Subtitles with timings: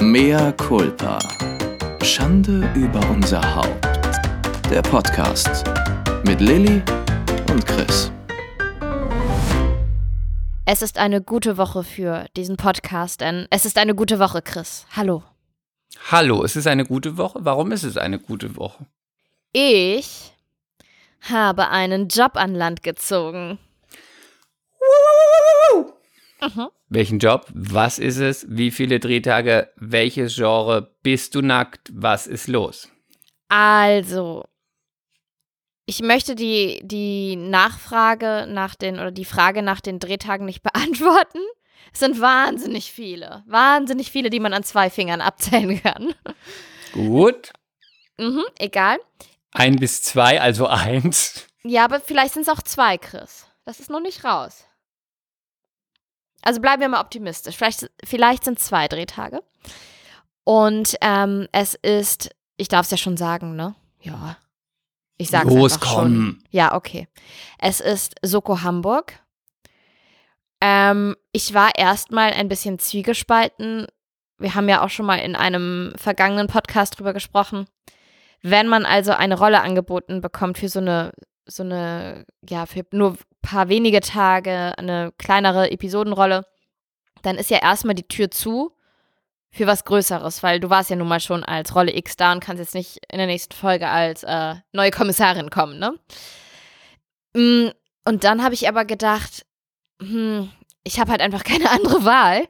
[0.00, 1.18] Mea culpa.
[2.04, 3.84] Schande über unser Haupt.
[4.70, 5.64] Der Podcast
[6.24, 6.80] mit Lilly
[7.50, 8.12] und Chris.
[10.66, 14.86] Es ist eine gute Woche für diesen Podcast, denn es ist eine gute Woche, Chris.
[14.94, 15.24] Hallo.
[16.12, 17.40] Hallo, es ist eine gute Woche.
[17.42, 18.86] Warum ist es eine gute Woche?
[19.52, 20.32] Ich
[21.22, 23.58] habe einen Job an Land gezogen.
[26.40, 26.68] Mhm.
[26.88, 27.46] Welchen Job?
[27.52, 28.46] Was ist es?
[28.48, 29.70] Wie viele Drehtage?
[29.76, 30.94] Welches Genre?
[31.02, 31.90] Bist du nackt?
[31.92, 32.88] Was ist los?
[33.48, 34.44] Also,
[35.84, 41.40] ich möchte die, die Nachfrage nach den oder die Frage nach den Drehtagen nicht beantworten.
[41.92, 43.42] Es sind wahnsinnig viele.
[43.46, 46.14] Wahnsinnig viele, die man an zwei Fingern abzählen kann.
[46.92, 47.52] Gut.
[48.18, 48.98] Mhm, egal.
[49.52, 51.46] Ein bis zwei, also eins.
[51.64, 53.46] Ja, aber vielleicht sind es auch zwei, Chris.
[53.64, 54.67] Das ist noch nicht raus.
[56.48, 57.58] Also bleiben wir mal optimistisch.
[57.58, 59.42] Vielleicht, vielleicht sind zwei Drehtage.
[60.44, 63.74] Und ähm, es ist, ich darf es ja schon sagen, ne?
[64.00, 64.38] Ja.
[65.18, 66.02] Ich sag's Los, einfach komm.
[66.04, 66.42] schon.
[66.48, 67.06] Ja, okay.
[67.58, 69.20] Es ist Soko Hamburg.
[70.62, 73.86] Ähm, ich war erstmal ein bisschen zwiegespalten.
[74.38, 77.66] Wir haben ja auch schon mal in einem vergangenen Podcast drüber gesprochen.
[78.40, 81.12] Wenn man also eine Rolle angeboten bekommt für so eine,
[81.48, 86.44] so eine, ja, für nur ein paar wenige Tage, eine kleinere Episodenrolle,
[87.22, 88.72] dann ist ja erstmal die Tür zu
[89.50, 92.40] für was Größeres, weil du warst ja nun mal schon als Rolle X da und
[92.40, 95.94] kannst jetzt nicht in der nächsten Folge als äh, neue Kommissarin kommen, ne?
[97.34, 97.70] Mm,
[98.04, 99.46] Und dann habe ich aber gedacht,
[100.00, 100.50] hm,
[100.84, 102.46] ich habe halt einfach keine andere Wahl,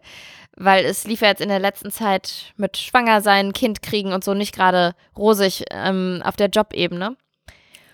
[0.57, 4.25] weil es lief ja jetzt in der letzten Zeit mit Schwanger sein, Kind kriegen und
[4.25, 7.17] so nicht gerade rosig ähm, auf der Jobebene.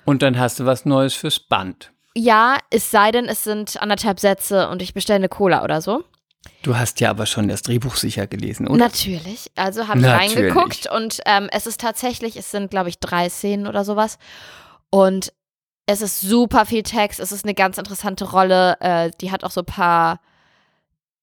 [0.04, 1.92] Und dann hast du was Neues fürs Band.
[2.16, 6.04] Ja, es sei denn, es sind anderthalb Sätze und ich bestelle eine Cola oder so.
[6.62, 8.78] Du hast ja aber schon das Drehbuch sicher gelesen, oder?
[8.78, 9.50] Natürlich.
[9.56, 13.66] Also habe ich reingeguckt und ähm, es ist tatsächlich, es sind, glaube ich, drei Szenen
[13.66, 14.18] oder sowas.
[14.90, 15.32] Und
[15.86, 17.20] es ist super viel Text.
[17.20, 18.76] Es ist eine ganz interessante Rolle.
[18.80, 20.20] Äh, die hat auch so ein paar,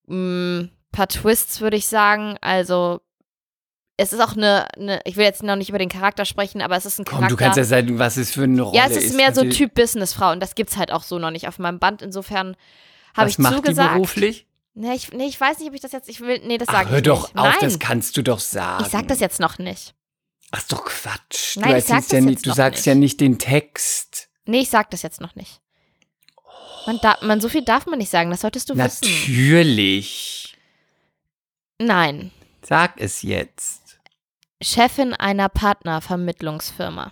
[0.07, 2.37] mh, paar Twists, würde ich sagen.
[2.41, 3.01] Also
[4.01, 6.75] es ist auch eine, eine, ich will jetzt noch nicht über den Charakter sprechen, aber
[6.75, 7.35] es ist ein Komm, Charakter.
[7.35, 9.57] du kannst ja sagen, was es für eine Rolle ja, es ist mehr so natürlich-
[9.57, 12.01] Typ Businessfrau und das gibt's halt auch so noch nicht auf meinem Band.
[12.01, 12.55] Insofern
[13.15, 13.89] habe ich macht zugesagt.
[13.91, 14.47] die beruflich?
[14.73, 16.85] Nee ich, nee, ich weiß nicht, ob ich das jetzt, ich will, nee, das sage
[16.85, 17.37] ich hör doch nicht.
[17.37, 17.57] auf, Nein.
[17.61, 18.83] das kannst du doch sagen.
[18.85, 19.93] Ich sag das jetzt noch nicht.
[20.51, 21.57] Ach, ist doch Quatsch.
[21.57, 22.85] Nein, du ich sag das ja nicht, du sagst nicht.
[22.85, 24.29] ja nicht den Text.
[24.45, 25.59] Nee, ich sag das jetzt noch nicht.
[26.87, 28.99] Man, da, man so viel darf man nicht sagen, das solltest du wissen.
[29.07, 30.57] Natürlich.
[31.79, 32.31] Nein.
[32.63, 33.80] Sag es jetzt.
[34.61, 37.11] Chefin einer Partnervermittlungsfirma.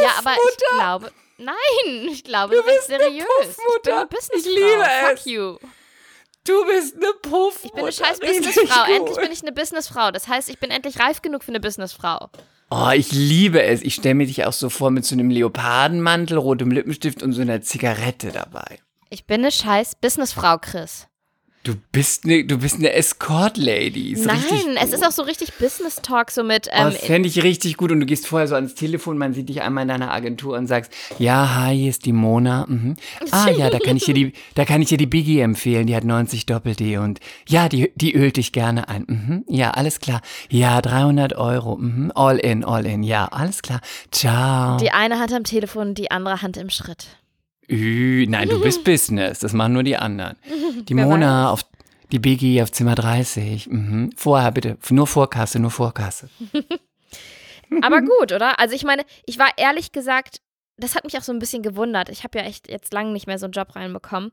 [0.00, 1.12] ja, aber ich glaube.
[1.38, 3.24] Nein, ich glaube, du, bist seriös.
[3.40, 4.06] ich bin eine Puffmutter.
[4.06, 4.38] Businessfrau.
[4.38, 5.24] Ich liebe Fuck es.
[5.24, 5.56] you.
[6.44, 7.60] Du bist eine Puff.
[7.64, 8.92] Ich bin eine scheiß Businessfrau.
[8.92, 10.10] Endlich bin ich eine Businessfrau.
[10.10, 12.30] Das heißt, ich bin endlich reif genug für eine Businessfrau.
[12.70, 13.82] Oh, ich liebe es.
[13.82, 17.42] Ich stelle mir dich auch so vor mit so einem Leopardenmantel, rotem Lippenstift und so
[17.42, 18.80] einer Zigarette dabei.
[19.10, 21.06] Ich bin eine scheiß Businessfrau, Chris.
[21.64, 24.16] Du bist eine, du bist eine Escort-Lady.
[24.18, 26.66] Nein, es ist auch so richtig Business-Talk, so mit.
[26.66, 27.92] Oh, Ähm, das fände ich richtig gut.
[27.92, 30.66] Und du gehst vorher so ans Telefon, man sieht dich einmal in deiner Agentur und
[30.66, 32.66] sagst, ja, hi, hier ist die Mona.
[32.68, 32.96] Mhm.
[33.30, 35.94] Ah ja, da kann ich dir die, da kann ich dir die Biggie empfehlen, die
[35.94, 39.04] hat 90 Doppel-D und ja, die, die ölt dich gerne ein.
[39.06, 39.44] Mhm.
[39.48, 40.20] Ja, alles klar.
[40.50, 41.76] Ja, 300 Euro.
[41.76, 42.10] Mhm.
[42.16, 43.04] All in, all in.
[43.04, 43.80] Ja, alles klar.
[44.10, 44.78] Ciao.
[44.78, 47.06] die eine Hand am Telefon, die andere Hand im Schritt.
[47.68, 49.40] Ü, nein, du bist Business.
[49.40, 50.36] Das machen nur die anderen.
[50.88, 51.64] Die Wer Mona auf
[52.10, 53.68] die Biggie auf Zimmer 30.
[53.68, 54.10] Mhm.
[54.16, 54.76] Vorher bitte.
[54.90, 56.28] Nur Vorkasse, nur Vorkasse.
[57.82, 58.60] Aber gut, oder?
[58.60, 60.42] Also ich meine, ich war ehrlich gesagt,
[60.76, 62.10] das hat mich auch so ein bisschen gewundert.
[62.10, 64.30] Ich habe ja echt jetzt lange nicht mehr so einen Job reinbekommen.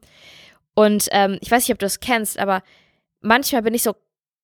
[0.74, 2.64] Und ähm, ich weiß nicht, ob du es kennst, aber
[3.22, 3.96] manchmal bin ich so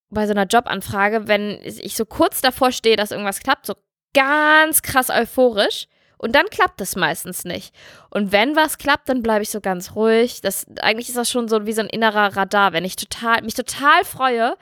[0.10, 3.76] bei so einer Jobanfrage, wenn ich so kurz davor stehe, dass irgendwas klappt, so
[4.14, 5.88] ganz krass euphorisch.
[6.18, 7.74] Und dann klappt es meistens nicht.
[8.10, 10.42] Und wenn was klappt, dann bleibe ich so ganz ruhig.
[10.42, 12.74] Das, eigentlich ist das schon so wie so ein innerer Radar.
[12.74, 14.56] Wenn ich total, mich total freue,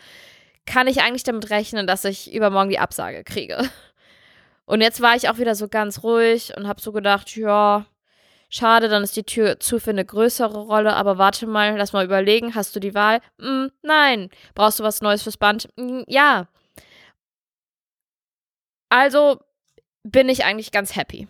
[0.66, 3.70] kann ich eigentlich damit rechnen, dass ich übermorgen die Absage kriege.
[4.66, 7.85] Und jetzt war ich auch wieder so ganz ruhig und habe so gedacht, ja,
[8.50, 12.05] schade, dann ist die Tür zu für eine größere Rolle, aber warte mal, lass mal
[12.05, 13.20] überlegen, hast du die Wahl?
[13.38, 14.29] Mm, nein.
[14.55, 15.70] Brauchst du was Neues fürs Band?
[15.76, 16.47] Mm, ja.
[18.90, 19.40] Also
[20.03, 21.28] bin ich eigentlich ganz happy.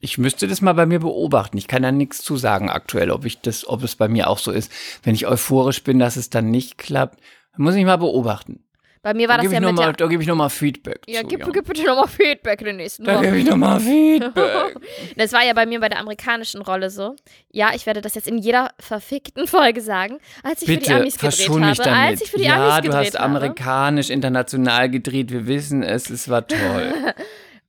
[0.00, 1.58] Ich müsste das mal bei mir beobachten.
[1.58, 4.38] Ich kann da nichts zu sagen aktuell, ob ich das, ob es bei mir auch
[4.38, 4.70] so ist.
[5.02, 7.18] Wenn ich euphorisch bin, dass es dann nicht klappt,
[7.56, 8.62] muss ich mal beobachten.
[9.02, 9.92] Bei mir war Da das ja mit mal-.
[9.92, 11.28] Da gebe ich nochmal Feedback Ja, zu.
[11.28, 11.48] gib, ja.
[11.52, 14.76] gib bitte nochmal Feedback in den nächsten Da gebe ich nochmal Feedback.
[15.16, 17.14] Das war ja bei mir bei der amerikanischen Rolle so.
[17.50, 20.94] Ja, ich werde das jetzt in jeder verfickten Folge sagen, als ich für die Bitte,
[20.96, 21.60] Amis gedreht habe.
[21.60, 21.80] damit.
[21.80, 23.24] Als ich für die ja, Amis du gedreht hast habe.
[23.24, 25.30] amerikanisch, international gedreht.
[25.32, 26.92] Wir wissen es, es war toll.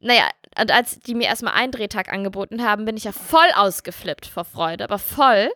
[0.02, 0.30] Naja,
[0.62, 4.46] und als die mir erstmal einen Drehtag angeboten haben, bin ich ja voll ausgeflippt vor
[4.46, 5.50] Freude, aber voll.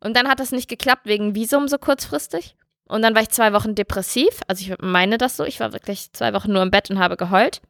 [0.00, 2.56] Und dann hat das nicht geklappt wegen Visum so kurzfristig.
[2.86, 4.40] Und dann war ich zwei Wochen depressiv.
[4.46, 5.44] Also ich meine das so.
[5.44, 7.62] Ich war wirklich zwei Wochen nur im Bett und habe geheult.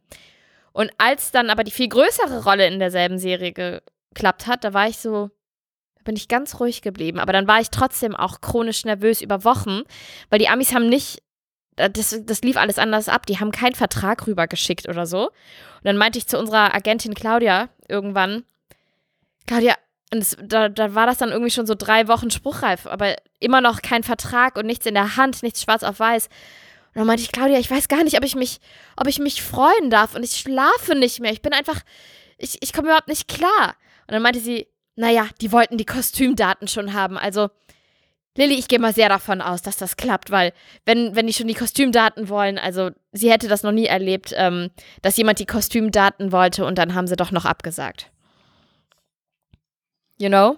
[0.73, 4.89] Und als dann aber die viel größere Rolle in derselben Serie geklappt hat, da war
[4.89, 5.31] ich so,
[6.03, 7.19] bin ich ganz ruhig geblieben.
[7.19, 9.83] Aber dann war ich trotzdem auch chronisch nervös über Wochen,
[10.29, 11.23] weil die Amis haben nicht,
[11.75, 13.25] das, das lief alles anders ab.
[13.25, 15.27] Die haben keinen Vertrag rübergeschickt oder so.
[15.27, 18.43] Und dann meinte ich zu unserer Agentin Claudia irgendwann,
[19.45, 19.75] Claudia,
[20.13, 23.61] und es, da, da war das dann irgendwie schon so drei Wochen spruchreif, aber immer
[23.61, 26.27] noch kein Vertrag und nichts in der Hand, nichts schwarz auf weiß.
[26.27, 28.59] Und dann meinte ich, Claudia, ich weiß gar nicht, ob ich mich,
[28.95, 31.33] ob ich mich freuen darf und ich schlafe nicht mehr.
[31.33, 31.81] Ich bin einfach,
[32.37, 33.75] ich, ich komme überhaupt nicht klar.
[34.07, 37.17] Und dann meinte sie, naja, die wollten die Kostümdaten schon haben.
[37.17, 37.49] Also,
[38.37, 40.51] Lilly, ich gehe mal sehr davon aus, dass das klappt, weil
[40.85, 44.71] wenn, wenn die schon die Kostümdaten wollen, also sie hätte das noch nie erlebt, ähm,
[45.01, 48.11] dass jemand die Kostümdaten wollte und dann haben sie doch noch abgesagt.
[50.17, 50.57] You know?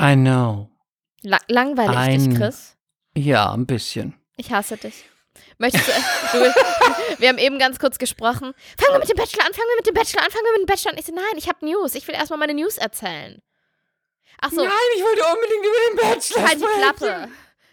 [0.00, 0.68] I know.
[1.22, 2.76] La langweilig dich, Ein- Chris.
[3.16, 4.14] Ja, ein bisschen.
[4.36, 5.04] Ich hasse dich.
[5.58, 5.92] Möchtest du,
[6.38, 8.52] du, wir haben eben ganz kurz gesprochen.
[8.78, 10.68] Fangen wir mit dem Bachelor an, fangen wir mit dem Bachelor an, fangen wir mit
[10.68, 10.98] dem Bachelor an.
[10.98, 11.94] Ich so, nein, ich habe News.
[11.94, 13.40] Ich will erstmal meine News erzählen.
[14.40, 16.78] Ach so, Nein, ich wollte unbedingt über den Bachelor halt die.
[16.78, 17.28] Klappe.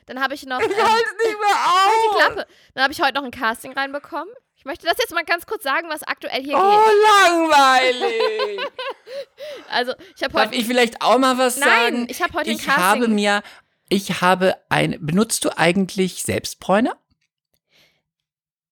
[0.07, 0.59] Dann habe ich noch.
[0.59, 2.17] Ich ähm, halte es nicht mehr halt die auf.
[2.17, 2.47] Klappe.
[2.73, 4.33] Dann habe ich heute noch ein Casting reinbekommen.
[4.55, 7.29] Ich möchte das jetzt mal ganz kurz sagen, was aktuell hier Oh, geht.
[7.29, 8.61] langweilig.
[9.69, 10.55] Also, ich habe Darf heute.
[10.55, 12.07] ich vielleicht auch mal was Nein, sagen?
[12.09, 12.83] ich habe heute ein Ich Casting.
[12.83, 13.43] habe mir,
[13.89, 16.95] ich habe ein, benutzt du eigentlich Selbstbräuner?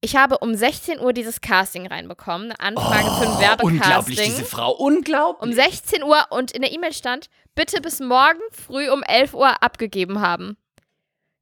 [0.01, 2.53] Ich habe um 16 Uhr dieses Casting reinbekommen.
[2.53, 3.68] Eine Anfrage für ein Oh, Werbecasting.
[3.80, 5.41] unglaublich, diese Frau, unglaublich.
[5.50, 9.62] Um 16 Uhr und in der E-Mail stand, bitte bis morgen früh um 11 Uhr
[9.62, 10.57] abgegeben haben.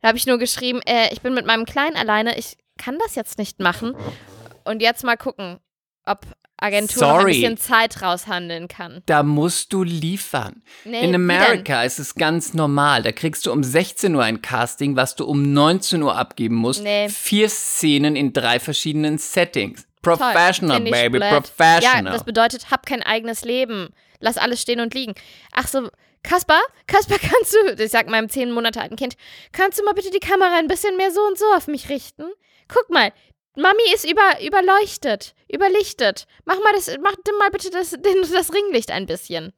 [0.02, 3.16] Da habe ich nur geschrieben, äh, ich bin mit meinem Kleinen alleine, ich kann das
[3.16, 3.96] jetzt nicht machen.
[4.64, 5.60] Und jetzt mal gucken,
[6.06, 6.20] ob
[6.60, 7.34] Agentur noch ein Sorry.
[7.34, 9.04] bisschen Zeit raushandeln kann.
[9.06, 10.64] Da musst du liefern.
[10.86, 13.04] Nee, In Amerika ist es ganz normal.
[13.04, 16.82] Da kriegst du um 16 Uhr ein Casting, was du um 19 Uhr abgeben musst.
[16.84, 17.10] Nee.
[17.10, 19.88] Vier Szenen in drei verschiedenen Settings.
[20.02, 22.06] Toll, Professional, ich baby, professional.
[22.06, 23.90] Ja, das bedeutet, hab kein eigenes Leben.
[24.20, 25.16] Lass alles stehen und liegen.
[25.52, 25.90] Ach so,
[26.24, 29.16] Kaspar, Kaspar, kannst du, ich sag meinem zehn Monate alten Kind,
[29.52, 32.26] kannst du mal bitte die Kamera ein bisschen mehr so und so auf mich richten?
[32.68, 33.14] Guck mal,
[33.56, 36.28] Mami ist über, überleuchtet, überlichtet.
[36.46, 37.92] Mach mal das, mach mal bitte das,
[38.32, 39.54] das Ringlicht ein bisschen.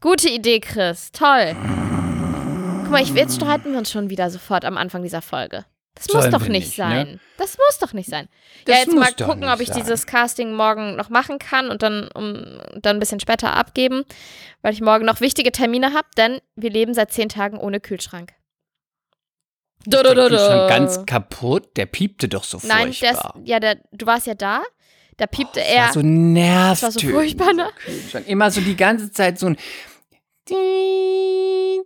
[0.00, 1.12] Gute Idee, Chris.
[1.12, 1.54] Toll.
[1.54, 5.66] Guck mal, ich, jetzt streiten wir uns schon wieder sofort am Anfang dieser Folge.
[5.94, 6.84] Das muss doch nicht, nicht, ne?
[6.84, 7.20] sein.
[7.36, 8.28] Das muss doch nicht sein.
[8.64, 9.78] Das ja, jetzt mal gucken, ob ich sein.
[9.82, 14.04] dieses Casting morgen noch machen kann und dann, um, dann ein bisschen später abgeben,
[14.62, 18.32] weil ich morgen noch wichtige Termine habe, denn wir leben seit zehn Tagen ohne Kühlschrank.
[19.84, 21.76] Ist der Kühlschrank ganz kaputt?
[21.76, 23.34] Der piepte doch so Nein, furchtbar.
[23.44, 24.62] ja, der, du warst ja da.
[25.16, 25.82] Da piepte Das er.
[25.84, 26.82] war so nervtötend.
[26.82, 27.70] war so furchtbar, ne?
[28.26, 29.56] Immer so die ganze Zeit so ein
[30.48, 31.82] Di,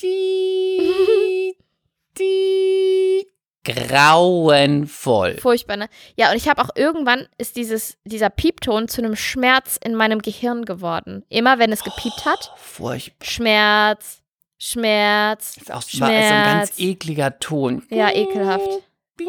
[0.00, 1.54] di,
[2.18, 3.26] di.
[3.64, 5.36] Grauenvoll.
[5.38, 5.88] Furchtbar, ne?
[6.16, 10.20] Ja, und ich habe auch irgendwann ist dieses, dieser Piepton zu einem Schmerz in meinem
[10.20, 11.24] Gehirn geworden.
[11.28, 13.26] Immer wenn es gepiept hat, Furchtbar.
[13.26, 14.22] Schmerz,
[14.58, 15.56] Schmerz.
[15.56, 16.78] Ist auch so, war so ein ganz Schmerz.
[16.78, 17.82] ekliger Ton.
[17.90, 18.68] Ja, ekelhaft.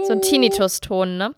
[0.06, 1.36] So ein Tinnitus-Ton, ne?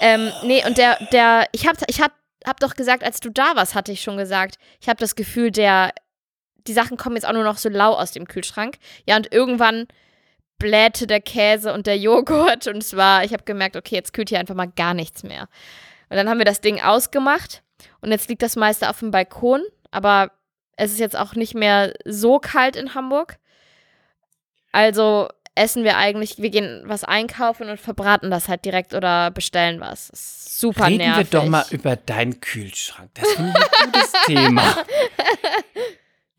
[0.00, 2.12] Ähm, nee, und der, der, ich hab, ich hab,
[2.46, 5.50] hab doch gesagt, als du da warst, hatte ich schon gesagt, ich habe das Gefühl,
[5.50, 5.92] der,
[6.66, 8.76] die Sachen kommen jetzt auch nur noch so lau aus dem Kühlschrank.
[9.06, 9.86] Ja, und irgendwann
[10.60, 14.28] blähte der Käse und der Joghurt und es war, ich habe gemerkt, okay, jetzt kühlt
[14.28, 15.48] hier einfach mal gar nichts mehr.
[16.08, 17.62] Und dann haben wir das Ding ausgemacht
[18.00, 20.30] und jetzt liegt das meiste auf dem Balkon, aber
[20.76, 23.38] es ist jetzt auch nicht mehr so kalt in Hamburg.
[24.70, 29.80] Also essen wir eigentlich, wir gehen was einkaufen und verbraten das halt direkt oder bestellen
[29.80, 30.10] was.
[30.10, 31.32] Ist super Reden nervig.
[31.32, 33.10] wir doch mal über deinen Kühlschrank.
[33.14, 34.76] Das ich ein gutes Thema.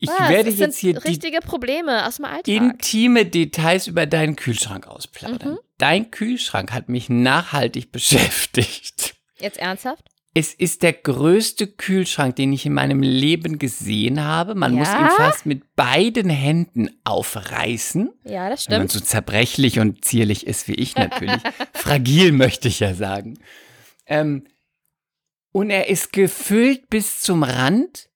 [0.04, 0.28] Ich Was?
[0.30, 2.48] werde Es jetzt hier richtige Probleme aus dem Alltag.
[2.48, 5.52] intime Details über deinen Kühlschrank ausplaudern.
[5.52, 5.58] Mhm.
[5.78, 9.14] Dein Kühlschrank hat mich nachhaltig beschäftigt.
[9.38, 10.04] Jetzt ernsthaft?
[10.34, 14.54] Es ist der größte Kühlschrank, den ich in meinem Leben gesehen habe.
[14.56, 15.02] Man muss Ja?
[15.04, 18.10] ihn fast mit beiden Händen aufreißen.
[18.24, 19.04] Ja, das Wenn man stimmt.
[19.04, 21.40] so zerbrechlich und zierlich ist wie ich natürlich.
[21.74, 23.38] Fragil möchte ich ja sagen.
[24.06, 24.46] Ähm,
[25.52, 28.08] und er ist gefüllt bis zum Rand,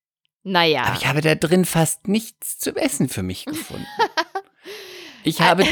[0.49, 0.85] Naja.
[0.85, 3.87] aber ich habe da drin fast nichts zum Essen für mich gefunden.
[5.25, 5.67] Ich habe,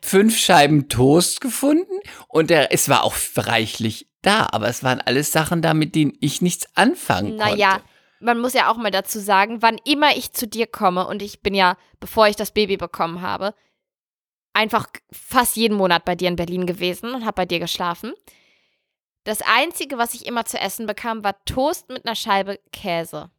[0.00, 5.30] fünf Scheiben Toast gefunden und der, es war auch reichlich da, aber es waren alles
[5.30, 7.52] Sachen da, mit denen ich nichts anfangen konnte.
[7.52, 7.80] Naja,
[8.18, 11.42] man muss ja auch mal dazu sagen, wann immer ich zu dir komme, und ich
[11.42, 13.54] bin ja, bevor ich das Baby bekommen habe,
[14.52, 18.14] einfach fast jeden Monat bei dir in Berlin gewesen und habe bei dir geschlafen.
[19.22, 23.30] Das Einzige, was ich immer zu essen bekam, war Toast mit einer Scheibe Käse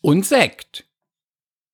[0.00, 0.86] Und Sekt.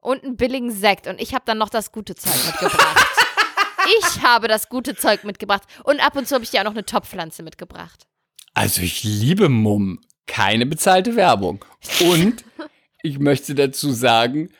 [0.00, 1.06] und einen billigen Sekt.
[1.06, 3.06] Und ich habe dann noch das gute Zeug mitgebracht.
[4.00, 5.62] ich habe das gute Zeug mitgebracht.
[5.84, 8.06] Und ab und zu habe ich dir auch noch eine Topfpflanze mitgebracht.
[8.54, 10.00] Also ich liebe Mumm.
[10.26, 11.64] Keine bezahlte Werbung.
[12.00, 12.44] Und
[13.02, 14.50] ich möchte dazu sagen,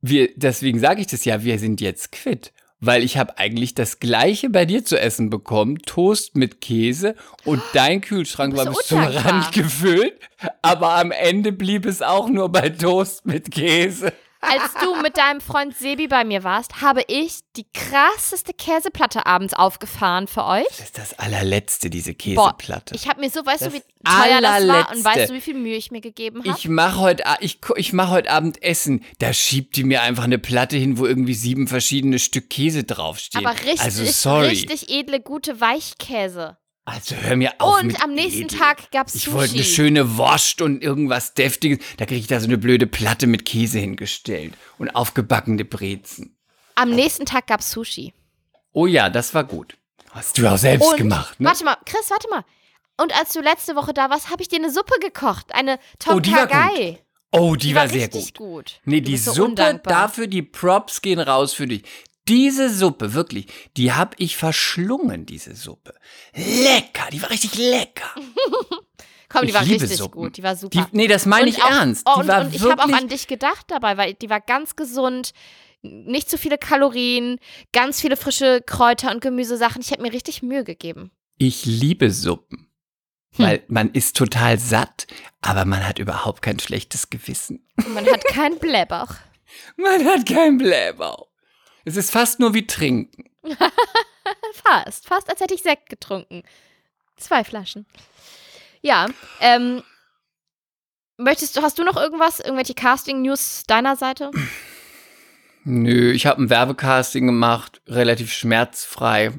[0.00, 2.52] wir, deswegen sage ich das ja, wir sind jetzt quitt.
[2.86, 5.78] Weil ich habe eigentlich das gleiche bei dir zu essen bekommen.
[5.78, 7.14] Toast mit Käse
[7.44, 9.02] und dein Kühlschrank war bis zum.
[9.02, 10.14] Rand gefüllt.
[10.62, 14.12] Aber am Ende blieb es auch nur bei Toast mit Käse.
[14.44, 19.54] Als du mit deinem Freund Sebi bei mir warst, habe ich die krasseste Käseplatte abends
[19.54, 20.66] aufgefahren für euch.
[20.68, 22.94] Das ist das allerletzte, diese Boah, Käseplatte.
[22.94, 25.04] ich habe mir so, weißt du, Das wie teuer das war und allerletzte.
[25.04, 26.56] weißt du, wie viel Mühe ich mir gegeben habe?
[26.58, 29.04] Ich mache heute, ich, ich mach heute Abend Essen.
[29.18, 33.44] Da schiebt die mir einfach eine Platte hin, wo irgendwie sieben verschiedene Stück Käse draufstehen.
[33.46, 34.48] Aber richtig, also sorry.
[34.48, 36.56] richtig edle, gute Weichkäse.
[36.86, 37.80] Also hör mir auf.
[37.80, 38.58] Und am nächsten edel.
[38.58, 39.34] Tag gab's Ich Sushi.
[39.36, 41.78] wollte eine schöne Wurst und irgendwas Deftiges.
[41.96, 46.36] Da kriege ich da so eine blöde Platte mit Käse hingestellt und aufgebackene Brezen.
[46.74, 48.12] Am nächsten Tag gab's Sushi.
[48.72, 49.76] Oh ja, das war gut.
[50.10, 51.48] Hast du auch selbst Und, gemacht, ne?
[51.48, 52.44] warte mal, Chris, warte mal.
[52.96, 55.54] Und als du letzte Woche da warst, habe ich dir eine Suppe gekocht.
[55.54, 56.98] Eine Oh, die war Tonkagai.
[57.32, 58.46] Oh, die, war, sehr richtig gut.
[58.48, 58.80] gut.
[58.84, 59.92] Nee, Du die so Suppe, undankbar.
[59.92, 61.82] dafür die Props gehen raus für dich.
[62.28, 65.94] Diese Suppe, wirklich, die hab ich verschlungen, diese Suppe.
[66.34, 68.10] Lecker, die war richtig lecker.
[69.28, 70.22] Komm, die ich war liebe richtig Suppen.
[70.22, 70.36] gut.
[70.36, 70.88] Die war super.
[70.90, 72.06] Die, nee, das meine ich auch, ernst.
[72.06, 75.32] Oh, und, und ich habe auch an dich gedacht dabei, weil die war ganz gesund,
[75.82, 77.38] nicht zu viele Kalorien,
[77.72, 79.82] ganz viele frische Kräuter und Gemüsesachen.
[79.82, 81.10] Ich habe mir richtig Mühe gegeben.
[81.36, 82.70] Ich liebe Suppen.
[83.36, 83.44] Hm.
[83.44, 85.06] Weil man ist total satt,
[85.40, 87.66] aber man hat überhaupt kein schlechtes Gewissen.
[87.76, 89.14] Und man hat keinen Blähbauch.
[89.76, 91.26] Man hat kein Blähbauch.
[91.84, 93.24] Es ist fast nur wie trinken.
[94.54, 96.42] Fast, fast als hätte ich Sekt getrunken.
[97.16, 97.86] Zwei Flaschen.
[98.80, 99.06] Ja,
[99.40, 99.82] ähm,
[101.18, 104.30] möchtest du, hast du noch irgendwas, irgendwelche Casting-News deiner Seite?
[105.64, 109.32] Nö, ich habe ein Werbecasting gemacht, relativ schmerzfrei.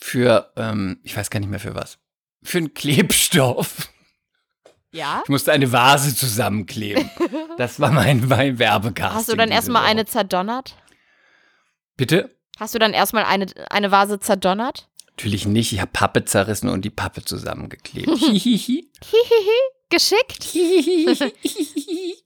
[0.00, 1.98] Für, ähm, ich weiß gar nicht mehr für was.
[2.42, 3.88] Für einen Klebstoff.
[4.92, 5.22] Ja.
[5.24, 7.10] Ich musste eine Vase zusammenkleben.
[7.56, 9.16] Das war mein, mein Werbecasting.
[9.16, 10.74] Hast du dann erstmal eine zerdonnert?
[11.96, 12.34] Bitte?
[12.58, 14.88] Hast du dann erstmal eine, eine Vase zerdonnert?
[15.10, 15.72] Natürlich nicht.
[15.72, 18.08] Ich habe Pappe zerrissen und die Pappe zusammengeklebt.
[18.18, 18.90] Hihihi.
[19.02, 19.60] Hihihi.
[19.90, 20.48] Geschickt?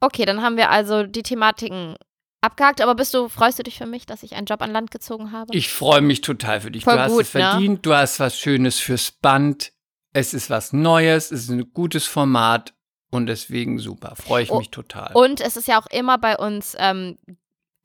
[0.00, 1.96] Okay, dann haben wir also die Thematiken
[2.40, 2.80] abgehakt.
[2.80, 5.32] Aber bist du, freust du dich für mich, dass ich einen Job an Land gezogen
[5.32, 5.56] habe?
[5.56, 6.84] Ich freue mich total für dich.
[6.84, 7.86] Voll du hast gut, es verdient.
[7.86, 9.72] Du hast was Schönes fürs Band.
[10.12, 11.32] Es ist was Neues.
[11.32, 12.74] Es ist ein gutes Format.
[13.10, 14.14] Und deswegen super.
[14.16, 15.12] Freue ich Oh, mich total.
[15.14, 17.18] Und es ist ja auch immer bei uns ähm,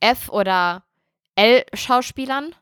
[0.02, 0.84] F- oder
[1.36, 2.54] L-Schauspielern.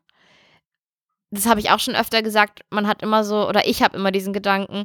[1.30, 2.60] Das habe ich auch schon öfter gesagt.
[2.70, 4.84] Man hat immer so, oder ich habe immer diesen Gedanken,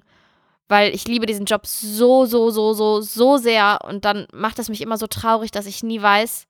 [0.68, 3.80] weil ich liebe diesen Job so, so, so, so, so sehr.
[3.84, 6.48] Und dann macht es mich immer so traurig, dass ich nie weiß,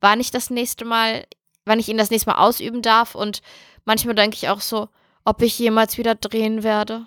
[0.00, 1.26] wann ich das nächste Mal,
[1.64, 3.14] wann ich ihn das nächste Mal ausüben darf.
[3.14, 3.42] Und
[3.84, 4.88] manchmal denke ich auch so,
[5.24, 7.06] ob ich jemals wieder drehen werde.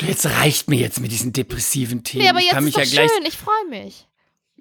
[0.00, 2.24] Jetzt reicht mir jetzt mit diesen depressiven Themen.
[2.24, 4.06] Nee, aber ich jetzt kann ist mich doch ja gleich schön, ich freue mich.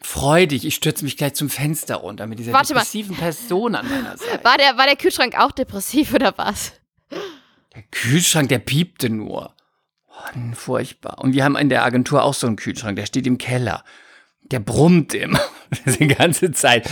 [0.01, 0.65] Freu dich.
[0.65, 2.79] Ich stürze mich gleich zum Fenster runter mit dieser Warte mal.
[2.81, 4.43] depressiven Person an meiner Seite.
[4.43, 6.73] War der, war der Kühlschrank auch depressiv oder was?
[7.75, 9.53] Der Kühlschrank, der piepte nur.
[10.07, 11.19] Oh, furchtbar.
[11.19, 13.83] Und wir haben in der Agentur auch so einen Kühlschrank, der steht im Keller.
[14.43, 15.41] Der brummt immer.
[15.99, 16.87] Die ganze Zeit.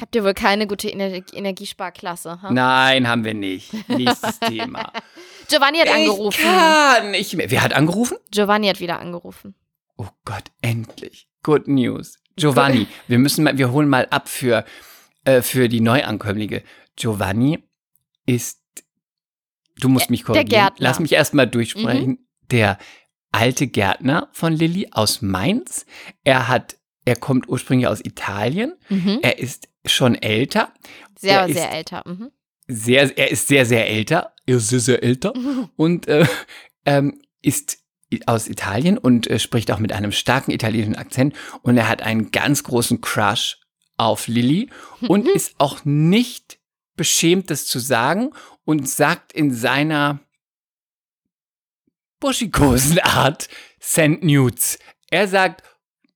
[0.00, 2.42] Habt ihr wohl keine gute Ener Energiesparklasse?
[2.42, 2.50] Ha?
[2.52, 3.72] Nein, haben wir nicht.
[3.88, 4.92] Nächstes Thema.
[5.48, 6.42] Giovanni hat Ich angerufen.
[6.44, 7.50] kann nicht mehr.
[7.50, 8.16] Wer hat angerufen?
[8.30, 9.54] Giovanni hat wieder angerufen.
[10.02, 11.28] Oh Gott, endlich.
[11.44, 12.18] Good News.
[12.34, 14.64] Giovanni, wir müssen mal, wir holen mal ab für,
[15.24, 16.64] äh, für die Neuankömmlinge.
[16.96, 17.62] Giovanni
[18.26, 18.60] ist,
[19.78, 20.48] du musst mich korrigieren.
[20.48, 20.74] Gärtner.
[20.80, 20.82] Mhm.
[20.82, 22.26] Lass mich erstmal durchsprechen.
[22.50, 22.78] Der
[23.30, 25.86] alte Gärtner von Lilly aus Mainz.
[26.24, 28.74] Er hat, er kommt ursprünglich aus Italien.
[28.88, 29.20] Mhm.
[29.22, 30.72] Er ist schon älter.
[31.16, 32.02] Sehr, er sehr älter.
[32.06, 32.32] Mhm.
[32.66, 34.34] Sehr, er ist sehr, sehr älter.
[34.46, 35.32] Er ist sehr, sehr älter.
[35.76, 36.26] und äh,
[36.86, 37.81] ähm, ist
[38.26, 42.30] aus Italien und äh, spricht auch mit einem starken italienischen Akzent und er hat einen
[42.30, 43.58] ganz großen Crush
[43.96, 44.70] auf Lilly
[45.08, 46.58] und ist auch nicht
[46.96, 48.30] beschämt, das zu sagen
[48.64, 50.20] und sagt in seiner
[52.20, 53.48] buschikosen Art,
[53.80, 54.78] send nudes.
[55.10, 55.62] Er sagt,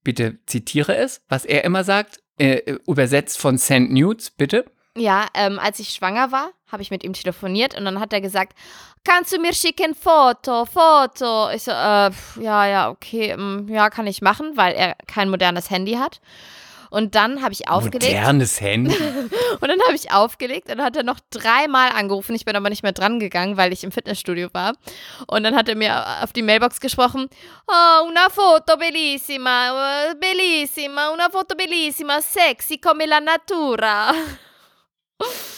[0.03, 3.89] bitte zitiere es, was er immer sagt, äh, übersetzt von St.
[3.89, 4.65] Nudes, bitte.
[4.95, 8.21] Ja, ähm, als ich schwanger war, habe ich mit ihm telefoniert und dann hat er
[8.21, 8.53] gesagt,
[9.03, 11.49] kannst du mir schicken Foto, Foto?
[11.51, 15.69] Ich so, äh, ja, ja, okay, ähm, ja, kann ich machen, weil er kein modernes
[15.69, 16.19] Handy hat.
[16.89, 18.13] Und dann habe ich aufgelegt.
[18.13, 18.95] Modernes Handy.
[19.59, 22.35] Und dann habe ich aufgelegt und dann hat er noch dreimal angerufen.
[22.35, 24.73] Ich bin aber nicht mehr dran gegangen, weil ich im Fitnessstudio war.
[25.25, 27.27] Und dann hat er mir auf die Mailbox gesprochen:
[27.67, 34.13] Oh, una foto bellissima, eh, bellissima, una foto bellissima, sexy come la natura.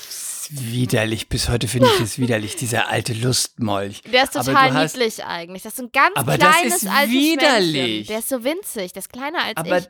[0.51, 1.29] Ist widerlich.
[1.29, 4.01] Bis heute finde ich das widerlich, dieser alte Lustmolch.
[4.11, 5.63] Der ist total du hast- niedlich eigentlich.
[5.63, 7.73] Das ist ein ganz kleines altes widerlich.
[7.73, 8.07] Männchen.
[8.07, 8.93] Der ist so winzig.
[8.93, 9.85] Der ist kleiner als Aber- ich.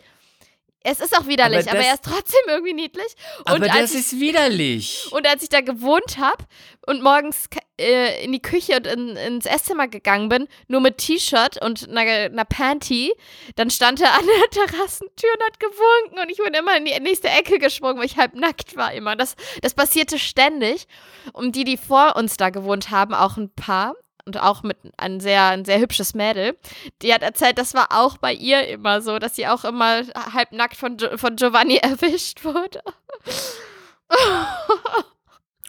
[0.81, 3.13] Es ist auch widerlich, Aber aber, das- er ist trotzdem irgendwie niedlich.
[3.39, 5.07] Und Aber als das ich, ist widerlich.
[5.11, 6.45] Und als ich da gewohnt habe
[6.87, 11.61] und morgens äh, in die Küche und in, ins Esszimmer gegangen bin, nur mit T-Shirt
[11.63, 13.13] und einer, einer Panty,
[13.55, 16.97] dann stand er an der Terrassentür und hat gewunken und ich bin immer in die
[17.01, 19.17] nächste Ecke gesprungen, weil ich halb nackt war immer.
[19.17, 20.85] Das, das passierte ständig.
[21.33, 23.95] Und die, die vor uns da gewohnt haben, auch ein paar
[24.29, 26.57] und auch mit ein sehr, ein sehr hübsches Mädel,
[27.01, 30.51] die hat erzählt, das war auch bei ihr immer so, dass sie auch immer halb
[30.51, 32.81] nackt von, Gio- von Giovanni erwischt wurde.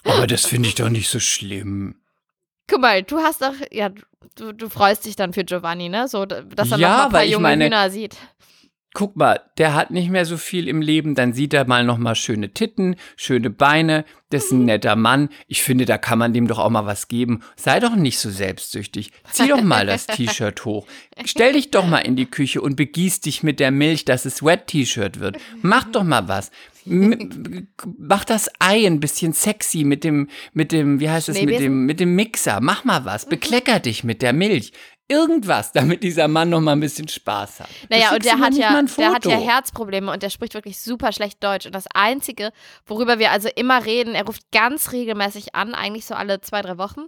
[0.04, 1.96] Aber das finde ich doch nicht so schlimm.
[2.68, 3.90] Guck mal, du hast doch, ja,
[4.36, 6.06] du, du freust dich dann für Giovanni, ne?
[6.08, 8.16] So, dass er Ja, noch mal ein paar junge meine- Hühner sieht.
[8.92, 11.98] Guck mal, der hat nicht mehr so viel im Leben, dann sieht er mal noch
[11.98, 15.28] mal schöne Titten, schöne Beine, das ist ein netter Mann.
[15.46, 17.40] Ich finde, da kann man dem doch auch mal was geben.
[17.56, 19.12] Sei doch nicht so selbstsüchtig.
[19.30, 20.86] Zieh doch mal das T-Shirt hoch.
[21.24, 24.42] Stell dich doch mal in die Küche und begieß dich mit der Milch, dass es
[24.42, 25.38] Wet-T-Shirt wird.
[25.62, 26.50] Mach doch mal was.
[26.86, 27.68] M
[27.98, 31.84] mach das Ei ein bisschen sexy mit dem, mit dem, wie heißt es, mit dem,
[31.84, 32.60] mit dem Mixer.
[32.60, 33.26] Mach mal was.
[33.26, 34.72] Beklecker dich mit der Milch.
[35.10, 37.68] Irgendwas, damit dieser Mann noch mal ein bisschen Spaß hat.
[37.88, 39.36] Naja, und der hat, ja, der hat ja.
[39.36, 41.66] Herzprobleme und der spricht wirklich super schlecht Deutsch.
[41.66, 42.52] Und das Einzige,
[42.86, 46.78] worüber wir also immer reden, er ruft ganz regelmäßig an, eigentlich so alle zwei, drei
[46.78, 47.06] Wochen.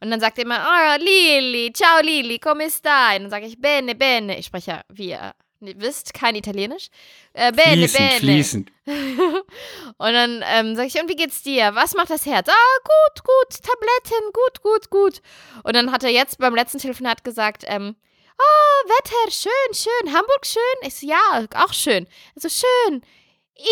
[0.00, 3.16] Und dann sagt er immer, oh, Lili, ciao Lili, come stai?
[3.16, 4.38] Und dann sage ich, bene, bene.
[4.38, 5.16] Ich spreche ja, wie
[5.60, 6.88] ihr wisst, kein Italienisch.
[7.32, 8.20] Äh, bene, fließend, bene.
[8.20, 8.72] fließend.
[9.98, 11.74] Und dann ähm, sage ich, und wie geht's dir?
[11.74, 12.48] Was macht das Herz?
[12.48, 15.22] Ah, gut, gut, Tabletten, gut, gut, gut.
[15.64, 17.96] Und dann hat er jetzt beim letzten Telefonat gesagt, ähm,
[18.38, 20.62] oh, Wetter, schön, schön, Hamburg schön?
[20.86, 22.06] Ich so, ja, auch schön.
[22.34, 23.02] Also schön.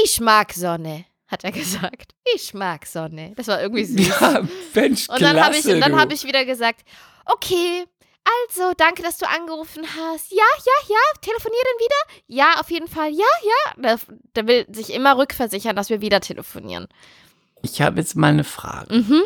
[0.02, 2.14] Ich mag Sonne, hat er gesagt.
[2.34, 3.32] Ich mag Sonne.
[3.36, 4.08] Das war irgendwie süß.
[4.20, 4.42] Ja,
[4.74, 6.80] Mensch, Und dann habe ich, und dann hab ich wieder gesagt,
[7.26, 7.84] okay,
[8.24, 10.30] also, danke, dass du angerufen hast.
[10.30, 12.20] Ja, ja, ja, telefonieren wieder?
[12.26, 13.10] Ja, auf jeden Fall.
[13.10, 13.82] Ja, ja.
[13.82, 13.98] Der,
[14.34, 16.88] der will sich immer rückversichern, dass wir wieder telefonieren.
[17.62, 18.94] Ich habe jetzt mal eine Frage.
[18.94, 19.24] Mhm.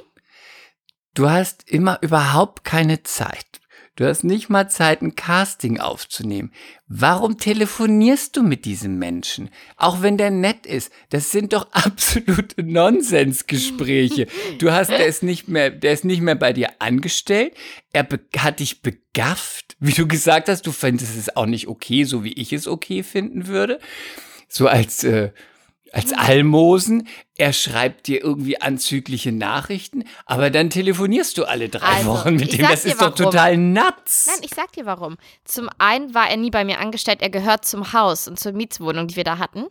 [1.15, 3.61] Du hast immer überhaupt keine Zeit.
[3.99, 6.53] Du hast nicht mal Zeit, ein Casting aufzunehmen.
[6.87, 9.51] Warum telefonierst du mit diesem Menschen?
[9.77, 10.93] Auch wenn der nett ist.
[11.11, 14.29] Das sind doch absolute Nonsensgespräche.
[14.61, 17.55] Du hast, der ist nicht mehr, der ist nicht mehr bei dir angestellt.
[17.93, 18.07] Er
[18.37, 19.77] hat dich begafft.
[19.81, 23.03] Wie du gesagt hast, du findest es auch nicht okay, so wie ich es okay
[23.03, 23.81] finden würde.
[24.47, 25.33] So als, äh,
[25.93, 27.09] als Almosen.
[27.37, 32.53] Er schreibt dir irgendwie anzügliche Nachrichten, aber dann telefonierst du alle drei Also, Wochen mit
[32.53, 32.67] dem.
[32.67, 33.33] Das ist doch warum.
[33.33, 34.27] total nuts.
[34.27, 35.17] Nein, ich sag dir warum.
[35.45, 39.09] Zum einen war er nie bei mir angestellt, er gehört zum Haus und zur Mietswohnung,
[39.09, 39.67] die wir da hatten.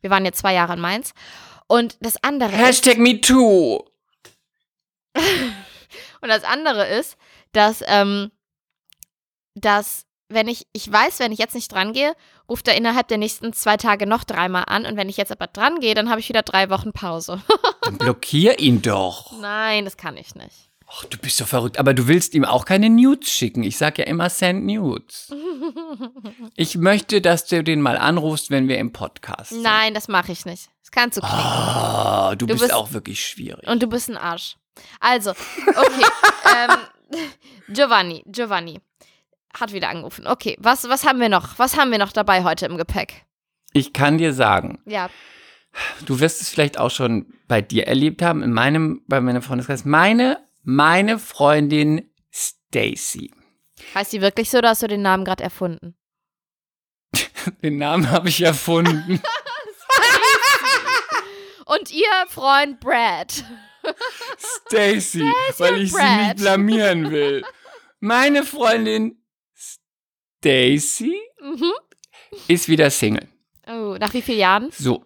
[0.00, 1.12] Wir waren jetzt zwei Jahre in Mainz.
[1.68, 3.84] Und das andere Hashtag MeToo.
[5.16, 7.16] und das andere ist,
[7.52, 8.30] dass, ähm,
[9.54, 12.14] dass wenn ich, ich weiß, wenn ich jetzt nicht dran gehe,
[12.48, 14.84] ruft er innerhalb der nächsten zwei Tage noch dreimal an.
[14.86, 17.40] Und wenn ich jetzt aber dran gehe, dann habe ich wieder drei Wochen Pause.
[17.82, 19.32] Dann blockier ihn doch.
[19.40, 20.70] Nein, das kann ich nicht.
[20.88, 21.78] Ach, du bist doch verrückt.
[21.78, 23.62] Aber du willst ihm auch keine Nudes schicken.
[23.62, 25.32] Ich sag ja immer send Nudes.
[26.56, 29.62] Ich möchte, dass du den mal anrufst, wenn wir im Podcast sind.
[29.62, 30.68] Nein, das mache ich nicht.
[30.82, 31.22] Das kannst du.
[31.22, 33.66] Ah, du, Du bist bist- auch wirklich schwierig.
[33.68, 34.56] Und du bist ein Arsch.
[35.00, 36.06] Also, okay.
[36.56, 36.76] ähm,
[37.68, 38.80] Giovanni, Giovanni
[39.60, 40.26] hat wieder angerufen.
[40.26, 41.58] Okay, was, was haben wir noch?
[41.58, 43.24] Was haben wir noch dabei heute im Gepäck?
[43.72, 45.08] Ich kann dir sagen, Ja.
[46.06, 49.84] du wirst es vielleicht auch schon bei dir erlebt haben, in meinem, bei meiner Freundeskreis.
[49.84, 53.32] Meine, meine Freundin Stacy.
[53.94, 55.94] Heißt die wirklich so oder hast du den Namen gerade erfunden?
[57.62, 59.20] Den Namen habe ich erfunden.
[61.66, 63.44] Und ihr Freund Brad.
[64.68, 65.22] Stacy,
[65.58, 66.18] weil ich sie Brad.
[66.20, 67.44] nicht blamieren will.
[68.00, 69.20] Meine Freundin
[70.46, 71.72] Stacy Mhm.
[72.48, 73.28] ist wieder Single.
[73.66, 74.70] Oh, nach wie vielen Jahren?
[74.70, 75.04] So.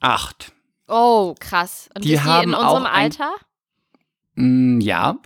[0.00, 0.52] Acht.
[0.88, 1.88] Oh, krass.
[1.94, 3.34] Und Die ist die haben in unserem auch ein- Alter?
[4.34, 5.18] Mm, ja.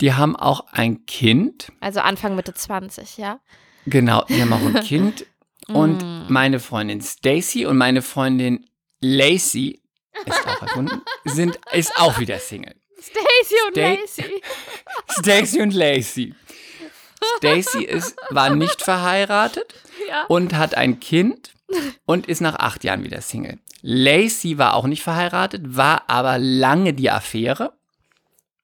[0.00, 1.72] Die haben auch ein Kind.
[1.80, 3.40] Also Anfang Mitte 20, ja?
[3.86, 5.26] Genau, die haben auch ein Kind.
[5.68, 6.32] Und Mm.
[6.32, 8.68] meine Freundin Stacy und meine Freundin
[9.00, 9.80] Lacey
[10.26, 12.74] ist auch erfunden, sind, ist auch wieder Single.
[13.00, 14.42] Stacy und Sta- Lacey.
[15.10, 16.34] Stacy und Lacey.
[17.36, 19.74] Stacy ist, war nicht verheiratet
[20.08, 20.24] Ja.
[20.28, 21.52] und hat ein Kind
[22.06, 23.58] und ist nach acht Jahren wieder Single.
[23.82, 27.72] Lacey war auch nicht verheiratet, war aber lange die Affäre.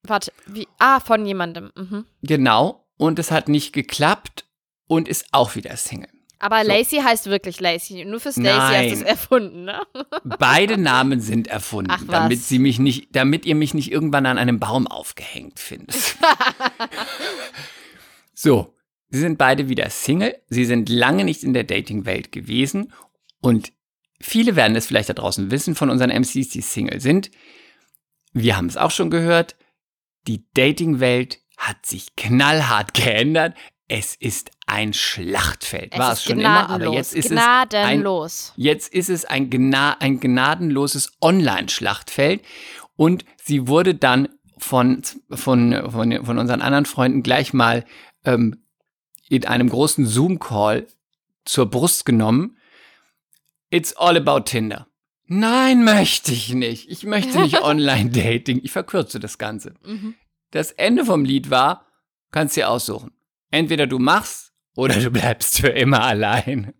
[0.03, 0.67] Warte, wie?
[0.79, 1.71] Ah, von jemandem.
[1.75, 2.05] Mhm.
[2.21, 2.85] Genau.
[2.97, 4.45] Und es hat nicht geklappt
[4.87, 6.09] und ist auch wieder Single.
[6.41, 6.69] Aber So.
[6.69, 8.05] Lacey heißt wirklich Lacey.
[8.05, 9.81] Nur für Stacy hast du es erfunden, ne?
[10.23, 14.37] Beide Namen sind erfunden, Ach, damit sie mich nicht, damit ihr mich nicht irgendwann an
[14.37, 15.95] einem Baum aufgehängt findet.
[18.41, 18.73] so,
[19.09, 20.41] sie sind beide wieder Single.
[20.47, 22.93] Sie sind lange nicht in der Dating-Welt gewesen
[23.41, 23.73] und
[24.21, 27.31] viele werden es vielleicht da draußen wissen von unseren MCs, die Single sind.
[28.31, 29.57] Wir haben es auch schon gehört.
[30.25, 33.55] Die Dating-Welt hat sich knallhart geändert.
[33.89, 35.97] Es ist ein Schlachtfeld.
[35.97, 36.87] War es schon immer, gnadenlos.
[36.87, 38.53] aber jetzt ist es gnadenlos.
[38.55, 42.41] Jetzt ist es ein, gna ein gnadenloses Online-Schlachtfeld
[42.95, 47.85] und sie wurde dann von, von, von, von unseren anderen Freunden gleich mal
[48.25, 48.63] ähm,
[49.29, 50.87] in einem großen Zoom-Call
[51.45, 52.57] zur Brust genommen.
[53.69, 54.87] It's all about Tinder.
[55.25, 56.89] Nein, möchte ich nicht.
[56.89, 58.61] Ich möchte nicht Online-Dating.
[58.63, 59.75] Ich verkürze das Ganze.
[59.85, 60.15] Mhm.
[60.51, 61.85] Das Ende vom Lied war,
[62.31, 63.11] kannst dir aussuchen.
[63.51, 66.73] Entweder du machst oder du bleibst für immer allein.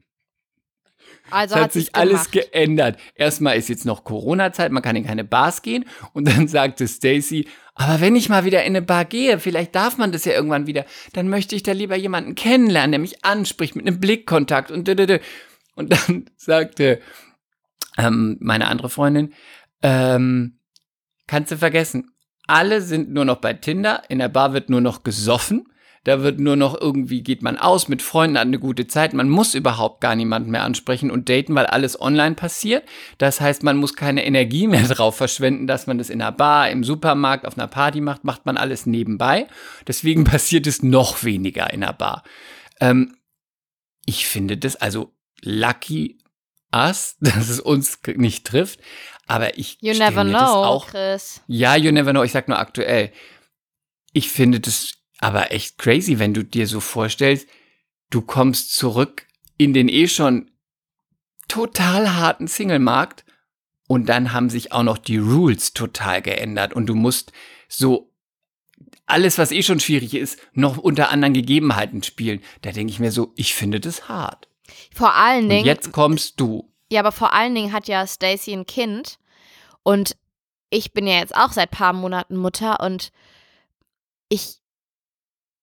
[1.31, 2.51] Also Es hat, hat sich alles gemacht.
[2.51, 2.99] geändert.
[3.15, 5.85] Erstmal ist jetzt noch Corona-Zeit, man kann in keine Bars gehen.
[6.13, 9.97] Und dann sagte Stacy, aber wenn ich mal wieder in eine Bar gehe, vielleicht darf
[9.97, 13.75] man das ja irgendwann wieder, dann möchte ich da lieber jemanden kennenlernen, der mich anspricht
[13.75, 15.19] mit einem Blickkontakt und dödödö.
[15.75, 16.99] Und dann sagte
[17.97, 19.33] ähm, meine andere Freundin,
[19.81, 20.59] ähm,
[21.27, 22.11] kannst du vergessen,
[22.47, 25.67] alle sind nur noch bei Tinder, in der Bar wird nur noch gesoffen.
[26.09, 29.13] Da wird nur noch irgendwie, geht man aus mit Freunden, hat eine gute Zeit.
[29.13, 32.83] Man muss überhaupt gar niemanden mehr ansprechen und daten, weil alles online passiert.
[33.19, 36.71] Das heißt, man muss keine Energie mehr drauf verschwenden, dass man das in einer Bar,
[36.71, 39.45] im Supermarkt, auf einer Party macht, macht man alles nebenbei.
[39.85, 42.23] Deswegen passiert es noch weniger in einer Bar.
[42.79, 43.15] Ähm,
[44.07, 46.17] ich finde das also lucky
[46.75, 48.79] us, dass es uns nicht trifft.
[49.27, 51.43] Aber ich You never mir das know, auch Chris.
[51.45, 52.23] ja, you never know.
[52.23, 53.11] Ich sag nur aktuell.
[54.11, 57.47] Ich finde das aber echt crazy, wenn du dir so vorstellst,
[58.09, 59.25] du kommst zurück
[59.57, 60.51] in den eh schon
[61.47, 63.25] total harten Single-Markt
[63.87, 67.31] und dann haben sich auch noch die Rules total geändert und du musst
[67.67, 68.13] so
[69.05, 72.41] alles, was eh schon schwierig ist, noch unter anderen Gegebenheiten spielen.
[72.61, 74.47] Da denke ich mir so, ich finde das hart.
[74.93, 76.71] Vor allen Und Dingen, jetzt kommst du.
[76.91, 79.17] ja, aber vor allen Dingen hat ja Stacy ein Kind
[79.83, 80.15] und
[80.69, 83.11] ich bin ja jetzt auch seit paar Monaten Mutter und
[84.29, 84.58] ich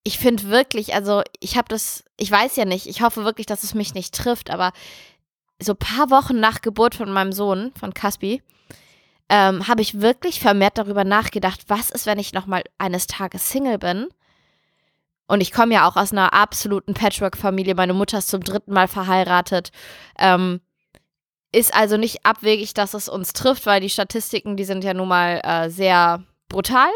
[0.07, 3.65] ich finde wirklich, also ich habe das, ich weiß ja nicht, ich hoffe wirklich, dass
[3.65, 4.71] es mich nicht trifft, aber
[5.61, 8.41] so paar Wochen nach Geburt von meinem Sohn, von Caspi,
[9.29, 13.79] ähm, habe ich wirklich vermehrt darüber nachgedacht, was ist, wenn ich nochmal eines Tages Single
[13.79, 14.07] bin?
[15.27, 17.75] Und ich komme ja auch aus einer absoluten Patchwork-Familie.
[17.75, 19.73] Meine Mutter ist zum dritten Mal verheiratet.
[20.21, 20.61] Ähm,
[21.51, 25.09] ist also nicht abwegig, dass es uns trifft, weil die Statistiken, die sind ja nun
[25.09, 26.91] mal äh, sehr brutal.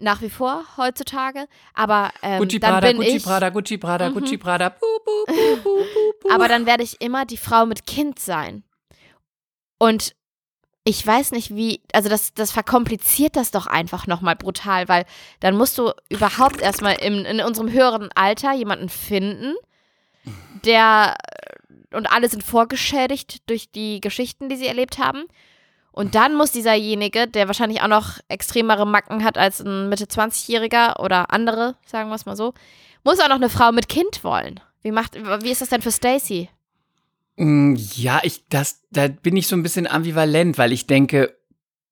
[0.00, 1.46] Nach wie vor heutzutage.
[1.74, 3.22] Aber ähm, Gucci dann Prada, bin Gucci ich.
[3.22, 4.14] Prada, Gucci Prada, Mhm.
[4.14, 4.70] Gucci Prada.
[4.70, 6.30] Buh, buh, buh.
[6.32, 8.64] Aber dann werde ich immer die Frau mit Kind sein.
[9.78, 10.14] Und
[10.84, 15.04] ich weiß nicht, wie, also das, das verkompliziert das doch einfach nochmal brutal, weil
[15.40, 19.54] dann musst du überhaupt erstmal in, in unserem höheren Alter jemanden finden,
[20.64, 21.16] der,
[21.92, 25.24] und alle sind vorgeschädigt durch die Geschichten, die sie erlebt haben.
[25.92, 31.32] Und dann muss dieserjenige, der wahrscheinlich auch noch extremere Macken hat als ein Mitte-20-Jähriger oder
[31.32, 32.54] andere, sagen wir es mal so,
[33.04, 34.60] muss auch noch eine Frau mit Kind wollen.
[34.82, 36.48] Wie, macht, wie ist das denn für Stacy?
[37.36, 41.36] Mm, Ja, ich, das, da bin ich so ein bisschen ambivalent, weil ich denke,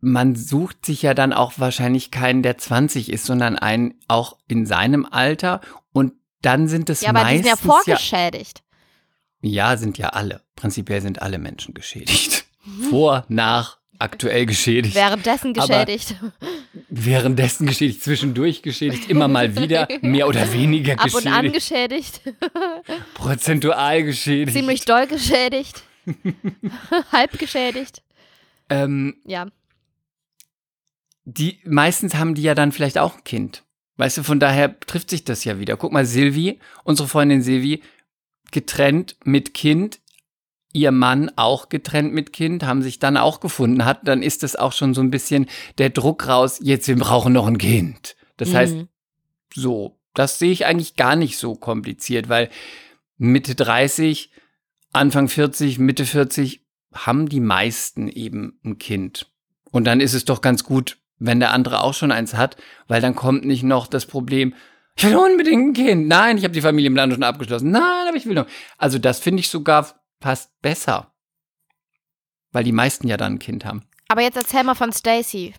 [0.01, 4.65] man sucht sich ja dann auch wahrscheinlich keinen, der 20 ist, sondern einen auch in
[4.65, 5.61] seinem Alter.
[5.93, 8.63] Und dann sind es Ja, aber die sind meistens ja vorgeschädigt.
[9.41, 10.43] ja, sind ja alle.
[10.55, 12.45] Prinzipiell sind alle Menschen geschädigt.
[12.91, 14.95] Vor, nach, aktuell geschädigt.
[14.95, 16.15] Währenddessen geschädigt.
[16.89, 22.39] Währenddessen geschädigt, zwischendurch geschädigt, immer mal wieder, mehr oder weniger Ab und an geschädigt, geschädigt.
[23.15, 24.57] prozentual geschädigt.
[24.57, 25.83] Ziemlich doll geschädigt.
[27.13, 28.03] Halb geschädigt.
[28.71, 29.47] ähm, Ja.
[31.25, 33.65] die meistens haben die ja dann vielleicht auch ein Kind.
[33.97, 35.77] Weißt du, von daher trifft sich das ja wieder.
[35.77, 37.83] Guck mal, Silvi, unsere Freundin Silvi,
[38.53, 39.99] getrennt mit Kind,
[40.73, 44.57] ihr Mann auch getrennt mit Kind, haben sich dann auch gefunden, hat, dann ist das
[44.57, 45.47] auch schon so ein bisschen
[45.79, 48.17] der Druck raus, jetzt wir brauchen noch ein Kind.
[48.37, 48.89] Das heißt, Mhm.
[49.55, 52.51] so, das sehe ich eigentlich gar nicht so kompliziert, weil
[53.17, 54.31] Mitte 30
[54.93, 56.63] Anfang 40, Mitte 40
[56.95, 59.31] haben die meisten eben ein Kind.
[59.71, 63.01] Und dann ist es doch ganz gut, wenn der andere auch schon eins hat, weil
[63.01, 64.55] dann kommt nicht noch das Problem,
[64.97, 66.09] ich will unbedingt ein Kind.
[66.09, 67.71] Nein, ich habe die Familienplanung schon abgeschlossen.
[67.71, 68.47] Nein, aber ich will noch.
[68.79, 71.13] Also das finde ich sogar fast besser.
[72.53, 73.85] Weil die meisten ja dann ein Kind haben.
[74.09, 75.55] Aber jetzt erzähl mal von Stacy.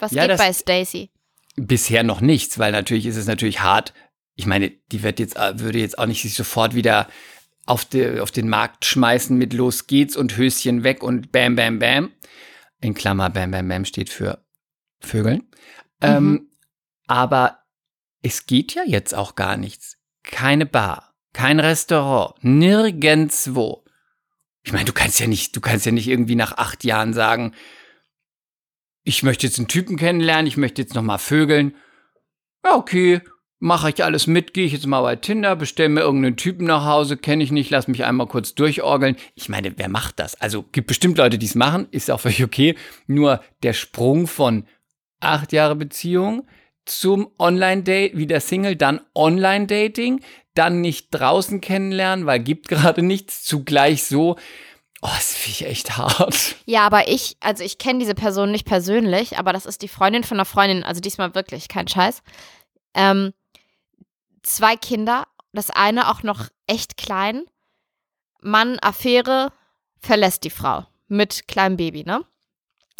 [0.00, 1.10] Was Ja, geht bei Stacy?
[1.56, 3.92] Bisher noch nichts, weil natürlich ist es natürlich hart.
[4.34, 7.08] Ich meine, die wird jetzt, äh, würde jetzt auch nicht sich sofort wieder
[7.66, 11.78] auf, de, auf den Markt schmeißen mit Los geht's und Höschen weg und Bam, Bam,
[11.78, 12.10] Bam.
[12.80, 14.44] In Klammer, Bam, Bam, Bam steht für
[15.00, 15.48] Vögeln.
[16.00, 16.50] Ähm,
[17.06, 17.58] aber
[18.22, 19.98] es geht ja jetzt auch gar nichts.
[20.22, 23.84] Keine Bar, kein Restaurant, nirgendwo.
[24.62, 27.54] Ich meine, du kannst ja nicht, du kannst ja nicht irgendwie nach acht Jahren sagen,
[29.02, 31.74] ich möchte jetzt einen Typen kennenlernen, ich möchte jetzt noch mal vögeln.
[32.64, 33.22] Ja, okay,
[33.58, 36.84] mache ich alles mit, gehe ich jetzt mal bei Tinder, bestelle mir irgendeinen Typen nach
[36.84, 39.16] Hause, kenne ich nicht, lass mich einmal kurz durchorgeln.
[39.34, 40.40] Ich meine, wer macht das?
[40.40, 42.74] Also gibt bestimmt Leute, die es machen, ist auch völlig okay.
[43.06, 44.66] Nur der Sprung von
[45.20, 46.46] acht Jahre Beziehung
[46.86, 50.20] zum Online-Date, wieder Single, dann Online-Dating,
[50.54, 54.36] dann nicht draußen kennenlernen, weil gibt gerade nichts, zugleich so.
[55.02, 56.56] Oh, das finde ich echt hart.
[56.66, 60.24] Ja, aber ich, also ich kenne diese Person nicht persönlich, aber das ist die Freundin
[60.24, 62.22] von einer Freundin, also diesmal wirklich, kein Scheiß.
[62.94, 63.32] Ähm,
[64.42, 67.44] zwei Kinder, das eine auch noch echt klein.
[68.42, 69.52] Mann, Affäre,
[70.00, 72.24] verlässt die Frau mit kleinem Baby, ne?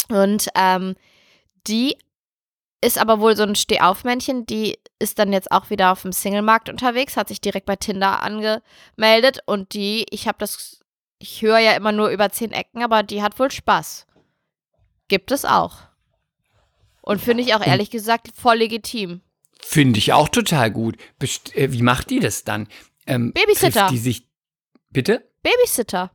[0.09, 0.95] Und ähm,
[1.67, 1.97] die
[2.81, 6.69] ist aber wohl so ein Stehaufmännchen, die ist dann jetzt auch wieder auf dem Singlemarkt
[6.69, 10.81] unterwegs, hat sich direkt bei Tinder angemeldet und die, ich habe das
[11.21, 14.07] ich höre ja immer nur über zehn Ecken, aber die hat wohl Spaß.
[15.07, 15.77] Gibt es auch.
[17.01, 19.21] Und finde ich auch ehrlich gesagt voll legitim.
[19.61, 20.97] Finde ich auch total gut.
[21.19, 22.67] Best äh, wie macht die das dann?
[23.05, 23.87] Ähm, Babysitter.
[23.89, 24.27] Die sich
[24.89, 25.29] Bitte?
[25.41, 26.11] Babysitter.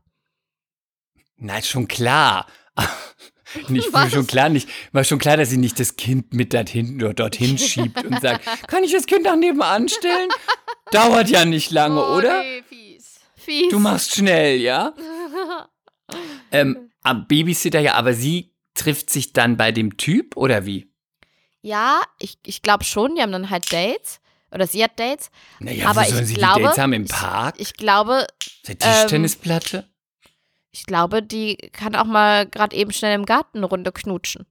[1.37, 2.46] Na, ist schon klar.
[3.69, 4.12] Nicht Was?
[4.12, 7.59] schon klar nicht, war schon klar, dass sie nicht das Kind mit dorthin oder dorthin
[7.59, 10.29] schiebt und sagt, kann ich das Kind nach nebenan stellen?
[10.92, 12.40] Dauert ja nicht lange, oder?
[12.40, 13.21] Oh, Nee, fies.
[13.37, 13.69] Fies.
[13.71, 14.92] Du machst schnell, ja?
[16.53, 20.90] ähm, am Babysitter ja, aber sie trifft sich dann bei dem Typ oder wie?
[21.62, 24.21] ja, ich, ich glaube schon, die haben dann halt Dates.
[24.53, 25.31] Oder sie hat Dates.
[25.59, 26.92] Naja, Aber sollen ich sie glaube, die Dates haben?
[26.92, 27.57] Im Park?
[27.59, 28.25] Ich glaube,
[28.69, 29.88] Der Tischtennisplatte?
[30.76, 34.46] Ich glaube, die kann auch mal gerade eben schnell im Garten eine Runde knutschen.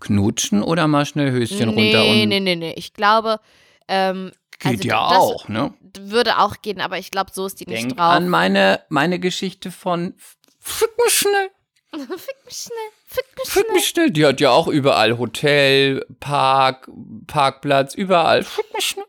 [0.00, 2.72] Knutschen oder mal schnell Höschen nee, runter und nee, nee, nee.
[2.76, 3.40] Ich glaube,
[3.86, 5.74] ähm, geht also ja auch, ne?
[6.00, 8.12] würde auch gehen, aber ich glaube, so ist die nicht Denk drauf.
[8.12, 10.14] an meine, meine Geschichte von
[10.58, 11.50] Fick mich schnell,
[11.90, 14.10] Fick mich schnell, fick mich Fick mich schnell.
[14.10, 16.90] Die hat ja auch überall Hotel, Park,
[17.26, 18.42] Parkplatz, überall.
[18.44, 19.06] Fick mich schnell.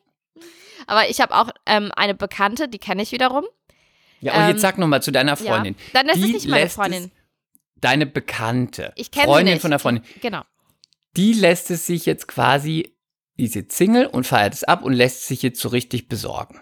[0.88, 3.46] Aber ich habe auch ähm, eine Bekannte, die kenne ich wiederum.
[4.22, 5.76] Ja, und Ähm, jetzt sag noch mal zu deiner Freundin.
[5.94, 6.02] Ja.
[6.02, 7.04] Dann ist es Die nicht meine Freundin.
[7.06, 7.10] Es,
[7.82, 8.92] deine Bekannte.
[8.96, 9.62] Ich kenne sie Freundin nicht.
[9.62, 10.04] von der Freundin.
[10.22, 10.42] Genau.
[11.16, 12.96] Die lässt es sich jetzt quasi,
[13.38, 16.60] die ist jetzt Single und feiert es ab und lässt sich jetzt so richtig besorgen.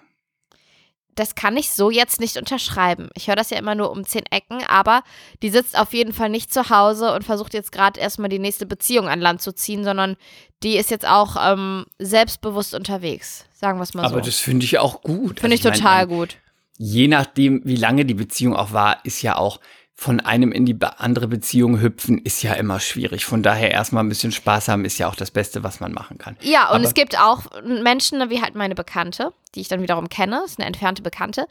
[1.15, 3.09] Das kann ich so jetzt nicht unterschreiben.
[3.15, 5.01] Ich höre das ja immer nur um zehn Ecken, aber
[5.41, 8.67] die sitzt auf jeden Fall nicht zu Hause und versucht jetzt gerade erstmal die nächste
[8.67, 10.15] Beziehung an Land zu ziehen, sondern
[10.61, 13.45] die ist jetzt auch ähm, selbstbewusst unterwegs.
[13.55, 14.25] Sagen wir es mal Aber so.
[14.27, 15.39] das finde ich auch gut.
[15.39, 16.37] Finde ich Also mein, total mein, gut.
[16.77, 19.59] Je nachdem, wie lange die Beziehung auch war, ist ja auch
[19.99, 23.25] von einem in die andere Beziehung hüpfen, ist ja immer schwierig.
[23.25, 26.19] Von daher erstmal ein bisschen Spaß haben, ist ja auch das Beste, was man machen
[26.19, 26.37] kann.
[26.41, 30.07] Ja, und Aber- es gibt auch Menschen, wie halt meine Bekannte, die ich dann wiederum
[30.07, 31.47] kenne, ist eine entfernte Bekannte,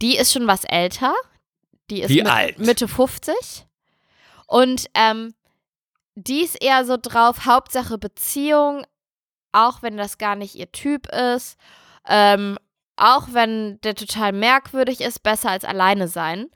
[0.00, 1.12] die ist schon was älter.
[1.90, 2.58] Die ist Wie mit- alt?
[2.60, 3.34] Mitte 50.
[4.46, 5.34] Und ähm,
[6.14, 8.84] die ist eher so drauf, Hauptsache Beziehung,
[9.50, 11.56] auch wenn das gar nicht ihr Typ ist.
[12.08, 12.58] Ähm,
[12.98, 16.46] auch wenn der total merkwürdig ist, besser als alleine sein.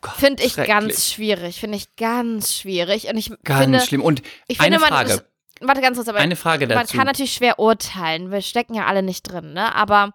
[0.00, 1.60] Gott, Finde ich ganz schwierig.
[1.60, 3.08] Finde ich ganz schwierig.
[3.08, 4.02] Und ich Ganz finde, schlimm.
[4.02, 5.24] Und ich eine finde, man, Frage,
[5.60, 6.96] warte ganz kurz, aber eine Frage man dazu.
[6.96, 8.30] kann natürlich schwer urteilen.
[8.30, 9.74] Wir stecken ja alle nicht drin, ne?
[9.74, 10.14] Aber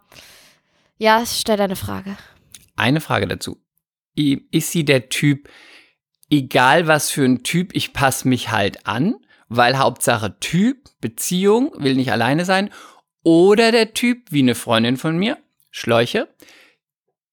[0.97, 2.17] ja, stell deine Frage.
[2.75, 3.57] Eine Frage dazu.
[4.15, 5.49] Ist sie der Typ,
[6.29, 9.15] egal was für ein Typ, ich passe mich halt an,
[9.49, 12.69] weil Hauptsache Typ, Beziehung, will nicht alleine sein,
[13.23, 15.37] oder der Typ, wie eine Freundin von mir,
[15.73, 16.27] Schläuche,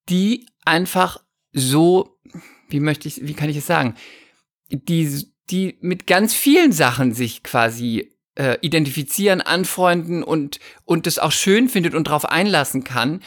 [0.09, 1.23] die einfach
[1.53, 2.17] so,
[2.69, 3.95] wie möchte ich, wie kann ich es sagen,
[4.71, 11.31] die, die mit ganz vielen Sachen sich quasi äh, identifizieren, anfreunden und, und das auch
[11.31, 13.21] schön findet und darauf einlassen kann,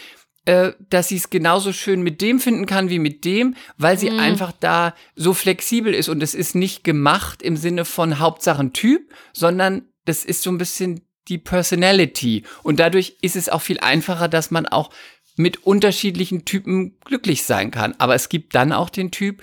[0.46, 4.10] äh, dass sie es genauso schön mit dem finden kann wie mit dem, weil sie
[4.10, 4.18] Mhm.
[4.18, 9.14] einfach da so flexibel ist und es ist nicht gemacht im Sinne von Hauptsachen Typ,
[9.32, 14.28] sondern das ist so ein bisschen die Personality und dadurch ist es auch viel einfacher,
[14.28, 14.90] dass man auch
[15.36, 17.94] mit unterschiedlichen Typen glücklich sein kann.
[17.98, 19.42] Aber es gibt dann auch den Typ,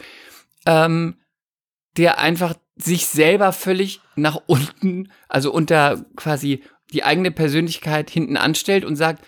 [0.65, 1.15] ähm,
[1.98, 6.63] der einfach sich selber völlig nach unten, also unter quasi
[6.94, 9.26] die eigene Persönlichkeit hinten anstellt und sagt,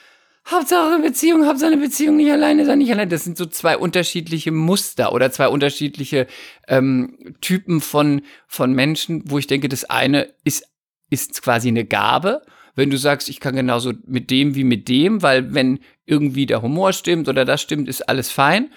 [0.49, 3.09] Hauptsache eine Beziehung, Hauptsache eine Beziehung, nicht alleine sein, nicht alleine.
[3.09, 6.27] Das sind so zwei unterschiedliche Muster oder zwei unterschiedliche
[6.67, 10.65] ähm, Typen von, von Menschen, wo ich denke, das eine ist,
[11.13, 12.41] ist quasi eine Gabe.
[12.75, 16.61] Wenn du sagst, ich kann genauso mit dem wie mit dem, weil wenn irgendwie der
[16.61, 18.71] Humor stimmt oder das stimmt, ist alles fein.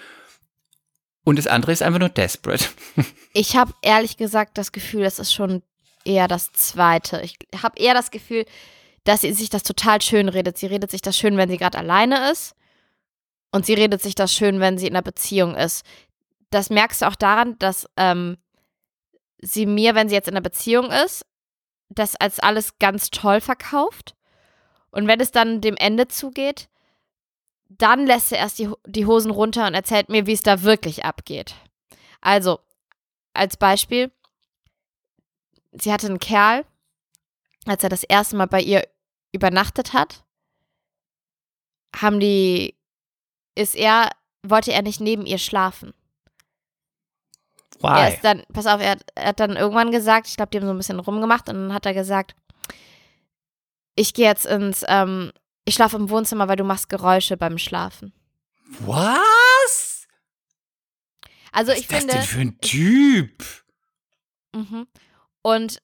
[1.23, 2.65] Und das andere ist einfach nur desperate.
[3.33, 5.61] Ich habe ehrlich gesagt das Gefühl, das ist schon
[6.05, 7.21] eher das Zweite.
[7.21, 8.45] Ich habe eher das Gefühl,
[9.03, 10.57] dass sie sich das total schön redet.
[10.57, 12.55] Sie redet sich das schön, wenn sie gerade alleine ist.
[13.51, 15.85] Und sie redet sich das schön, wenn sie in einer Beziehung ist.
[16.49, 18.37] Das merkst du auch daran, dass ähm,
[19.39, 21.25] sie mir, wenn sie jetzt in einer Beziehung ist,
[21.89, 24.15] das als alles ganz toll verkauft.
[24.91, 26.69] Und wenn es dann dem Ende zugeht,
[27.69, 31.05] dann lässt sie erst die, die Hosen runter und erzählt mir, wie es da wirklich
[31.05, 31.55] abgeht.
[32.21, 32.59] Also,
[33.33, 34.11] als Beispiel,
[35.71, 36.65] sie hatte einen Kerl,
[37.65, 38.87] als er das erste Mal bei ihr
[39.31, 40.23] übernachtet hat,
[41.95, 42.75] haben die,
[43.55, 44.09] ist er,
[44.43, 45.93] wollte er nicht neben ihr schlafen.
[47.83, 48.13] Er Why?
[48.13, 50.65] ist dann, pass auf, er, hat- er hat dann irgendwann gesagt, ich glaube, die haben
[50.65, 52.35] so ein bisschen rumgemacht und dann hat er gesagt,
[53.95, 55.31] ich gehe jetzt ins, ähm,
[55.65, 58.13] ich schlafe im Wohnzimmer, weil du machst Geräusche beim Schlafen.
[58.79, 60.07] Was?
[61.51, 63.43] Also Was ich ist das finde, denn für ein Typ?
[64.55, 64.87] mhm.
[65.41, 65.81] und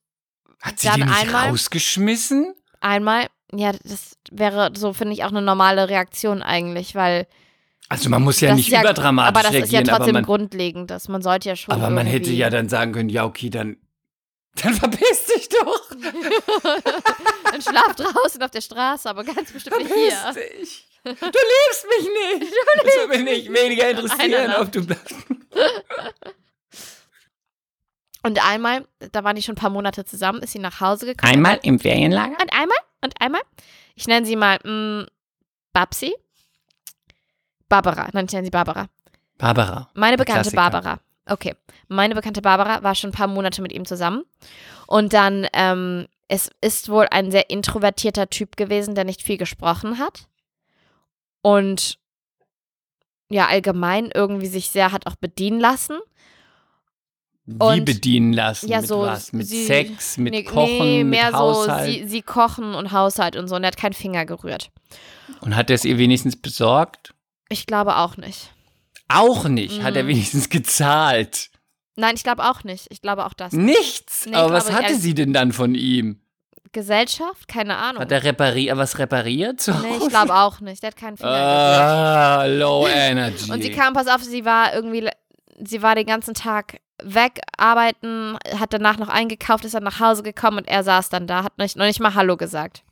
[0.61, 2.53] Hat sie Dann den nicht einmal- rausgeschmissen?
[2.81, 7.27] einmal, ja, das wäre so, finde ich, auch eine normale Reaktion eigentlich, weil
[7.89, 10.23] Also man muss ja das nicht ja, überdramatisch aber das ist ja reagieren, trotzdem man,
[10.23, 13.49] grundlegend, dass man sollte ja schon aber man hätte ja dann sagen können, ja okay,
[13.49, 13.77] dann,
[14.55, 15.89] dann verpiss dich doch.
[17.51, 20.11] Dann schlaf draußen auf der Straße, aber ganz bestimmt nicht hier.
[20.11, 20.87] Verpiss dich.
[21.03, 22.53] Du liebst mich nicht.
[22.83, 25.15] Das würde mich nicht weniger interessieren, ob du bleibst.
[28.23, 31.59] Und einmal, da waren die schon ein paar Monate zusammen, ist sie nach Hause gekommen.
[31.61, 32.37] im Ferienlager?
[32.41, 33.41] Und einmal, und einmal,
[33.95, 35.07] ich nenne sie mal mh,
[35.73, 36.15] Babsi.
[37.81, 38.87] Barbara, nein, ich nenne sie Barbara.
[39.37, 39.89] Barbara.
[39.95, 40.61] Meine bekannte Klassiker.
[40.69, 40.99] Barbara.
[41.25, 41.55] Okay.
[41.87, 44.23] Meine bekannte Barbara war schon ein paar Monate mit ihm zusammen.
[44.87, 49.97] Und dann, ähm, es ist wohl ein sehr introvertierter Typ gewesen, der nicht viel gesprochen
[49.97, 50.27] hat.
[51.41, 51.97] Und
[53.29, 55.97] ja, allgemein irgendwie sich sehr hat auch bedienen lassen.
[57.45, 58.69] Wie Und- bedienen lassen?
[58.69, 59.33] Ja, mit so was?
[59.33, 61.85] Mit sie- Sex, mit nee, Kochen, nee, mehr mit Haushalt?
[61.87, 63.55] so, sie, sie kochen und Haushalt und so.
[63.55, 64.69] Und er hat keinen Finger gerührt.
[65.41, 67.12] Und hat er es ihr wenigstens besorgt?
[67.53, 68.51] Ich glaube auch nicht.
[69.09, 69.83] Auch nicht.
[69.83, 70.07] Hat er Mm.
[70.07, 71.51] wenigstens gezahlt?
[71.95, 72.87] Nein, ich glaube auch nicht.
[72.89, 73.53] Ich glaube auch das.
[73.53, 74.25] Nichts.
[74.25, 76.19] Nee, Aber was glaube, hatte sie denn dann von ihm?
[76.71, 77.47] Gesellschaft?
[77.47, 78.01] Keine Ahnung.
[78.01, 79.61] Hat er repariert, was repariert?
[79.61, 80.81] zu nee, ich glaube auch nicht.
[80.81, 81.29] Der hat keinen Finger.
[81.31, 83.51] Ah, low energy.
[83.51, 85.07] Und sie kam, pass auf, sie war irgendwie,
[85.63, 90.23] sie war den ganzen Tag weg, arbeiten, hat danach noch eingekauft, ist dann nach Hause
[90.23, 92.83] gekommen und er saß dann da, hat nicht, noch nicht mal Hallo gesagt.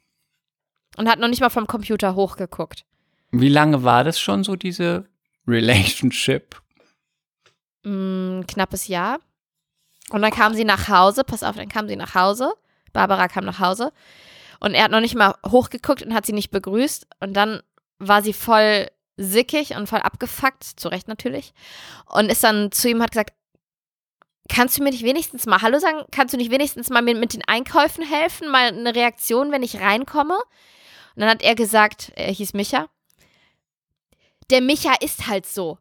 [0.98, 2.86] Und hat noch nicht mal vom Computer hochgeguckt.
[3.32, 5.08] Wie lange war das schon so, diese
[5.48, 6.62] Relationship?
[7.84, 9.20] Mm, knappes Jahr.
[10.10, 12.54] Und dann kam sie nach Hause, pass auf, dann kam sie nach Hause.
[12.92, 13.94] Barbara kam nach Hause.
[14.60, 17.08] Und er hat noch nicht mal hochgeguckt und hat sie nicht begrüßt.
[17.22, 17.62] Und dann
[17.98, 21.54] war sie voll sickig und voll abgefuckt, zu Recht natürlich.
[22.06, 23.34] Und ist dann zu ihm, hat gesagt,
[24.50, 26.04] kannst du mir nicht wenigstens mal Hallo sagen?
[26.12, 28.50] Kannst du nicht wenigstens mal mir mit den Einkäufen helfen?
[28.50, 30.36] Mal eine Reaktion, wenn ich reinkomme?
[30.36, 32.88] Und dann hat er gesagt, er hieß Micha,
[34.52, 35.78] der Micha ist halt so.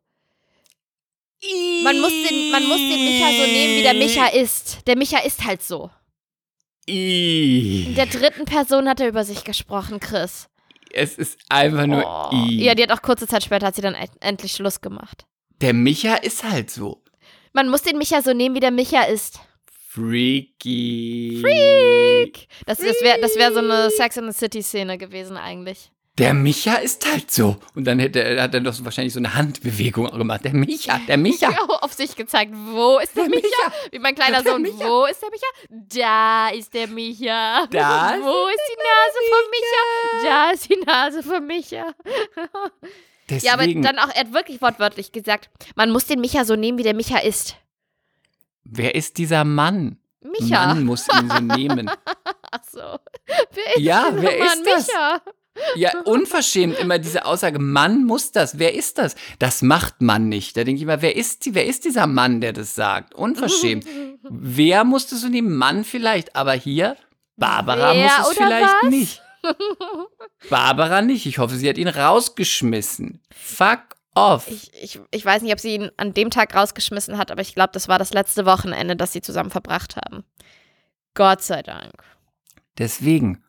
[1.82, 4.86] Man muss, den, man muss den Micha so nehmen, wie der Micha ist.
[4.86, 5.90] Der Micha ist halt so.
[6.86, 10.48] In der dritten Person hat er über sich gesprochen, Chris.
[10.92, 12.34] Es ist einfach nur Oh.
[12.34, 12.64] I.
[12.64, 15.24] Ja, die hat auch kurze Zeit später hat sie dann endlich Schluss gemacht.
[15.60, 17.02] Der Micha ist halt so.
[17.52, 19.40] Man muss den Micha so nehmen, wie der Micha ist.
[19.88, 21.38] Freaky.
[21.40, 22.48] Freak.
[22.66, 25.90] Das, das wäre das wär so eine Sex in the City Szene gewesen eigentlich.
[26.20, 27.56] Der Micha ist halt so.
[27.74, 30.44] Und dann hätte, hat er doch wahrscheinlich so eine Handbewegung gemacht.
[30.44, 31.50] Der Micha, der Micha.
[31.50, 33.48] Ja, auf sich gezeigt, wo ist der, Der Micha?
[33.66, 33.72] Micha.
[33.90, 34.84] Wie mein kleiner Der Sohn, Micha.
[34.86, 35.46] wo ist der Micha?
[35.98, 37.66] Da ist der Micha.
[37.70, 40.28] Da wo ist die Nase von Micha?
[40.28, 41.94] Da ist die Nase von Micha.
[43.28, 46.54] Deswegen, Ja, aber dann auch, er hat wirklich wortwörtlich gesagt, man muss den Micha so
[46.56, 47.56] nehmen, wie der Micha ist.
[48.64, 49.96] wer ist dieser Mann?
[50.22, 50.66] Micha.
[50.74, 51.90] Man muss ihn so nehmen.
[52.52, 52.80] Ach so.
[53.52, 54.86] Wer ist Ja, wer nochmal ist das?
[54.88, 55.22] Micha?
[55.76, 58.58] Ja, unverschämt immer diese Aussage, Mann muss das.
[58.58, 59.14] Wer ist das?
[59.38, 60.56] Das macht man nicht.
[60.56, 63.14] Da denke ich immer, wer ist, die, wer ist dieser Mann, der das sagt?
[63.14, 63.86] Unverschämt.
[64.22, 65.56] wer muss das so nehmen?
[65.56, 66.96] Mann vielleicht, aber hier,
[67.36, 68.90] Barbara Wer muss es vielleicht was?
[68.90, 69.22] nicht.
[70.50, 71.26] Barbara nicht.
[71.26, 73.22] Ich hoffe, sie hat ihn rausgeschmissen.
[73.34, 74.48] Fuck off.
[74.48, 77.54] Ich, ich, ich weiß nicht, ob sie ihn an dem Tag rausgeschmissen hat, aber ich
[77.54, 80.24] glaube, das war das letzte Wochenende, das sie zusammen verbracht haben.
[81.14, 81.94] Gott sei Dank.
[82.78, 83.42] Deswegen,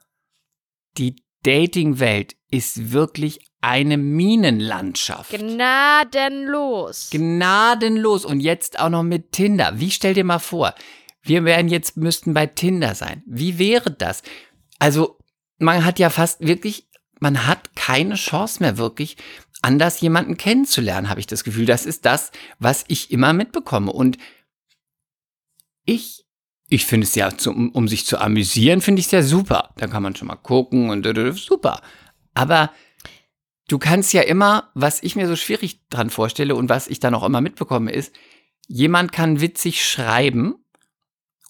[0.98, 5.32] die Dating-Welt ist wirklich eine Minenlandschaft.
[5.32, 7.10] Gnadenlos.
[7.12, 8.26] Gnadenlos.
[8.26, 9.80] Und jetzt auch noch mit Tinder.
[9.80, 10.74] Wie stell dir mal vor,
[11.22, 13.24] wir wären jetzt, müssten bei Tinder sein.
[13.28, 14.24] Wie wäre das?
[14.80, 15.20] Also,
[15.60, 16.90] man hat ja fast wirklich,
[17.20, 19.18] man hat keine Chance mehr wirklich,
[19.62, 21.66] anders jemanden kennenzulernen, habe ich das Gefühl.
[21.66, 23.92] Das ist das, was ich immer mitbekomme.
[23.92, 24.18] Und
[25.86, 26.26] ich,
[26.72, 29.72] ich finde es ja, zum, um sich zu amüsieren, finde ich es ja super.
[29.76, 31.06] Da kann man schon mal gucken und
[31.38, 31.82] super.
[32.34, 32.72] Aber
[33.68, 37.14] du kannst ja immer, was ich mir so schwierig dran vorstelle und was ich dann
[37.14, 38.16] auch immer mitbekomme, ist,
[38.70, 40.64] jemand kann witzig schreiben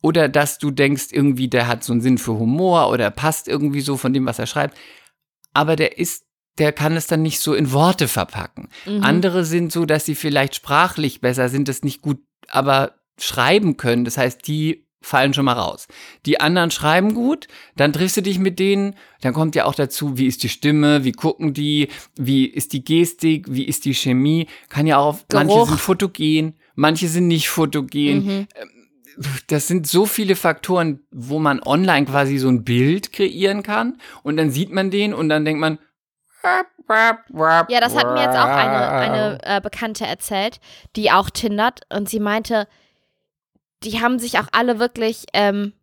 [0.01, 3.81] oder dass du denkst, irgendwie, der hat so einen Sinn für Humor oder passt irgendwie
[3.81, 4.75] so von dem, was er schreibt.
[5.53, 6.25] Aber der ist,
[6.57, 8.69] der kann es dann nicht so in Worte verpacken.
[8.87, 9.03] Mhm.
[9.03, 14.03] Andere sind so, dass sie vielleicht sprachlich besser sind, das nicht gut, aber schreiben können.
[14.03, 15.87] Das heißt, die fallen schon mal raus.
[16.25, 20.17] Die anderen schreiben gut, dann triffst du dich mit denen, dann kommt ja auch dazu,
[20.17, 24.47] wie ist die Stimme, wie gucken die, wie ist die Gestik, wie ist die Chemie,
[24.69, 28.25] kann ja auch, auf, manche sind fotogen, manche sind nicht fotogen.
[28.25, 28.47] Mhm.
[28.55, 28.69] Ähm,
[29.47, 34.37] das sind so viele Faktoren, wo man online quasi so ein Bild kreieren kann und
[34.37, 35.79] dann sieht man den und dann denkt man,
[37.69, 40.59] ja, das hat mir jetzt auch eine, eine äh, Bekannte erzählt,
[40.95, 42.67] die auch tindert und sie meinte,
[43.83, 45.73] die haben sich auch alle wirklich ähm,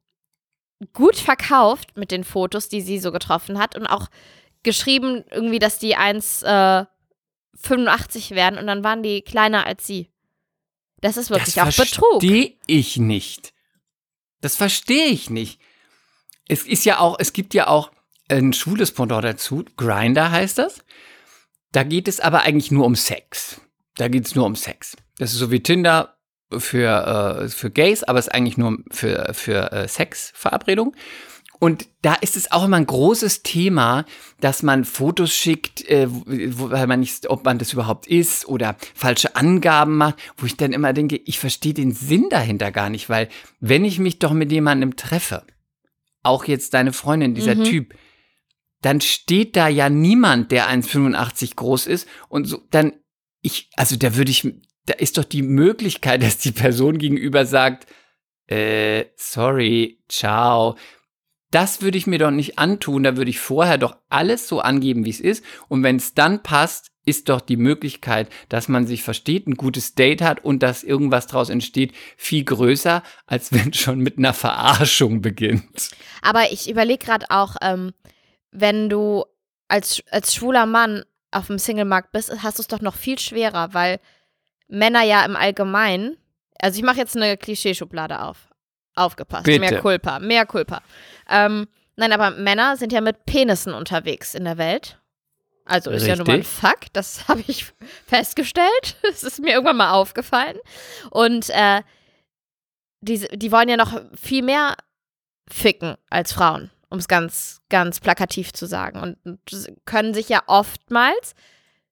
[0.93, 4.09] gut verkauft mit den Fotos, die sie so getroffen hat und auch
[4.63, 10.11] geschrieben irgendwie, dass die 1,85 äh, werden und dann waren die kleiner als sie.
[11.01, 12.21] Das ist wirklich das auch Betrug.
[12.21, 13.55] Das verstehe ich nicht.
[14.41, 15.61] Das verstehe ich nicht.
[16.49, 17.91] Es ist ja auch, es gibt ja auch
[18.29, 19.65] ein schwules Pendant dazu.
[19.77, 20.85] Grinder heißt das.
[21.73, 23.61] Da geht es aber eigentlich nur um Sex.
[23.97, 24.97] Da geht es nur um Sex.
[25.19, 26.18] Das ist so wie Tinder
[26.57, 30.95] für, äh, für Gays, aber es ist eigentlich nur für, für äh, Sexverabredung.
[31.61, 34.05] Und da ist es auch immer ein großes Thema,
[34.41, 38.77] dass man Fotos schickt, äh, wo, weil man nicht, ob man das überhaupt ist oder
[38.95, 43.09] falsche Angaben macht, wo ich dann immer denke, ich verstehe den Sinn dahinter gar nicht,
[43.09, 43.29] weil
[43.59, 45.45] wenn ich mich doch mit jemandem treffe,
[46.23, 47.65] auch jetzt deine Freundin, dieser mhm.
[47.65, 47.95] Typ,
[48.81, 52.93] dann steht da ja niemand, der 1,85 groß ist und so, dann
[53.41, 54.47] ich, also da würde ich,
[54.89, 57.87] da ist doch die Möglichkeit, dass die Person gegenüber sagt,
[58.47, 60.77] äh, sorry, ciao,
[61.51, 65.05] das würde ich mir doch nicht antun, da würde ich vorher doch alles so angeben,
[65.05, 65.45] wie es ist.
[65.69, 69.95] Und wenn es dann passt, ist doch die Möglichkeit, dass man sich versteht, ein gutes
[69.95, 75.23] Date hat und dass irgendwas daraus entsteht, viel größer, als wenn schon mit einer Verarschung
[75.23, 75.91] beginnt.
[76.21, 77.95] Aber ich überlege gerade auch, ähm,
[78.51, 79.25] wenn du
[79.69, 83.73] als, als schwuler Mann auf dem Singlemarkt bist, hast du es doch noch viel schwerer,
[83.73, 84.01] weil
[84.69, 86.17] Männer ja im Allgemeinen,
[86.61, 88.49] also ich mache jetzt eine Klischeeschublade auf.
[88.95, 89.45] Aufgepasst.
[89.45, 89.61] Bitte.
[89.61, 90.83] Mehr Culpa, mehr Culpa.
[91.29, 94.99] Ähm, nein, aber Männer sind ja mit Penissen unterwegs in der Welt.
[95.65, 96.09] Also ist Richtig.
[96.09, 97.67] ja nun mal ein Fakt, das habe ich
[98.07, 98.97] festgestellt.
[99.03, 100.59] Es ist mir irgendwann mal aufgefallen.
[101.11, 101.83] Und äh,
[103.01, 104.77] die, die wollen ja noch viel mehr
[105.49, 109.01] ficken als Frauen, um es ganz, ganz plakativ zu sagen.
[109.01, 109.41] Und, und
[109.85, 111.35] können sich ja oftmals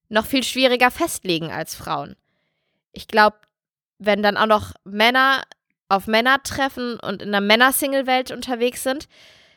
[0.08, 2.16] noch viel schwieriger festlegen als Frauen.
[2.97, 3.36] Ich glaube,
[3.99, 5.42] wenn dann auch noch Männer
[5.88, 9.09] auf Männer treffen und in der Männer-Single-Welt unterwegs sind,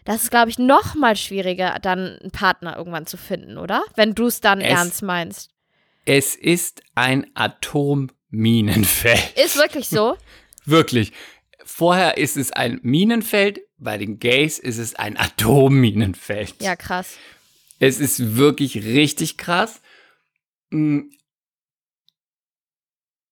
[0.06, 3.84] das ist, glaube ich, noch mal schwieriger, dann einen Partner irgendwann zu finden, oder?
[3.96, 5.52] Wenn du es dann ernst meinst.
[6.06, 9.38] Es ist ein Atomminenfeld.
[9.38, 10.18] Ist wirklich so?
[10.66, 11.14] wirklich.
[11.64, 16.56] Vorher ist es ein Minenfeld, bei den Gays ist es ein Atomminenfeld.
[16.62, 17.16] Ja, krass.
[17.80, 19.82] Es ist wirklich richtig krass.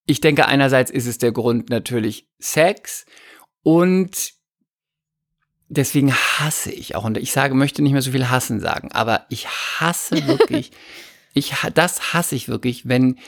[0.07, 3.05] Ich denke, einerseits ist es der Grund natürlich Sex
[3.61, 4.33] und
[5.67, 9.25] deswegen hasse ich auch, und ich sage, möchte nicht mehr so viel hassen sagen, aber
[9.29, 10.71] ich hasse wirklich,
[11.33, 13.19] ich, das hasse ich wirklich, wenn,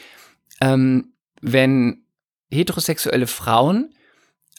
[0.62, 2.06] ähm, wenn
[2.50, 3.94] heterosexuelle Frauen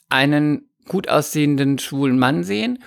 [0.08, 2.82] einen gut aussehenden schwulen Mann sehen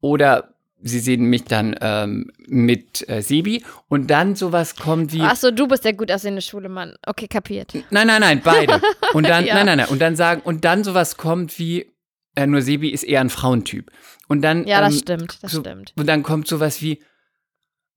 [0.00, 0.51] oder
[0.82, 5.20] sie sehen mich dann ähm, mit äh, Sebi und dann sowas kommt wie.
[5.20, 6.94] Achso, du bist der gut aussehende schwule Mann.
[7.06, 7.72] Okay, kapiert.
[7.90, 8.80] Nein, nein, nein, beide.
[9.12, 9.54] Und dann, ja.
[9.54, 9.88] nein, nein, nein.
[9.88, 11.92] Und dann sagen, und dann sowas kommt wie,
[12.34, 13.90] äh, nur Sebi ist eher ein Frauentyp.
[14.28, 14.66] Und dann.
[14.66, 15.92] Ja, das ähm, stimmt, das so, stimmt.
[15.96, 16.98] Und dann kommt sowas wie,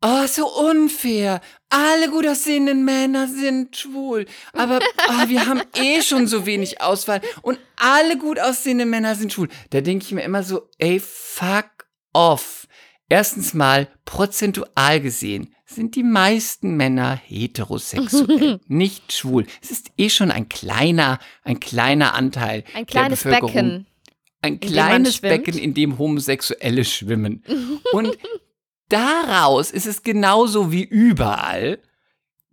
[0.02, 1.42] Oh, so unfair.
[1.70, 4.28] Alle gut aussehenden Männer sind schwul.
[4.54, 4.80] Aber
[5.10, 7.22] oh, wir haben eh schon so wenig Auswahl.
[7.42, 9.48] Und alle gut aussehenden Männer sind schwul.
[9.72, 12.68] Da denke ich mir immer so, ey, fuck off
[13.10, 19.45] erstens mal prozentual gesehen sind die meisten Männer heterosexuell, nicht schwul.
[19.62, 23.53] Es ist eh schon ein kleiner, ein kleiner Anteil Ein kleines der Bevölkerung.
[23.53, 23.88] Becken.
[24.41, 25.45] Ein kleines schwimmt.
[25.45, 27.43] Becken, in dem Homosexuelle schwimmen.
[27.93, 28.16] Und
[28.89, 31.80] daraus ist es genauso wie überall,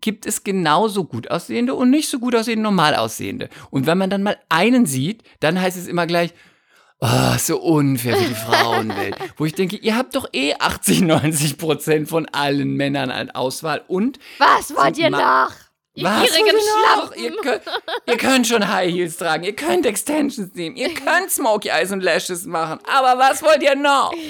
[0.01, 3.49] gibt es genauso gut aussehende und nicht so gut aussehende normal aussehende.
[3.71, 6.35] Und wenn man dann mal einen sieht, dann heißt es immer gleich,
[7.03, 9.17] oh, so unfair für die Frauenwelt.
[9.37, 13.83] Wo ich denke, ihr habt doch eh 80, 90 Prozent von allen Männern an Auswahl
[13.89, 15.51] und Was wollt ihr noch?
[15.95, 17.13] Ihr was gierigen ihr noch?
[17.13, 17.23] Schlampen.
[17.23, 17.63] Ihr könnt,
[18.07, 22.03] ihr könnt schon High Heels tragen, ihr könnt Extensions nehmen, ihr könnt Smokey Eyes und
[22.03, 24.13] Lashes machen, aber was wollt ihr noch?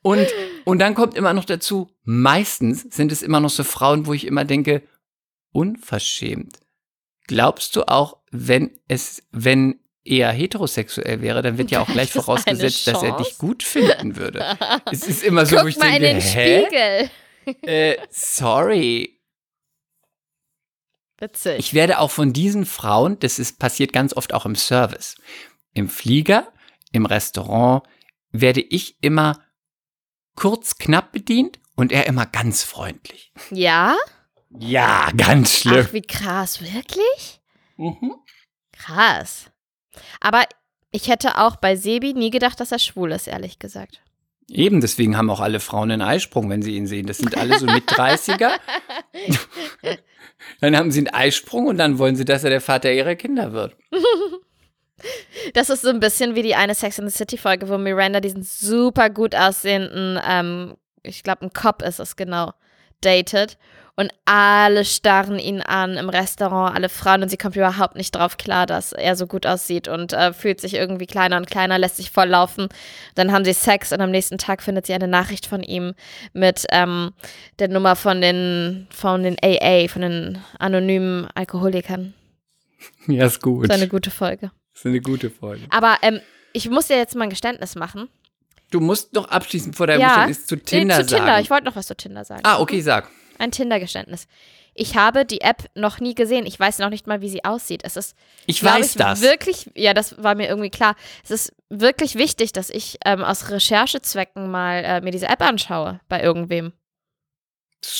[0.00, 0.26] Und,
[0.64, 4.26] und dann kommt immer noch dazu, meistens sind es immer noch so Frauen, wo ich
[4.26, 4.82] immer denke,
[5.52, 6.60] unverschämt.
[7.26, 12.24] Glaubst du auch, wenn es, wenn er heterosexuell wäre, dann wird ja auch gleich es
[12.24, 14.44] vorausgesetzt, dass er dich gut finden würde.
[14.90, 16.62] Es ist immer so, wo Guck ich mal denke, in den hä?
[16.66, 17.10] Spiegel.
[17.62, 19.18] Äh, sorry,
[21.20, 21.58] Witzig.
[21.58, 25.16] Ich werde auch von diesen Frauen, das ist passiert ganz oft auch im Service,
[25.74, 26.52] im Flieger,
[26.92, 27.82] im Restaurant,
[28.30, 29.42] werde ich immer
[30.36, 33.32] kurz knapp bedient und er immer ganz freundlich.
[33.50, 33.96] ja?
[34.50, 35.84] Ja, ganz schlimm.
[35.88, 36.62] Ach, wie krass.
[36.62, 37.42] Wirklich?
[37.76, 38.14] Mhm.
[38.72, 39.50] Krass.
[40.20, 40.44] Aber
[40.90, 44.00] ich hätte auch bei Sebi nie gedacht, dass er schwul ist, ehrlich gesagt.
[44.50, 47.06] Eben, deswegen haben auch alle Frauen einen Eisprung, wenn sie ihn sehen.
[47.06, 48.52] Das sind alle so mit 30er.
[50.60, 53.52] dann haben sie einen Eisprung und dann wollen sie, dass er der Vater ihrer Kinder
[53.52, 53.76] wird.
[55.54, 58.20] Das ist so ein bisschen wie die eine Sex in the City Folge, wo Miranda
[58.20, 62.52] diesen super gut aussehenden, ähm, ich glaube, ein Cop ist es genau,
[63.00, 63.58] datet.
[63.98, 68.36] Und alle starren ihn an im Restaurant, alle Frauen, und sie kommt überhaupt nicht drauf
[68.36, 71.96] klar, dass er so gut aussieht und äh, fühlt sich irgendwie kleiner und kleiner, lässt
[71.96, 72.68] sich volllaufen.
[73.16, 75.94] Dann haben sie Sex und am nächsten Tag findet sie eine Nachricht von ihm
[76.32, 77.10] mit ähm,
[77.58, 82.14] der Nummer von den, von den AA, von den anonymen Alkoholikern.
[83.08, 83.66] Ja, ist gut.
[83.66, 84.52] So eine gute Folge.
[84.74, 85.66] Das ist eine gute Folge.
[85.70, 86.20] Aber ähm,
[86.52, 88.08] ich muss dir jetzt mal ein Geständnis machen.
[88.70, 91.26] Du musst noch abschließend vor deinem Ja, Geständnis zu Tinder nee, zu Tinder.
[91.26, 91.42] sagen.
[91.42, 92.42] Ich wollte noch was zu Tinder sagen.
[92.44, 93.10] ah, okay, sag.
[93.38, 94.26] Ein Tinder-Geständnis.
[94.74, 96.46] Ich habe die App noch nie gesehen.
[96.46, 97.82] Ich weiß noch nicht mal, wie sie aussieht.
[97.84, 98.16] Es ist,
[98.46, 99.20] Ich weiß ich, das.
[99.22, 100.94] wirklich, ja, das war mir irgendwie klar.
[101.24, 106.00] Es ist wirklich wichtig, dass ich ähm, aus Recherchezwecken mal äh, mir diese App anschaue
[106.08, 106.72] bei irgendwem.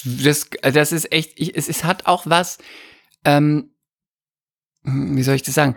[0.05, 2.59] Das, das ist echt, ich, es, es hat auch was,
[3.25, 3.73] ähm,
[4.83, 5.77] wie soll ich das sagen?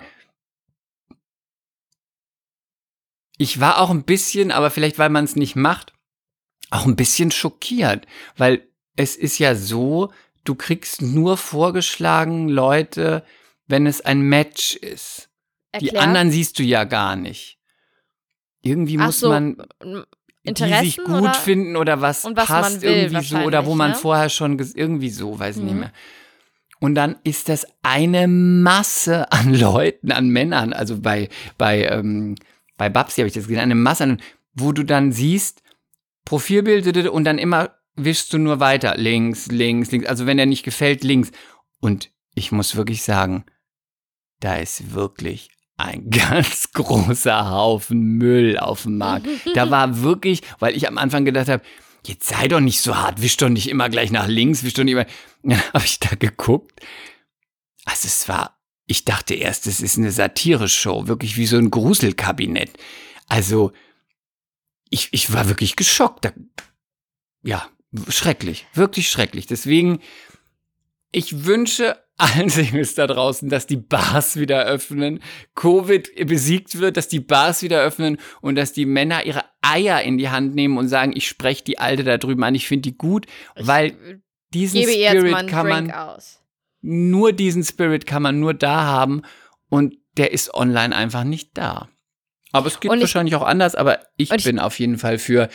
[3.37, 5.93] Ich war auch ein bisschen, aber vielleicht weil man es nicht macht,
[6.69, 8.05] auch ein bisschen schockiert,
[8.37, 8.67] weil
[9.01, 10.11] es ist ja so,
[10.43, 13.23] du kriegst nur vorgeschlagen Leute,
[13.67, 15.29] wenn es ein Match ist.
[15.79, 16.01] Die Erklär.
[16.01, 17.57] anderen siehst du ja gar nicht.
[18.61, 20.05] Irgendwie Ach muss so, man m-
[20.43, 21.33] die sich Interessen gut oder?
[21.33, 23.95] finden oder was, Und was man passt will irgendwie so oder wo man ne?
[23.97, 25.79] vorher schon irgendwie so, weiß ich nicht Mhm.
[25.79, 25.93] mehr.
[26.79, 32.35] Und dann ist das eine Masse an Leuten, an Männern, also bei bei ähm,
[32.77, 34.21] bei Babsi habe ich das gesehen, eine Masse an,
[34.53, 35.61] wo du dann siehst
[36.25, 40.07] Profilbild und dann immer wischst du nur weiter links, links, links.
[40.07, 41.31] Also wenn er nicht gefällt, links.
[41.79, 43.45] Und ich muss wirklich sagen,
[44.39, 49.27] da ist wirklich ein ganz großer Haufen Müll auf dem Markt.
[49.53, 51.63] Da war wirklich, weil ich am Anfang gedacht habe,
[52.05, 54.83] jetzt sei doch nicht so hart, wisch doch nicht immer gleich nach links, wisch doch
[54.83, 55.05] nicht immer.
[55.43, 56.79] Dann habe ich da geguckt.
[57.85, 62.71] Also es war, ich dachte erst, es ist eine Satire-Show, wirklich wie so ein Gruselkabinett.
[63.27, 63.71] Also
[64.89, 66.25] ich, ich war wirklich geschockt.
[66.25, 66.31] Da,
[67.43, 67.67] ja,
[68.09, 69.47] schrecklich, wirklich schrecklich.
[69.47, 69.99] Deswegen,
[71.11, 75.21] ich wünsche allen Singles da draußen, dass die Bars wieder öffnen,
[75.55, 80.17] Covid besiegt wird, dass die Bars wieder öffnen und dass die Männer ihre Eier in
[80.17, 82.97] die Hand nehmen und sagen, ich spreche die Alte da drüben an, ich finde die
[82.97, 83.25] gut,
[83.55, 84.21] weil
[84.53, 86.41] diesen Spirit kann man, aus.
[86.81, 89.21] nur diesen Spirit kann man nur da haben
[89.69, 91.89] und der ist online einfach nicht da.
[92.51, 95.49] Aber es geht wahrscheinlich auch anders, aber ich Und ich- bin auf jeden Fall für,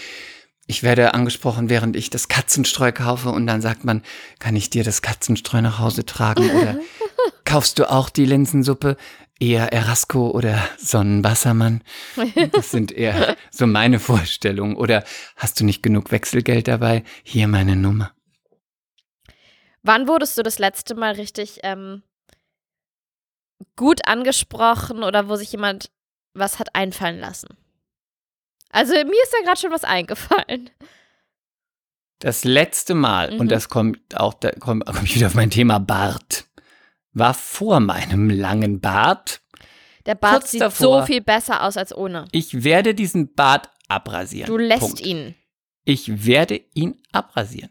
[0.67, 4.03] ich werde angesprochen, während ich das Katzenstreu kaufe und dann sagt man,
[4.39, 6.79] kann ich dir das Katzenstreu nach Hause tragen oder
[7.45, 8.97] kaufst du auch die Linsensuppe?
[9.39, 11.83] Eher Erasco oder Sonnenwassermann?
[12.53, 14.77] Das sind eher so meine Vorstellungen.
[14.77, 15.05] Oder
[15.37, 17.05] hast du nicht genug Wechselgeld dabei?
[17.23, 18.12] Hier meine Nummer.
[19.83, 22.03] Wann wurdest du das letzte Mal richtig ähm,
[23.77, 25.91] gut angesprochen oder wo sich jemand
[26.33, 27.49] was hat einfallen lassen?
[28.71, 30.71] Also mir ist da gerade schon was eingefallen.
[32.19, 33.41] Das letzte Mal, Mhm.
[33.41, 36.45] und das kommt auch, da komme komm ich wieder auf mein Thema Bart,
[37.12, 39.41] war vor meinem langen Bart.
[40.07, 41.01] Der Bart Kurz sieht davor.
[41.03, 42.27] so viel besser aus als ohne.
[42.33, 44.47] Ich werde diesen Bart abrasieren.
[44.47, 45.01] Du lässt Punkt.
[45.01, 45.35] ihn.
[45.85, 47.71] Ich werde ihn abrasieren.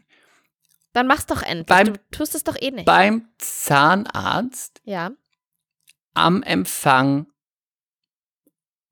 [0.92, 1.66] Dann mach's doch endlich.
[1.66, 2.86] Beim- du tust es doch eh nicht.
[2.86, 5.10] Beim Zahnarzt ja.
[6.14, 7.26] am Empfang,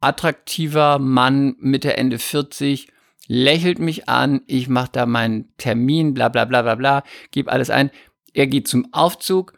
[0.05, 2.89] attraktiver Mann Mitte, Ende 40,
[3.27, 7.71] lächelt mich an, ich mache da meinen Termin, bla bla bla bla bla, gebe alles
[7.71, 7.91] ein.
[8.33, 9.55] Er geht zum Aufzug,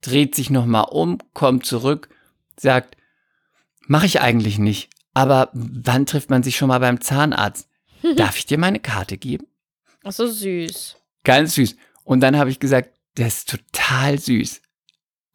[0.00, 2.08] dreht sich nochmal um, kommt zurück,
[2.58, 2.96] sagt,
[3.86, 7.68] mache ich eigentlich nicht, aber wann trifft man sich schon mal beim Zahnarzt?
[8.16, 9.46] Darf ich dir meine Karte geben?
[10.02, 10.96] Ach so süß.
[11.24, 11.76] Ganz süß.
[12.04, 14.60] Und dann habe ich gesagt, das ist total süß.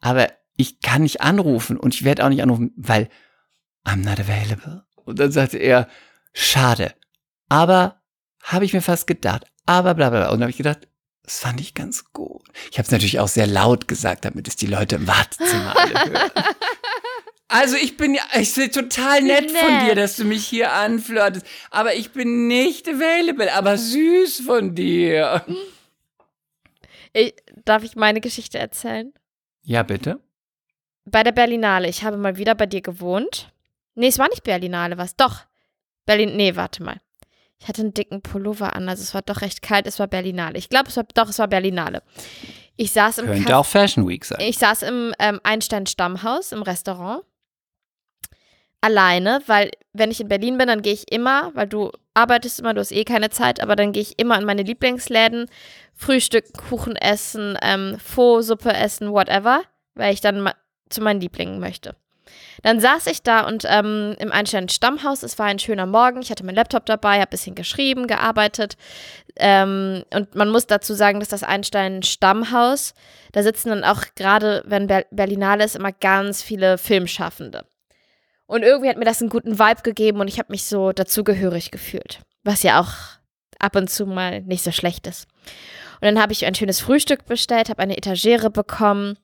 [0.00, 3.08] Aber ich kann nicht anrufen und ich werde auch nicht anrufen, weil
[3.84, 4.84] I'm not available.
[5.04, 5.88] Und dann sagte er,
[6.32, 6.94] schade.
[7.48, 8.00] Aber
[8.42, 9.44] habe ich mir fast gedacht.
[9.66, 10.28] Aber bla bla bla.
[10.28, 10.88] Und dann habe ich gedacht,
[11.22, 12.42] das fand ich ganz gut.
[12.70, 15.94] Ich habe es natürlich auch sehr laut gesagt, damit es die Leute im Wartezimmer alle
[15.94, 16.30] hören.
[17.52, 19.88] Also ich bin ja, ich bin total nett, von Nett.
[19.88, 21.44] dir, dass du mich hier anflirtest.
[21.72, 25.44] Aber ich bin nicht available, aber süß von dir.
[27.12, 29.12] Ich, darf ich meine Geschichte erzählen?
[29.62, 30.20] Ja, bitte.
[31.04, 31.88] Bei der Berlinale.
[31.88, 33.49] Ich habe mal wieder bei dir gewohnt.
[33.94, 35.16] Nee, es war nicht Berlinale, was?
[35.16, 35.40] Doch.
[36.06, 36.36] Berlin.
[36.36, 37.00] Nee, warte mal.
[37.58, 39.86] Ich hatte einen dicken Pullover an, also es war doch recht kalt.
[39.86, 40.56] Es war Berlinale.
[40.58, 42.02] Ich glaube, es war doch, es war Berlinale.
[42.76, 44.38] Ich saß im Könnte Kaff- auch Fashion Week sein.
[44.40, 47.22] Ich saß im ähm, Einstein-Stammhaus im Restaurant.
[48.82, 52.72] Alleine, weil wenn ich in Berlin bin, dann gehe ich immer, weil du arbeitest immer,
[52.72, 55.50] du hast eh keine Zeit, aber dann gehe ich immer in meine Lieblingsläden,
[55.94, 59.60] Frühstück, Kuchen essen, ähm, Pho-Suppe essen, whatever,
[59.94, 60.50] weil ich dann
[60.88, 61.94] zu meinen Lieblingen möchte.
[62.62, 66.44] Dann saß ich da und ähm, im Einstein-Stammhaus, es war ein schöner Morgen, ich hatte
[66.44, 68.76] meinen Laptop dabei, habe ein bisschen geschrieben, gearbeitet.
[69.36, 72.94] Ähm, und man muss dazu sagen, dass das Einstein-Stammhaus,
[73.32, 77.64] da sitzen dann auch gerade, wenn Ber Berlinale ist, immer ganz viele Filmschaffende.
[78.46, 81.70] Und irgendwie hat mir das einen guten Vibe gegeben und ich habe mich so dazugehörig
[81.70, 82.20] gefühlt.
[82.42, 82.92] Was ja auch
[83.60, 85.28] ab und zu mal nicht so schlecht ist.
[86.00, 89.18] Und dann habe ich ein schönes Frühstück bestellt, habe eine Etagere bekommen,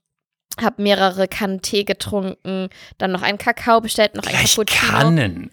[0.61, 2.69] habe mehrere Kannen Tee getrunken,
[2.99, 4.93] dann noch einen Kakao bestellt, noch ein Gleich Cappuccino.
[4.93, 5.51] Kannen.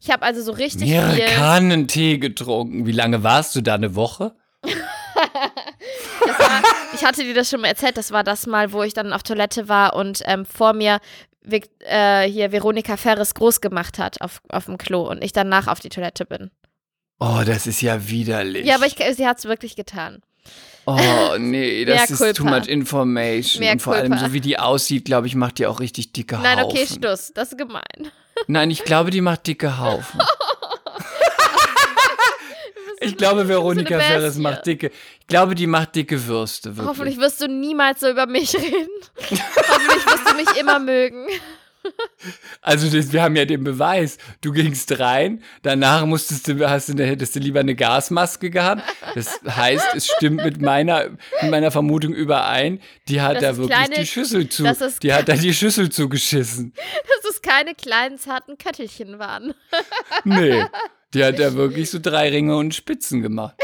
[0.00, 1.26] Ich habe also so richtig Mehrere viel.
[1.26, 2.86] Kannen Tee getrunken.
[2.86, 3.74] Wie lange warst du da?
[3.74, 4.34] Eine Woche?
[4.62, 6.62] War,
[6.94, 9.22] ich hatte dir das schon mal erzählt, das war das Mal, wo ich dann auf
[9.22, 11.00] Toilette war und ähm, vor mir
[11.80, 15.80] äh, hier Veronika Ferres groß gemacht hat auf, auf dem Klo und ich danach auf
[15.80, 16.50] die Toilette bin.
[17.18, 18.66] Oh, das ist ja widerlich.
[18.66, 20.22] Ja, aber ich, sie hat es wirklich getan.
[20.90, 23.60] Oh, nee, das ist too much information.
[23.60, 24.26] Mehr Und vor allem, Culpa.
[24.26, 26.50] so wie die aussieht, glaube ich, macht die auch richtig dicke Haufen.
[26.50, 28.10] Nein, okay, Stuss, das ist gemein.
[28.46, 30.18] Nein, ich glaube, die macht dicke Haufen.
[33.00, 34.90] ich glaube, Veronika Ferres macht dicke.
[35.20, 36.88] Ich glaube, die macht dicke Würste, wirklich.
[36.88, 38.88] Hoffentlich wirst du niemals so über mich reden.
[39.18, 41.26] Hoffentlich wirst du mich immer mögen.
[42.62, 44.18] Also das, wir haben ja den Beweis.
[44.40, 48.82] Du gingst rein, danach musstest du, hast du, hättest du lieber eine Gasmaske gehabt.
[49.14, 51.10] Das heißt, es stimmt mit meiner,
[51.42, 52.80] mit meiner Vermutung überein.
[53.08, 54.64] Die hat Das da wirklich kleine- die Schüssel zu.
[55.02, 56.72] Die hat da die Schüssel zugeschissen.
[56.74, 59.54] Dass es keine kleinen, zarten Köttelchen waren.
[60.24, 60.64] Nee.
[61.14, 63.54] Die hat da wirklich so drei Ringe und Spitzen gemacht.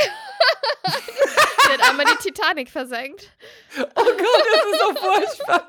[0.87, 3.31] Sie hat einmal die Titanic versenkt.
[3.79, 5.67] Oh Gott, das ist so furchtbar.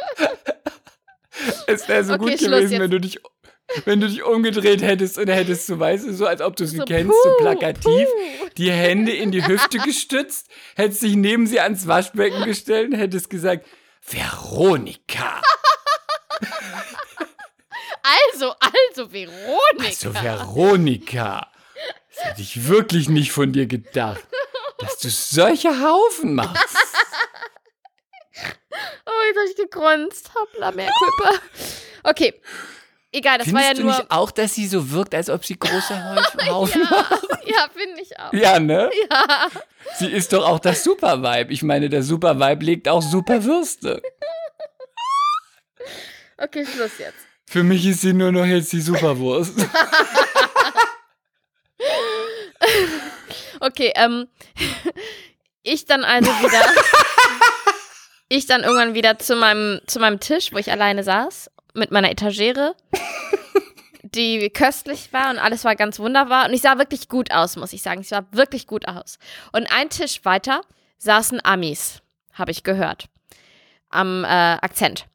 [1.67, 2.81] Es wäre so Okay, gut Schluss gewesen, jetzt.
[2.81, 3.19] wenn du dich
[3.85, 6.77] wenn du dich umgedreht hättest und hättest du, weißt du, so als ob du sie
[6.77, 8.49] So, kennst, puh, so plakativ, puh.
[8.57, 13.27] die Hände in die Hüfte gestützt, hättest dich neben sie ans Waschbecken gestellt und hättest
[13.29, 13.65] gesagt,
[14.07, 15.41] Veronika.
[18.33, 19.83] Also, also, Veronika.
[19.83, 21.47] Also Veronika.
[22.15, 24.21] Das hätte ich wirklich nicht von dir gedacht,
[24.77, 26.84] dass du solche Haufen machst.
[29.35, 30.31] Habe ich gegrunzt.
[30.35, 31.39] Hoppla, mehr Kulpa.
[32.03, 32.33] Okay.
[33.11, 33.91] Egal, das Findest war ja du nur.
[33.97, 35.95] nicht auch, dass sie so wirkt, als ob sie große
[36.49, 37.07] Haufen ja,
[37.45, 38.33] ja finde ich auch.
[38.33, 38.89] Ja, ne?
[39.09, 39.47] Ja.
[39.97, 41.53] Sie ist doch auch das Super-Vibe.
[41.53, 44.01] Ich meine, der Super-Vibe legt auch super Würste.
[46.37, 47.25] Okay, Schluss jetzt.
[47.47, 49.53] Für mich ist sie nur noch jetzt die Superwurst.
[53.59, 54.27] Okay, ähm.
[55.67, 56.61] Ich dann also wieder.
[58.27, 62.09] Ich dann irgendwann wieder zu meinem, zu meinem Tisch, wo ich alleine saß, mit meiner
[62.09, 62.75] Etagere,
[64.03, 66.45] die köstlich war und alles war ganz wunderbar.
[66.47, 68.01] Und ich sah wirklich gut aus, muss ich sagen.
[68.01, 69.19] Ich sah wirklich gut aus.
[69.51, 70.61] Und ein Tisch weiter
[70.97, 72.01] saßen Amis,
[72.33, 73.05] habe ich gehört.
[73.89, 75.05] Am äh, Akzent.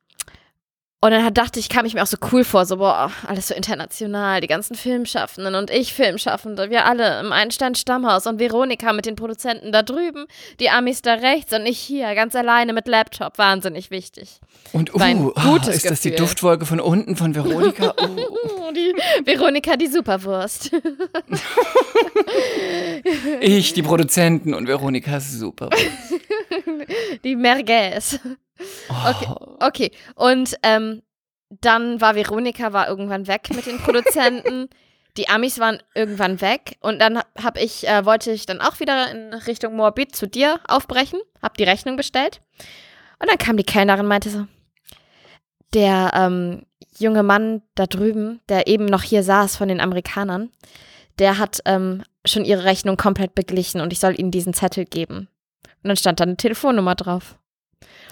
[1.02, 3.54] Und dann dachte ich, kam ich mir auch so cool vor, so, boah, alles so
[3.54, 9.16] international, die ganzen Filmschaffenden und ich Filmschaffende, wir alle im Einstein-Stammhaus und Veronika mit den
[9.16, 10.26] Produzenten da drüben,
[10.60, 14.40] die Amis da rechts und ich hier, ganz alleine mit Laptop, wahnsinnig wichtig.
[14.72, 16.26] Und uh, gutes ist das die Gefühl.
[16.26, 17.94] Duftwolke von unten von Veronika?
[18.00, 18.94] Uh, Oh, die
[19.24, 20.70] Veronika, die Superwurst.
[23.40, 25.70] ich, die Produzenten und Veronika ist super.
[27.24, 28.18] die Merguez.
[29.06, 29.56] Okay, Oh.
[29.60, 29.90] okay.
[30.14, 31.02] und ähm,
[31.48, 34.68] dann war Veronika war irgendwann weg mit den Produzenten.
[35.16, 39.10] Die Amis waren irgendwann weg und dann hab ich, äh, wollte ich dann auch wieder
[39.10, 42.40] in Richtung Moabit zu dir aufbrechen, hab die Rechnung bestellt
[43.18, 44.46] und dann kam die Kellnerin und meinte so,
[45.74, 46.64] der ähm,
[46.96, 50.50] junge Mann da drüben, der eben noch hier saß von den Amerikanern,
[51.18, 55.28] der hat ähm, schon ihre Rechnung komplett beglichen und ich soll ihnen diesen Zettel geben.
[55.82, 57.36] Und dann stand da eine Telefonnummer drauf.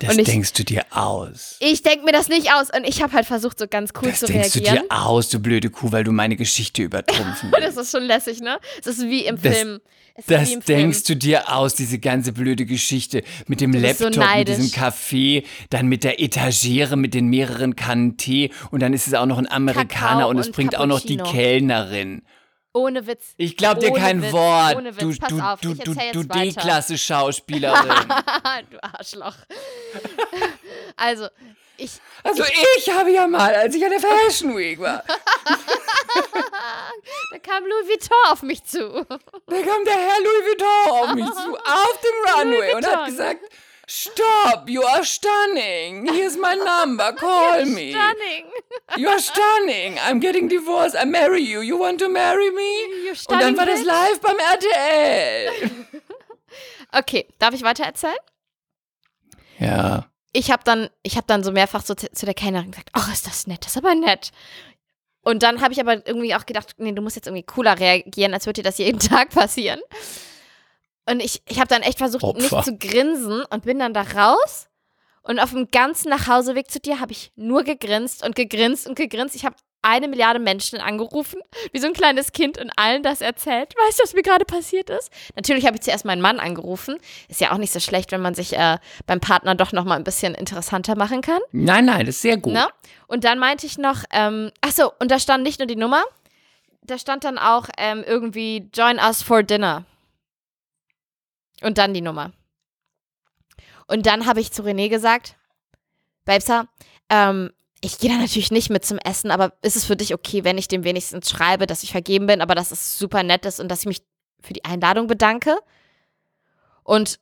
[0.00, 1.56] Das ich- denkst du dir aus.
[1.60, 4.20] Ich denke mir das nicht aus und ich habe halt versucht, so ganz cool das
[4.20, 4.86] zu denkst du reagieren.
[4.88, 7.78] dir aus, du blöde Kuh, weil du meine Geschichte übertrumpfen Das willst.
[7.78, 8.58] ist schon lässig, ne?
[8.80, 9.80] Es ist wie im Das- Film.
[10.26, 11.18] Das im denkst Film.
[11.20, 15.44] du dir aus, diese ganze blöde Geschichte mit dem bist so Laptop, mit diesem Café,
[15.70, 19.38] dann mit der Etagere, mit den mehreren Kannen Tee und dann ist es auch noch
[19.38, 19.86] ein Amerikaner
[20.22, 21.38] Kakao und es und bringt auch noch die Cappuccino.
[21.40, 22.22] Kellnerin.
[22.74, 23.34] Ohne Witz.
[23.38, 25.02] Ich glaub dir Ohne kein Witz, Wort, ohne Witz.
[25.02, 26.44] du, Pass du, auf, du, ich du, erzähl du jetzt weiter.
[26.60, 27.88] D-Klasse-Schauspielerin.
[28.70, 29.34] du Arschloch.
[30.96, 31.28] also,
[31.76, 31.92] ich.
[32.22, 32.44] Also
[32.76, 35.02] ich habe ja mal, als ich an der Fashion Week war,
[37.32, 38.80] Da kam Louis Vuitton auf mich zu.
[39.08, 39.16] da
[39.62, 43.06] kam der Herr Louis Vuitton auf mich zu, auf dem Runway und hat Vuitton.
[43.06, 43.40] gesagt,
[43.90, 46.06] Stop, you are stunning.
[46.06, 47.92] Here's my number, call me.
[47.92, 48.44] Stunning.
[48.98, 49.98] You are stunning.
[50.00, 50.94] I'm getting divorced.
[50.94, 51.60] I marry you.
[51.62, 52.70] You want to marry me?
[53.06, 55.70] You Und dann stunning war das live beim RTL.
[56.90, 58.16] Okay, darf ich weiter erzählen?
[59.58, 60.08] Ja.
[60.32, 63.12] ich habe dann, ich habe dann so mehrfach so zu, zu der Kellnerin gesagt, ach,
[63.12, 64.30] ist das nett, das ist aber nett.
[65.22, 68.32] Und dann habe ich aber irgendwie auch gedacht, nee, du musst jetzt irgendwie cooler reagieren,
[68.32, 69.80] als würde dir das jeden Tag passieren.
[71.08, 72.40] Und ich, ich habe dann echt versucht, Opfer.
[72.40, 74.68] nicht zu grinsen und bin dann da raus.
[75.22, 79.34] Und auf dem ganzen Nachhauseweg zu dir habe ich nur gegrinst und gegrinst und gegrinst.
[79.34, 81.40] Ich habe eine Milliarde Menschen angerufen,
[81.72, 83.74] wie so ein kleines Kind und allen das erzählt.
[83.86, 85.10] Weißt du, was mir gerade passiert ist?
[85.36, 86.98] Natürlich habe ich zuerst meinen Mann angerufen.
[87.28, 89.96] Ist ja auch nicht so schlecht, wenn man sich äh, beim Partner doch noch mal
[89.96, 91.40] ein bisschen interessanter machen kann.
[91.52, 92.52] Nein, nein, das ist sehr gut.
[92.52, 92.66] Ne?
[93.06, 96.02] Und dann meinte ich noch, ähm, achso, und da stand nicht nur die Nummer,
[96.82, 99.84] da stand dann auch ähm, irgendwie Join us for dinner.
[101.62, 102.32] Und dann die Nummer.
[103.86, 105.36] Und dann habe ich zu René gesagt,
[106.24, 106.68] Babesa,
[107.08, 107.50] ähm,
[107.80, 110.58] ich gehe da natürlich nicht mit zum Essen, aber ist es für dich okay, wenn
[110.58, 113.68] ich dem wenigstens schreibe, dass ich vergeben bin, aber dass es super nett ist und
[113.68, 114.02] dass ich mich
[114.40, 115.56] für die Einladung bedanke?
[116.82, 117.18] Und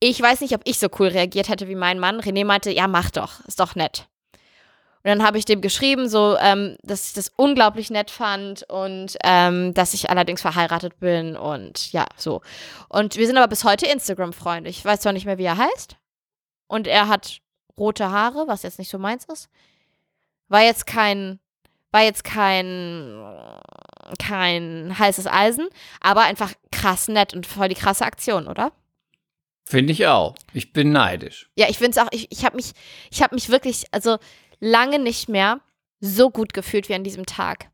[0.00, 2.20] ich weiß nicht, ob ich so cool reagiert hätte wie mein Mann.
[2.20, 4.09] René meinte, ja, mach doch, ist doch nett.
[5.02, 9.16] Und dann habe ich dem geschrieben, so, ähm, dass ich das unglaublich nett fand und
[9.24, 12.42] ähm, dass ich allerdings verheiratet bin und ja, so.
[12.90, 14.68] Und wir sind aber bis heute Instagram-Freunde.
[14.68, 15.96] Ich weiß zwar nicht mehr, wie er heißt.
[16.66, 17.40] Und er hat
[17.78, 19.48] rote Haare, was jetzt nicht so meins ist.
[20.48, 21.40] War jetzt kein,
[21.92, 23.24] war jetzt kein,
[24.18, 25.66] kein heißes Eisen,
[26.00, 28.72] aber einfach krass nett und voll die krasse Aktion, oder?
[29.64, 30.34] Finde ich auch.
[30.52, 31.48] Ich bin neidisch.
[31.54, 32.72] Ja, ich finde es auch, ich, ich habe mich,
[33.10, 34.18] ich habe mich wirklich, also
[34.60, 35.60] lange nicht mehr
[36.00, 37.70] so gut gefühlt wie an diesem Tag.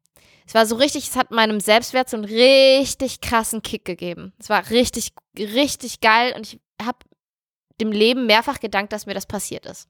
[0.46, 4.32] Es war so richtig, es hat meinem Selbstwert so einen richtig krassen Kick gegeben.
[4.38, 6.98] Es war richtig, richtig geil und ich habe
[7.80, 9.88] dem Leben mehrfach gedankt, dass mir das passiert ist.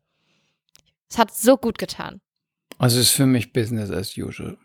[1.10, 2.20] Es hat so gut getan.
[2.78, 4.56] Also es ist für mich Business as usual.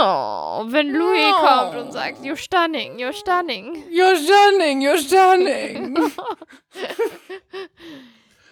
[0.00, 1.46] Oh, wenn Louis Oh.
[1.46, 3.76] kommt und sagt, you're stunning, you're stunning.
[3.90, 5.96] You're stunning, you're stunning.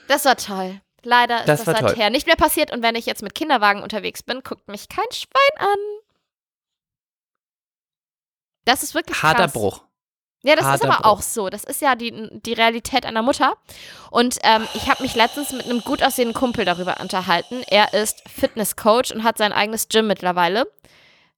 [0.08, 0.80] Das war toll.
[1.02, 4.22] Leider ist Das das, seither nicht mehr passiert und wenn ich jetzt mit Kinderwagen unterwegs
[4.22, 5.78] bin, guckt mich kein Schwein an.
[8.64, 9.52] Das ist wirklich Harter krass.
[9.52, 9.82] Bruch.
[10.44, 11.04] Ja, das ist Harter aber Bruch.
[11.06, 11.48] auch so.
[11.50, 13.56] Das ist ja die, die Realität einer Mutter.
[14.10, 17.62] Und ähm, ich habe mich letztens mit einem gut aussehenden Kumpel darüber unterhalten.
[17.68, 20.66] Er ist Fitnesscoach und hat sein eigenes Gym mittlerweile.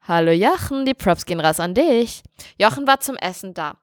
[0.06, 2.22] Hallo Jochen, die Props gehen raus an dich.
[2.58, 3.76] Jochen war zum Essen da.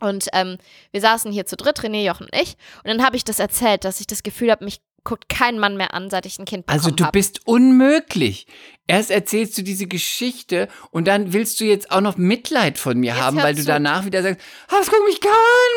[0.00, 0.58] Und ähm,
[0.92, 2.56] wir saßen hier zu dritt, René, Jochen und ich.
[2.84, 5.76] Und dann habe ich das erzählt, dass ich das Gefühl habe, mich guckt kein Mann
[5.76, 7.12] mehr an, seit ich ein Kind bekommen Also du habe.
[7.18, 8.46] bist unmöglich.
[8.86, 13.12] Erst erzählst du diese Geschichte und dann willst du jetzt auch noch Mitleid von mir
[13.14, 15.30] Jetzt haben, weil du danach wieder sagst, "Ah, es guckt mich kein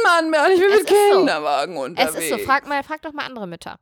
[0.04, 1.18] Mann mehr an, ich bin Es mit ist so.
[1.18, 2.16] Kinderwagen Es unterwegs.
[2.16, 3.80] ist so, frag, mal, frag doch mal andere Mütter.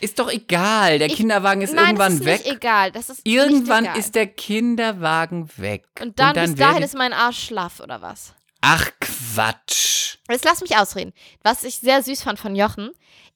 [0.00, 2.44] Ist doch egal, der Ich- Kinderwagen ist Nein, irgendwann das ist weg.
[2.44, 2.90] nicht egal.
[2.92, 4.00] Das ist Irgendwann nicht egal.
[4.00, 5.84] ist der Kinderwagen weg.
[6.00, 8.34] Und dann, bis dahin ist mein Arsch schlaff, oder was?
[8.62, 10.16] Ach Quatsch.
[10.30, 11.12] Jetzt lass mich ausreden.
[11.42, 12.90] Was ich sehr süß fand von Jochen,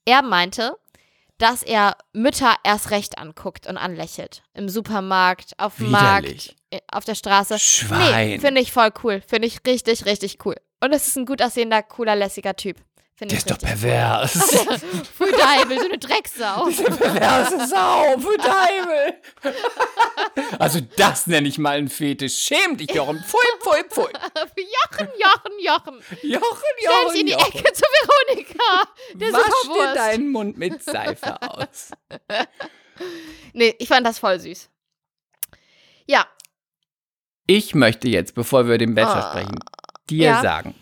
[0.05, 0.77] er meinte,
[1.39, 4.43] dass er Mütter erst recht anguckt und anlächelt.
[4.55, 7.59] Im Supermarkt, auf dem Markt, äh, auf der Straße.
[7.59, 8.29] Schwein.
[8.29, 9.23] Nee, finde ich voll cool.
[9.27, 10.57] Finde ich richtig, richtig cool.
[10.81, 12.77] Und es ist ein gut aussehender, cooler, lässiger Typ.
[13.19, 14.35] Finde Der ist doch pervers.
[15.19, 15.33] Cool.
[15.33, 16.65] Deibel, so eine Drecksau.
[16.67, 19.15] Perverse Sau, für Deibel.
[20.59, 22.37] Also das nenne ich mal einen Fetisch.
[22.37, 23.19] Schäm dich, Jochen.
[23.23, 24.05] Pfui, pfui, pfui.
[24.57, 25.95] Jochen, Jochen, Jochen.
[26.23, 27.55] Jochen, Stell Jochen, dich in die Jochen.
[27.59, 28.89] Ecke zu Veronika.
[29.15, 31.91] Der Wasch dir deinen Mund mit Seife aus.
[33.55, 34.69] Nee, ich fand das voll süß.
[36.07, 36.27] Ja,
[37.47, 39.31] Ich möchte jetzt, bevor wir über den Bachelor Ah.
[39.31, 39.59] sprechen,
[40.11, 40.43] dir Ja.
[40.43, 40.75] sagen,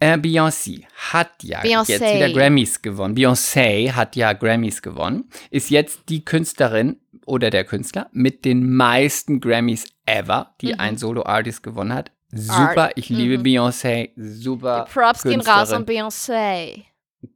[0.00, 1.88] äh, Beyoncé hat ja Beyoncé.
[1.90, 3.16] jetzt wieder Grammys gewonnen.
[3.16, 9.40] Beyoncé hat ja Grammys gewonnen, ist jetzt die Künstlerin oder der Künstler mit den meisten
[9.40, 10.80] Grammys ever, die Mhm.
[10.80, 12.10] ein Solo-Artist gewonnen hat.
[12.30, 12.92] Super, Art.
[12.96, 13.42] ich liebe Mhm.
[13.42, 16.84] Beyoncé, super die Props gehen raus Künstlerin, an Beyoncé.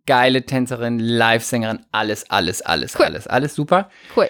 [0.07, 3.05] geile Tänzerin, Live-Sängerin, alles, alles, alles, Cool.
[3.07, 3.91] alles, alles super.
[4.17, 4.29] Cool.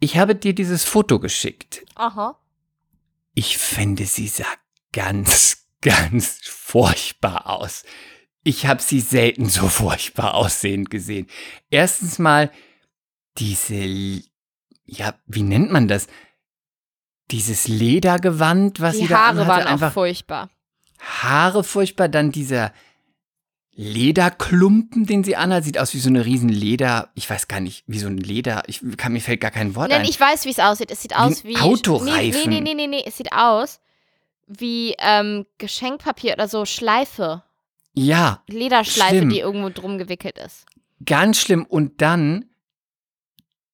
[0.00, 1.84] Ich habe dir dieses Foto geschickt.
[1.94, 2.38] Aha.
[3.34, 4.44] Ich finde, sie sah
[4.92, 7.84] ganz, ganz furchtbar aus.
[8.44, 11.26] Ich habe sie selten so furchtbar aussehend gesehen.
[11.70, 12.50] Erstens mal
[13.36, 13.74] diese,
[14.86, 16.06] ja, wie nennt man das?
[17.30, 20.50] Dieses Ledergewand, was Die sie da Haare anhatte, waren auch einfach furchtbar.
[20.98, 22.72] Haare furchtbar, dann dieser
[23.74, 27.84] Lederklumpen, den sie anhat, sieht aus wie so eine riesen Leder, ich weiß gar nicht,
[27.86, 30.08] wie so ein Leder, ich kann mir fällt gar kein Wort Nein, ein.
[30.08, 30.90] ich weiß, wie es aussieht.
[30.90, 31.56] Es sieht aus ein wie.
[31.58, 32.50] Autoreifen.
[32.50, 33.04] Nee, nee, nee, nee, nee.
[33.06, 33.78] Es sieht aus
[34.48, 37.42] wie ähm, Geschenkpapier oder so Schleife.
[37.94, 39.28] ja, Lederschleife, Schlimm.
[39.28, 40.66] die irgendwo drum gewickelt ist.
[41.04, 41.64] Ganz schlimm.
[41.64, 42.46] Und dann,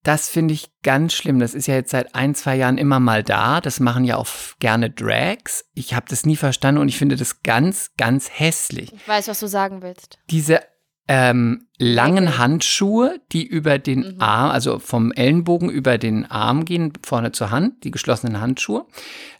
[0.02, 1.38] das finde ich ganz schlimm.
[1.38, 3.60] Das ist ja jetzt seit ein, zwei Jahren immer mal da.
[3.60, 5.64] Das machen ja auch gerne Drags.
[5.74, 8.92] Ich habe das nie verstanden und ich finde das ganz, ganz hässlich.
[8.92, 10.18] Ich weiß, was du sagen willst.
[10.30, 10.60] Diese
[11.08, 12.38] ähm, langen.
[12.38, 14.20] Handschuhe, die über den Mhm.
[14.20, 18.86] Arm, also vom Ellenbogen über den Arm gehen, vorne zur Hand, die geschlossenen Handschuhe,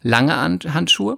[0.01, 1.17] lange Hand Handschuhe.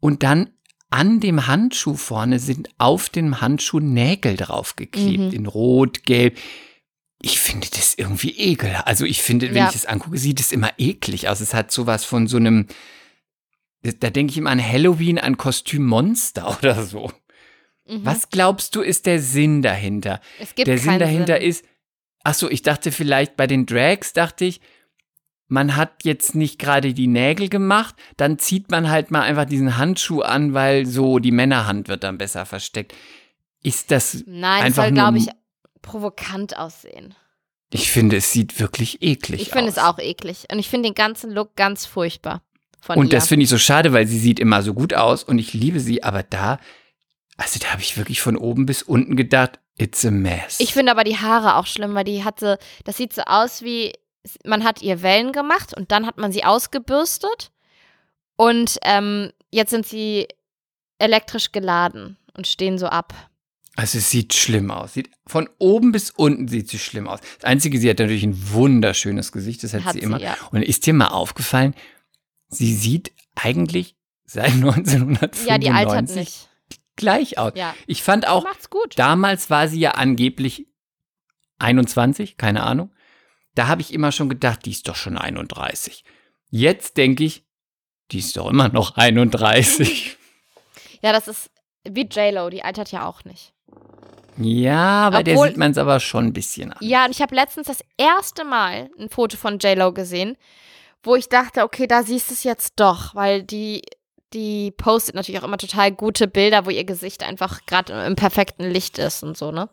[0.00, 0.50] Und dann
[0.90, 5.32] an dem Handschuh vorne sind auf dem Handschuh Nägel draufgeklebt, Mhm.
[5.32, 6.38] in Rot, Gelb.
[7.20, 8.70] Ich finde das irgendwie ekel.
[8.84, 9.68] Also ich finde, wenn Ja.
[9.70, 11.40] ich es angucke, sieht es immer eklig aus.
[11.40, 12.66] Es hat sowas von so einem,
[13.82, 17.10] da denke ich immer an Halloween, an Kostümmonster oder so.
[17.86, 18.04] Mhm.
[18.04, 20.20] Was glaubst du, ist der Sinn dahinter?
[20.40, 21.48] Es gibt der Sinn dahinter Sinn.
[21.48, 21.64] ist,
[22.22, 24.60] ach so, ich dachte vielleicht bei den Drags, dachte ich,
[25.48, 29.76] man hat jetzt nicht gerade die Nägel gemacht, dann zieht man halt mal einfach diesen
[29.76, 32.94] Handschuh an, weil so die Männerhand wird dann besser versteckt.
[33.62, 35.26] Ist das, Nein, es einfach soll, glaube ich,
[35.82, 37.14] provokant aussehen.
[37.70, 39.76] ich finde, es sieht wirklich eklig Ich finde aus.
[39.76, 40.46] es auch eklig.
[40.50, 42.42] Und ich finde den ganzen Look ganz furchtbar.
[42.80, 43.10] Von Und ihr.
[43.18, 45.80] das finde ich so schade, weil sie sieht immer so gut aus und ich liebe
[45.80, 46.58] sie, aber da,
[47.36, 50.60] also da habe ich wirklich von oben bis unten gedacht, it's a mess.
[50.60, 53.92] Ich finde aber die Haare auch schlimm, weil die hatte, das sieht so aus wie,
[54.44, 57.50] man hat ihr Wellen gemacht und dann hat man sie ausgebürstet
[58.36, 60.28] und ähm, jetzt sind sie
[60.98, 63.12] elektrisch geladen und stehen so ab.
[63.76, 64.94] Also es sieht schlimm aus.
[64.94, 67.18] Sieht, von oben bis unten sieht sie schlimm aus.
[67.40, 70.20] Das Einzige, sie hat natürlich ein wunderschönes Gesicht, das hat, Hat sie sie, immer.
[70.20, 70.36] ja.
[70.52, 71.74] Und ist dir mal aufgefallen,
[72.48, 76.48] sie sieht eigentlich seit 1995 Ja, die altert nicht.
[76.96, 77.52] Gleich aus.
[77.54, 78.98] Ja, Ich fand auch, macht's gut.
[78.98, 80.66] damals war sie ja angeblich
[81.58, 82.92] 21, keine Ahnung.
[83.54, 86.04] Da habe ich immer schon gedacht, die ist doch schon 31.
[86.50, 87.44] Jetzt denke ich,
[88.10, 90.18] die ist doch immer noch 31.
[91.02, 91.50] Ja, das ist
[91.86, 93.52] wie J-Lo, die altert ja auch nicht.
[94.38, 96.78] ja, bei der Obwohl- sieht man es aber schon ein bisschen an.
[96.80, 100.38] Ja, und ich habe letztens das erste Mal ein Foto von J-Lo gesehen,
[101.02, 103.82] wo ich dachte, okay, da siehst du es jetzt doch, weil die,
[104.34, 108.64] die postet natürlich auch immer total gute Bilder, wo ihr Gesicht einfach gerade im perfekten
[108.64, 109.70] Licht ist und so, ne?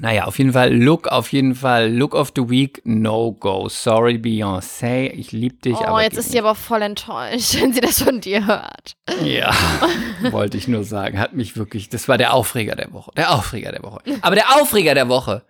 [0.00, 3.68] Naja, auf jeden Fall, Look, auf jeden Fall, Look of the Week, no go.
[3.68, 8.00] Sorry, Beyoncé, ich lieb dich, oh, jetzt ist sie aber voll enttäuscht, wenn sie das
[8.00, 8.96] von dir hört.
[9.24, 9.52] Ja,
[10.30, 11.18] wollte ich nur sagen.
[11.18, 13.10] Hat mich wirklich, das war der Aufreger der Woche.
[13.16, 14.00] Der Aufreger der Woche.
[14.20, 15.42] Aber der Aufreger der Woche,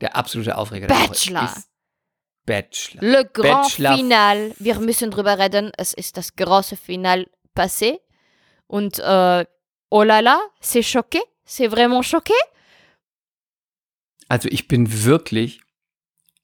[0.00, 1.42] der absolute Aufreger der Bachelor.
[1.42, 1.71] Woche ist
[2.46, 3.02] Bachelor.
[3.02, 3.96] Le Grand Bachelor.
[3.96, 8.00] Final, wir müssen drüber reden, es ist das große Final passé
[8.66, 9.44] und äh,
[9.90, 12.34] oh là là, c'est choqué, c'est vraiment choqué.
[14.28, 15.60] Also ich bin wirklich,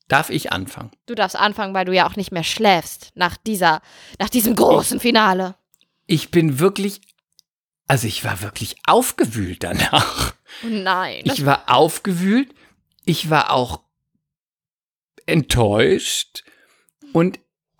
[0.09, 0.91] darf ich anfangen?
[1.07, 3.81] Du darfst anfangen, weil du ja auch nicht mehr schläfst nach dieser,
[4.19, 5.55] nach diesem großen Finale.
[6.07, 7.01] Ich bin wirklich,
[7.87, 10.35] also ich war wirklich aufgewühlt danach.
[10.65, 11.23] Oh nein.
[11.25, 12.55] Ich war aufgewühlt,
[13.05, 13.81] ich war auch
[15.29, 16.45] enttäuscht
[17.13, 17.39] und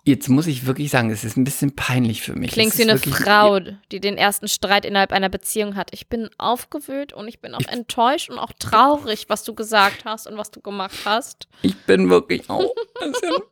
[0.09, 2.51] jetzt muss ich wirklich sagen, es ist ein bisschen peinlich für mich.
[2.51, 3.59] Klingst Es wie eine Frau,
[3.91, 5.89] die den ersten Streit innerhalb einer Beziehung hat.
[5.93, 10.27] Ich bin aufgewühlt und ich bin auch enttäuscht und auch traurig, was du gesagt hast
[10.27, 11.47] und was du gemacht hast.
[11.61, 12.73] Ich bin wirklich auch.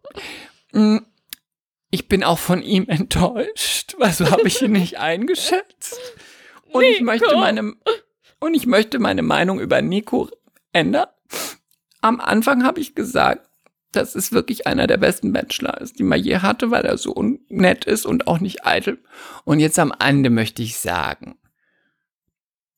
[0.74, 0.98] Mm,
[1.92, 5.98] ich bin auch von ihm enttäuscht, weil so habe ich ihn nicht eingeschätzt.
[6.74, 7.40] Und ich möchte Nico.
[7.40, 7.74] meine
[8.42, 10.30] und ich möchte meine Meinung über Nico
[10.74, 11.08] ändern.
[12.02, 13.47] Am Anfang habe ich gesagt,
[13.98, 17.14] dass es wirklich einer der besten Bachelor ist, die man je hatte, weil er so
[17.50, 19.04] nett ist und auch nicht eitel.
[19.44, 21.38] Und jetzt am Ende möchte ich sagen,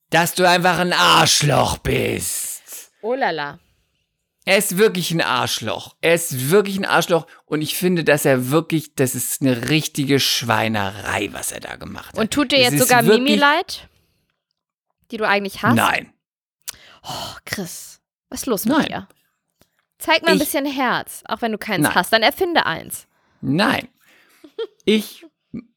[0.09, 2.91] dass du einfach ein Arschloch bist.
[3.01, 3.59] Oh lala.
[4.45, 5.95] Er ist wirklich ein Arschloch.
[6.01, 7.28] Er ist wirklich ein Arschloch.
[7.45, 12.13] Und ich finde, dass er wirklich, das ist eine richtige Schweinerei, was er da gemacht
[12.13, 12.17] hat.
[12.17, 13.88] Und tut dir Es jetzt ist sogar Mimi leid?
[15.11, 15.76] Die du eigentlich hast?
[15.76, 16.13] Nein.
[17.03, 18.88] Oh, Chris, was ist los mit Nein.
[18.88, 19.07] dir?
[20.00, 21.95] Zeig mal ein Ich- bisschen Herz, auch wenn du keins Nein.
[21.95, 22.12] hast.
[22.14, 23.06] Dann erfinde eins.
[23.41, 23.88] Nein.
[24.86, 25.26] Ich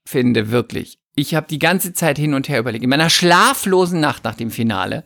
[0.07, 2.83] finde wirklich, ich habe die ganze Zeit hin und her überlegt.
[2.85, 5.05] In meiner schlaflosen Nacht nach dem Finale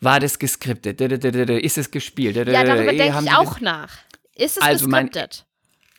[0.00, 1.00] war das geskriptet.
[1.00, 2.36] Ist es gespielt?
[2.36, 3.92] Ja, darüber Haben denke ich auch nach.
[4.34, 5.46] Ist es Also mein- gescriptet?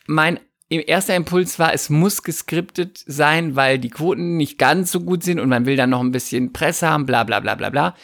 [0.05, 5.23] mein erster Impuls war, es muss geskriptet sein, weil die Quoten nicht ganz so gut
[5.23, 7.95] sind und man will dann noch ein bisschen Presse haben, bla bla bla bla bla.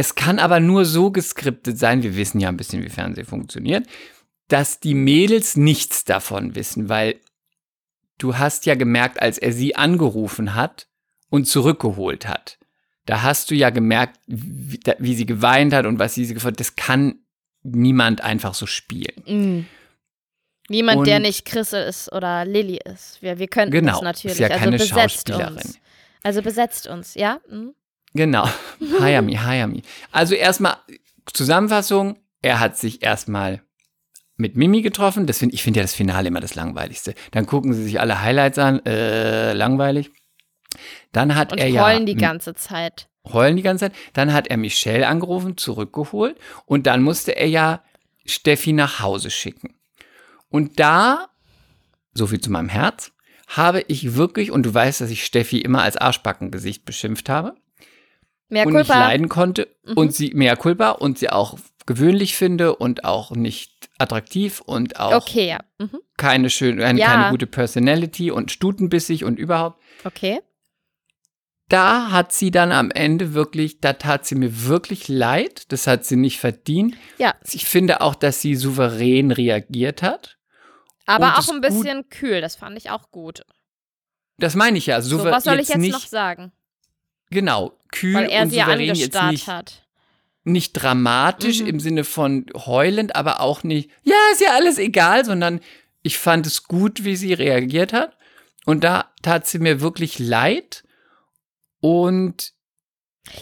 [0.00, 3.86] Es kann aber nur so geskriptet sein, wir wissen ja ein bisschen, wie Fernsehen funktioniert,
[4.48, 7.20] dass die Mädels nichts davon wissen, weil
[8.16, 10.88] du hast ja gemerkt, als er sie angerufen hat
[11.28, 12.58] und zurückgeholt hat,
[13.04, 16.76] da hast du ja gemerkt, wie, wie sie geweint hat und was sie gefordert Das
[16.76, 17.16] kann
[17.62, 19.22] niemand einfach so spielen.
[19.26, 19.66] Mm.
[20.70, 23.20] Niemand, der Und- nicht Chris ist oder Lilly ist.
[23.20, 24.32] Wir, wir könnten Genau, das natürlich.
[24.36, 24.98] ist ja also keine besetzt
[25.28, 25.56] Schauspielerin.
[25.56, 25.78] uns.
[26.22, 27.38] Also besetzt uns, ja?
[27.50, 27.74] Mhm.
[28.14, 28.48] Genau.
[29.00, 29.82] Hayami, Hayami.
[30.10, 30.76] Also erstmal
[31.32, 32.18] Zusammenfassung.
[32.42, 33.62] Er hat sich erstmal
[34.36, 35.26] mit Mimi getroffen.
[35.26, 37.14] Das find, ich finde ja das Finale immer das Langweiligste.
[37.30, 38.84] Dann gucken sie sich alle Highlights an.
[38.86, 40.10] Äh, langweilig.
[41.12, 43.08] Dann hat Und er ja heulen die ganze Zeit.
[43.26, 43.98] heulen die ganze Zeit.
[44.12, 46.36] Dann hat er Michelle angerufen, zurückgeholt.
[46.64, 47.82] Und dann musste er ja
[48.24, 49.74] Steffi nach Hause schicken.
[50.48, 51.28] Und da,
[52.14, 53.12] so viel zu meinem Herz,
[53.48, 57.54] habe ich wirklich, und du weißt, dass ich Steffi immer als Arschbackengesicht beschimpft habe
[58.50, 59.00] Mehr und nicht Culpa.
[59.00, 59.92] leiden konnte Mhm.
[59.94, 65.14] und sie mehr Culpa und sie auch gewöhnlich finde und auch nicht attraktiv und auch
[65.14, 65.60] Okay, ja.
[65.78, 65.98] Mhm.
[66.16, 67.06] keine schöne, eine, Ja.
[67.06, 69.80] keine gute Personality und stutenbissig und überhaupt.
[70.04, 70.40] Okay.
[71.68, 75.70] Da hat sie dann am Ende wirklich, da tat sie mir wirklich leid.
[75.72, 76.96] Das hat sie nicht verdient.
[77.18, 77.34] Ja.
[77.52, 80.36] Ich finde auch, dass sie souverän reagiert hat.
[81.06, 82.40] Aber auch ein bisschen kühl.
[82.40, 83.44] Das fand ich auch gut.
[84.36, 85.00] Das meine ich ja.
[85.00, 86.50] So, Souver was soll ich jetzt nicht, noch sagen?
[87.30, 89.86] Genau, kühl Weil er und sie ja souverän jetzt angestarrt nicht, hat.
[90.44, 91.66] nicht dramatisch Mhm.
[91.66, 95.60] im Sinne von heulend, aber auch nicht, ja, ist ja alles egal, sondern
[96.02, 98.16] ich fand es gut, wie sie reagiert hat.
[98.66, 100.84] Und da tat sie mir wirklich leid.
[101.80, 102.52] Und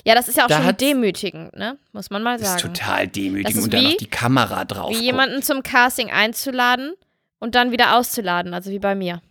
[0.04, 1.78] Ja, das ist ja auch Da schon demütigend, ne?
[1.92, 2.74] Muss man mal das ist sagen.
[2.74, 4.90] total demütigend ist und dann noch die Kamera drauf.
[4.90, 5.04] Wie guckt.
[5.04, 6.92] jemanden zum Casting einzuladen
[7.38, 9.22] und dann wieder auszuladen, also wie bei mir.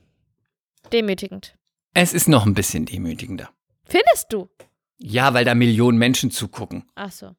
[0.92, 1.56] Demütigend.
[1.94, 3.50] Es ist noch ein bisschen demütigender.
[3.90, 4.50] Findest du?
[4.98, 6.84] Ja, weil da Millionen Menschen zugucken.
[6.96, 7.36] Ach so.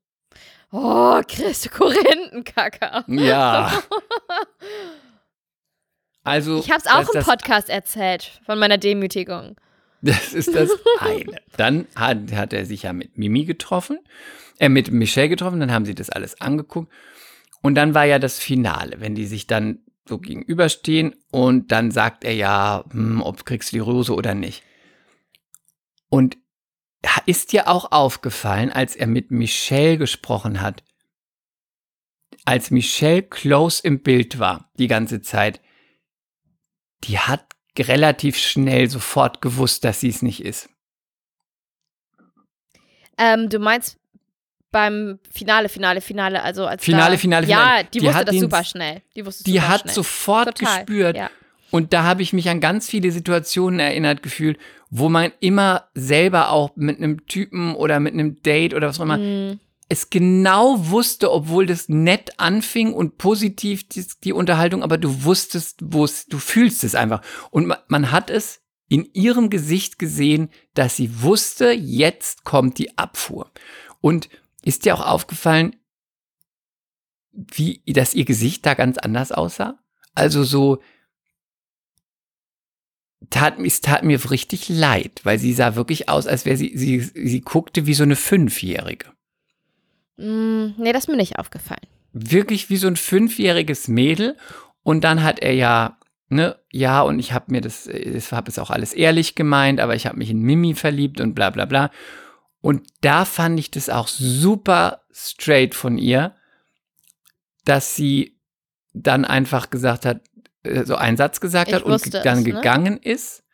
[0.70, 3.04] Oh, Chris, Korinthenkacker.
[3.08, 3.72] Ja.
[6.24, 9.56] Also, Ich hab's auch das, im Podcast erzählt von meiner Demütigung.
[10.02, 10.70] das ist das
[11.00, 11.40] eine.
[11.56, 13.98] Dann hat, hat er sich ja mit Mimi getroffen,
[14.58, 16.92] äh, mit Michelle getroffen, dann haben sie das alles angeguckt.
[17.62, 22.24] Und dann war ja das Finale, wenn die sich dann so gegenüberstehen und dann sagt
[22.24, 24.62] er ja, hm, ob kriegst du die Rose oder nicht.
[26.10, 26.36] Und
[27.26, 30.82] ist dir auch aufgefallen, als er mit Michelle gesprochen hat,
[32.44, 35.60] als Michelle close im Bild war, die ganze Zeit,
[37.04, 37.44] die hat
[37.78, 40.68] relativ schnell sofort gewusst, dass sie es nicht ist.
[43.16, 43.98] Ähm, du meinst
[44.70, 47.84] beim Finale, Finale, Finale, also als Finale, da, Finale, Ja, Finale.
[47.84, 49.02] die, Die wusste das super schnell.
[49.14, 49.94] Die wusste Die super hat schnell.
[49.94, 51.16] sofort Total, gespürt.
[51.16, 51.30] Ja.
[51.70, 54.58] Und da habe ich mich an ganz viele Situationen erinnert gefühlt,
[54.90, 59.04] wo man immer selber auch mit einem Typen oder mit einem Date oder was auch
[59.04, 64.98] immer Mm, es genau wusste, obwohl das nett anfing und positiv die, die Unterhaltung, aber
[64.98, 67.22] du wusstest, wo es, du fühlst es einfach.
[67.50, 72.96] Und man, man hat es in ihrem Gesicht gesehen, dass sie wusste, jetzt kommt die
[72.98, 73.50] Abfuhr.
[74.00, 74.28] Und
[74.62, 75.76] ist dir auch aufgefallen,
[77.32, 79.78] wie, dass ihr Gesicht da ganz anders aussah?
[80.14, 80.82] Also so,
[83.30, 87.00] tat, es tat mir richtig leid, weil sie sah wirklich aus, als wäre sie, sie,
[87.00, 89.06] sie guckte wie so eine Fünfjährige.
[90.16, 91.86] mm, nee, das ist mir nicht aufgefallen.
[92.12, 94.36] wirklich wie so ein fünfjähriges Mädel.
[94.82, 95.98] Und dann hat er ja
[96.28, 99.94] ne, ja, und ich habe mir das, ich habe es auch alles ehrlich gemeint, aber
[99.94, 101.90] ich habe mich in Mimi verliebt und bla bla bla.
[102.60, 106.34] Und da fand ich das auch super straight von ihr,
[107.64, 108.36] dass sie
[108.92, 110.22] dann einfach gesagt hat,
[110.84, 112.52] so einen Satz gesagt Ich hat und dann es, ne?
[112.52, 113.44] gegangen ist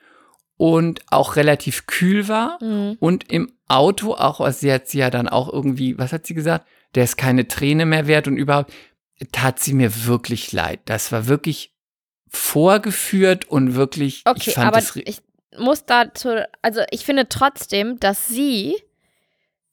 [0.57, 2.97] und auch relativ kühl war Mhm.
[3.01, 6.35] und im Auto auch, also sie hat sie ja dann auch irgendwie, was hat sie
[6.35, 6.67] gesagt?
[6.95, 8.73] Der ist keine Träne mehr wert und überhaupt
[9.33, 10.81] tat sie mir wirklich leid.
[10.85, 11.75] Das war wirklich
[12.29, 15.21] vorgeführt und wirklich, Okay, ich fand aber ich
[15.59, 16.31] muss dazu,
[16.63, 18.75] also ich finde trotzdem, dass sie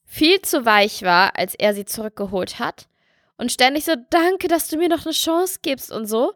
[0.05, 2.87] viel zu weich war, als er sie zurückgeholt hat.
[3.37, 6.33] Und ständig so, danke, dass du mir noch eine Chance gibst und so.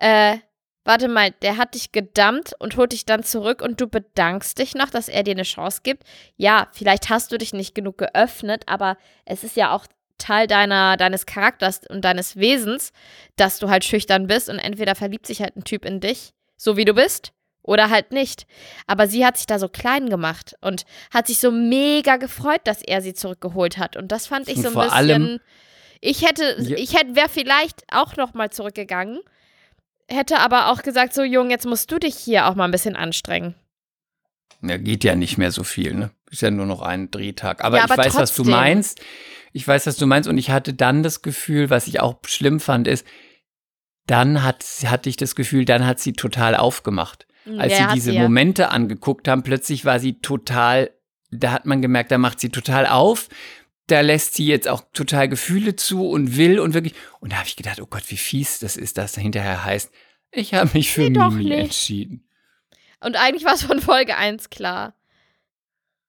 [0.00, 0.38] Äh,
[0.84, 4.74] warte mal, der hat dich gedammt und holt dich dann zurück und du bedankst dich
[4.74, 6.02] noch, dass er dir eine Chance gibt.
[6.36, 9.86] Ja, vielleicht hast du dich nicht genug geöffnet, aber es ist ja auch
[10.18, 12.92] Teil deiner, deines Charakters und deines Wesens,
[13.36, 16.76] dass du halt schüchtern bist und entweder verliebt sich halt ein Typ in dich, so
[16.76, 17.32] wie du bist,
[17.62, 18.46] oder halt nicht.
[18.86, 22.82] Aber sie hat sich da so klein gemacht und hat sich so mega gefreut, dass
[22.82, 23.96] er sie zurückgeholt hat.
[23.96, 24.96] Und das fand ich so ein vor bisschen.
[24.98, 25.40] allem-
[26.02, 29.20] ich hätte, ich hätte, wäre vielleicht auch noch mal zurückgegangen,
[30.10, 32.96] hätte aber auch gesagt, so Jung, jetzt musst du dich hier auch mal ein bisschen
[32.96, 33.54] anstrengen.
[34.62, 36.10] ja, geht ja nicht mehr so viel, ne?
[36.30, 37.64] Ist ja nur noch ein Drehtag.
[37.64, 38.50] Aber Ja, ich aber weiß, was du trotzdem.
[38.52, 39.00] meinst.
[39.52, 42.60] Ich weiß, was du meinst und ich hatte dann das Gefühl, was ich auch schlimm
[42.60, 43.04] fand, ist,
[44.06, 47.26] dann hat, hatte ich das Gefühl, dann hat sie total aufgemacht.
[47.58, 48.22] Als Ja, sie diese sie ja.
[48.22, 50.90] Momente angeguckt haben, plötzlich war sie total,
[51.30, 53.28] da hat man gemerkt, da macht sie total auf.
[53.90, 56.94] Da lässt sie jetzt auch total Gefühle zu und will und wirklich.
[57.18, 59.90] Und da habe ich gedacht, oh Gott, wie fies das ist, dass da hinterher heißt,
[60.32, 62.24] ich habe mich für Nee, Mimi entschieden.
[63.00, 64.94] Und eigentlich war es von Folge 1 klar.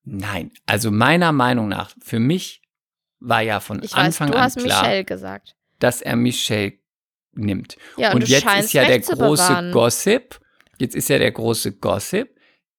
[0.03, 2.61] Nein, also meiner Meinung nach, für mich
[3.19, 5.55] war ja von Ich weiß, Anfang du an hast klar, Michelle gesagt.
[5.79, 6.73] dass er Michelle
[7.33, 7.77] nimmt.
[7.97, 9.71] Ja, und, und jetzt ist ja der große bewahren.
[9.71, 10.39] Gossip,
[10.79, 12.30] jetzt ist ja der große Gossip,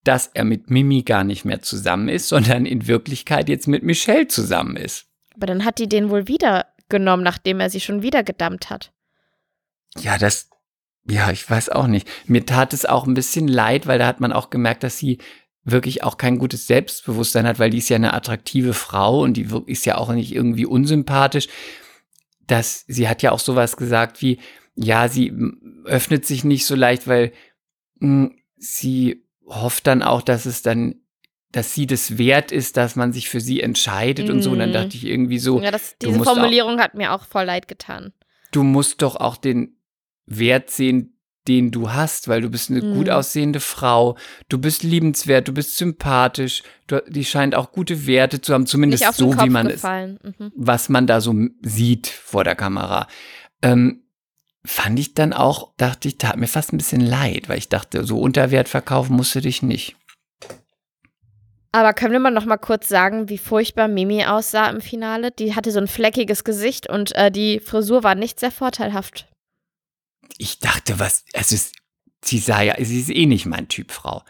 [0.05, 4.29] dass er mit Mimi gar nicht mehr zusammen ist, sondern in Wirklichkeit jetzt mit Michelle
[4.29, 5.07] zusammen ist.
[5.35, 8.93] Aber dann hat die den wohl wieder genommen, nachdem er sie schon wieder gedammt hat.
[9.99, 10.51] Ja, das,
[11.09, 12.09] ja, ich weiß auch nicht.
[12.27, 15.19] Mir tat es auch ein bisschen leid, weil da hat man auch gemerkt, dass sie
[15.65, 19.49] wirklich auch kein gutes Selbstbewusstsein hat, weil die ist ja eine attraktive Frau und die
[19.67, 21.49] ist ja auch nicht irgendwie unsympathisch.
[22.47, 24.41] Dass sie hat ja auch sowas gesagt wie,
[24.75, 25.33] ja, sie
[25.85, 27.33] öffnet sich nicht so leicht, weil
[28.01, 30.97] mh, sie hofft dann auch, dass es dann,
[31.51, 34.51] dass sie das wert ist, dass man sich für sie entscheidet und so.
[34.53, 34.75] Und dann Mhm.
[34.75, 37.69] dachte ich irgendwie so, ja, das, diese musst auch- Formulierung hat mir auch voll leid
[37.69, 38.13] getan.
[38.53, 39.77] du musst doch auch den
[40.27, 41.17] Wert sehen,
[41.49, 42.95] den du hast, weil du bist eine Mhm.
[42.95, 44.17] gut aussehende Frau,
[44.49, 49.05] du bist liebenswert, du bist sympathisch, du, die scheint auch gute Werte zu haben, zumindest
[49.15, 50.19] so, wie man es, gefallen.
[50.39, 50.53] Mhm.
[50.55, 53.09] was man da so sieht vor der Kamera.
[53.63, 54.02] Ähm,
[54.65, 58.05] fand ich dann auch, dachte ich, tat mir fast ein bisschen leid, weil ich dachte,
[58.05, 59.97] so unter Wert verkaufen musst du dich nicht.
[61.73, 65.31] Aber können wir mal noch mal kurz sagen, wie furchtbar Mimi aussah im Finale?
[65.31, 69.27] Die hatte so ein fleckiges Gesicht und äh, die Frisur war nicht sehr vorteilhaft.
[70.37, 71.75] ich dachte, was, es ist,
[72.23, 74.23] sie sah ja, sie ist eh nicht mein Typ Frau.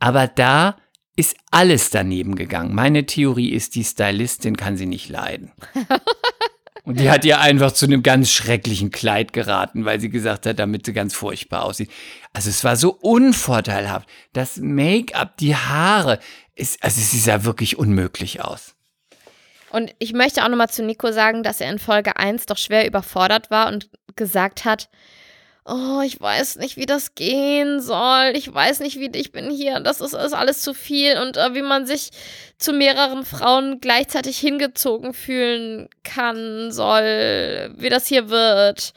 [0.00, 0.76] Aber da
[1.16, 2.74] ist alles daneben gegangen.
[2.74, 5.52] Meine Theorie ist, die Stylistin kann sie nicht leiden.
[6.84, 10.58] Und die hat ihr einfach zu einem ganz schrecklichen Kleid geraten, weil sie gesagt hat,
[10.58, 11.90] damit sie ganz furchtbar aussieht.
[12.32, 14.08] Also es war so unvorteilhaft.
[14.32, 16.20] Das Make-up, die Haare,
[16.54, 18.74] ist, also sie sah wirklich unmöglich aus.
[19.70, 22.58] Und ich möchte auch noch mal zu Nico sagen, dass er in Folge 1 doch
[22.58, 24.88] schwer überfordert war und gesagt hat,
[25.64, 28.32] oh, ich weiß nicht, wie das gehen soll.
[28.34, 29.80] Ich weiß nicht, wie ich bin hier.
[29.80, 31.18] Das ist, ist alles zu viel.
[31.18, 32.10] Und äh, wie man sich
[32.58, 38.92] zu mehreren Frauen gleichzeitig hingezogen fühlen kann, soll, wie das hier wird.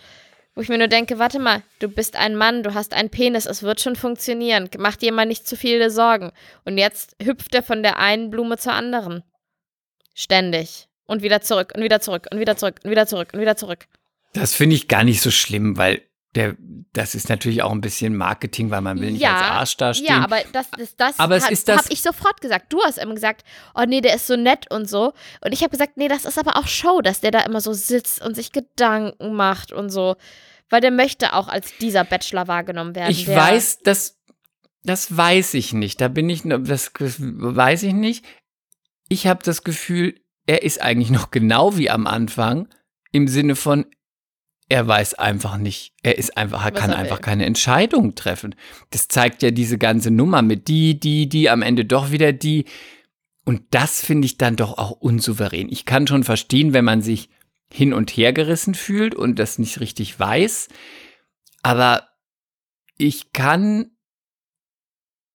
[0.56, 3.48] Wo ich mir nur denke, warte mal, du bist ein Mann, du hast einen Penis,
[3.48, 4.70] es wird schon funktionieren.
[4.78, 6.32] Mach dir mal nicht zu viele Sorgen.
[6.64, 9.24] Und jetzt hüpft er von der einen Blume zur anderen.
[10.14, 10.88] Ständig.
[11.06, 13.88] Und wieder zurück und wieder zurück und wieder zurück und wieder zurück und wieder zurück.
[14.34, 16.02] Das finde ich gar nicht so schlimm, weil
[16.36, 16.56] der,
[16.94, 20.08] das ist natürlich auch ein bisschen Marketing, weil man will nicht Ja, als Arsch dastehen.
[20.08, 22.74] Ja, aber das, das, das, Aber es hat- ist das- hab ich sofort gesagt.
[22.74, 23.44] Du hast immer gesagt,
[23.76, 25.14] oh nee, der ist so nett und so.
[25.46, 27.74] Und ich habe gesagt, nee, das ist aber auch Show, dass der da immer so
[27.74, 30.16] sitzt und sich Gedanken macht und so.
[30.70, 33.12] Weil der möchte auch als dieser Bachelor wahrgenommen werden.
[33.12, 34.18] Ich weiß, das,
[34.84, 36.02] das weiß ich nicht.
[36.02, 38.26] Da bin ich, das weiß ich nicht.
[39.08, 42.68] Ich habe das Gefühl, er ist eigentlich noch genau wie am Anfang
[43.12, 43.86] im Sinne von,
[44.74, 47.24] er weiß einfach nicht, er ist einfach, er kann er einfach will.
[47.24, 48.56] keine Entscheidung treffen.
[48.90, 52.66] Das zeigt ja diese ganze Nummer mit die, die, die, am Ende doch wieder die.
[53.46, 55.70] Und das finde ich dann doch auch unsouverän.
[55.70, 57.30] Ich kann schon verstehen, wenn man sich
[57.72, 60.70] hin und her gerissen fühlt und das nicht richtig weiß.
[61.62, 62.08] Aber
[62.98, 63.92] ich kann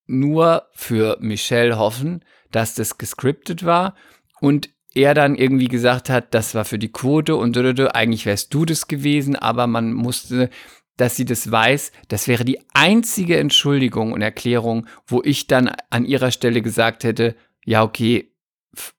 [0.09, 3.95] nur für Michelle hoffen, dass das gescriptet war
[4.41, 7.57] und er dann irgendwie gesagt hat, das war für die Quote und
[7.95, 10.51] eigentlich wärst du das gewesen, aber man musste,
[10.97, 16.05] dass sie das weiß, das wäre die einzige Entschuldigung und Erklärung, wo ich dann an
[16.05, 18.35] ihrer Stelle gesagt hätte, ja, okay,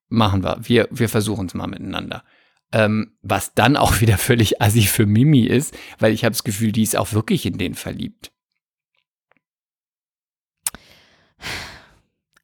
[0.07, 2.23] machen wir, wir, wir versuchen es mal miteinander.
[2.71, 6.71] Ähm, was dann auch wieder völlig assi für Mimi ist, weil ich habe das Gefühl,
[6.71, 8.31] die ist auch wirklich in den verliebt.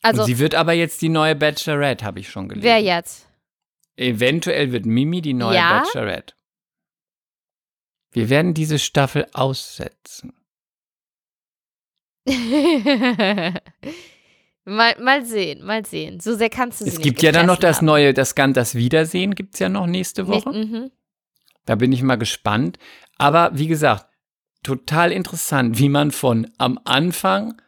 [0.01, 2.63] Also, Und sie wird aber jetzt die neue Bachelorette, habe ich schon gelesen.
[2.63, 3.24] wer jetzt?
[3.97, 5.79] Eventuell wird Mimi die neue Ja?
[5.79, 6.35] Bachelorette.
[8.11, 10.33] Wir werden diese Staffel aussetzen.
[14.65, 16.19] mal, mal sehen, mal sehen.
[16.19, 17.85] So sehr kannst du sie Es nicht gibt ja dann noch das haben.
[17.87, 20.49] neue, das, das Wiedersehen gibt es ja noch nächste Woche.
[20.49, 20.91] Nicht, mhm.
[21.65, 22.79] Da bin ich mal gespannt.
[23.17, 24.07] Aber wie gesagt,
[24.63, 27.61] total interessant, wie man von am Anfang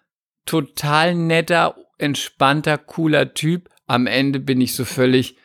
[0.46, 5.38] total netter, entspannter, cooler Typ, am Ende bin ich so völlig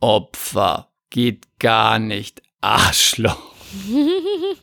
[0.00, 0.90] Opfer.
[1.10, 2.42] Geht gar nicht.
[2.60, 3.54] Arschloch.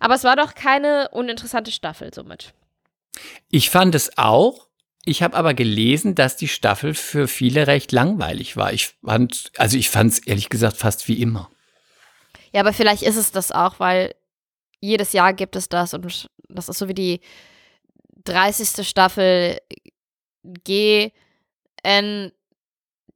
[0.00, 2.52] Aber es war doch keine uninteressante Staffel somit.
[3.50, 4.68] Ich fand es auch.
[5.06, 8.72] Ich habe aber gelesen, dass die Staffel für viele recht langweilig war.
[8.72, 11.50] Ich fand, also ich fand es ehrlich gesagt fast wie immer.
[12.52, 14.14] Ja, aber vielleicht ist es das auch, weil
[14.80, 17.20] jedes Jahr gibt es das und das ist so wie die
[18.24, 18.86] 30.
[18.86, 19.58] Staffel
[20.42, 21.12] G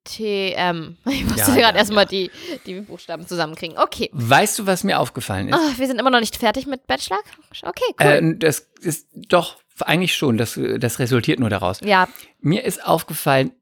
[0.09, 0.97] N T M.
[1.07, 2.09] Ich musste Ja, gerade ja, erstmal ja.
[2.11, 2.31] die,
[2.67, 3.77] die Buchstaben zusammenkriegen.
[3.79, 4.11] Okay.
[4.13, 5.55] Weißt du, was mir aufgefallen ist?
[5.55, 7.19] Ah, wir sind immer noch nicht fertig mit Bachelor.
[7.63, 8.07] Okay, cool.
[8.07, 11.81] Äh, das ist doch eigentlich schon, das, das resultiert nur daraus.
[11.83, 12.09] ja,
[12.41, 13.53] Mir ist aufgefallen,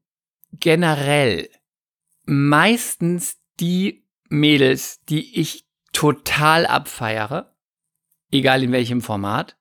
[0.52, 1.50] generell
[2.24, 7.54] meistens die Mädels, die ich total abfeiere,
[8.30, 9.56] egal in welchem Format,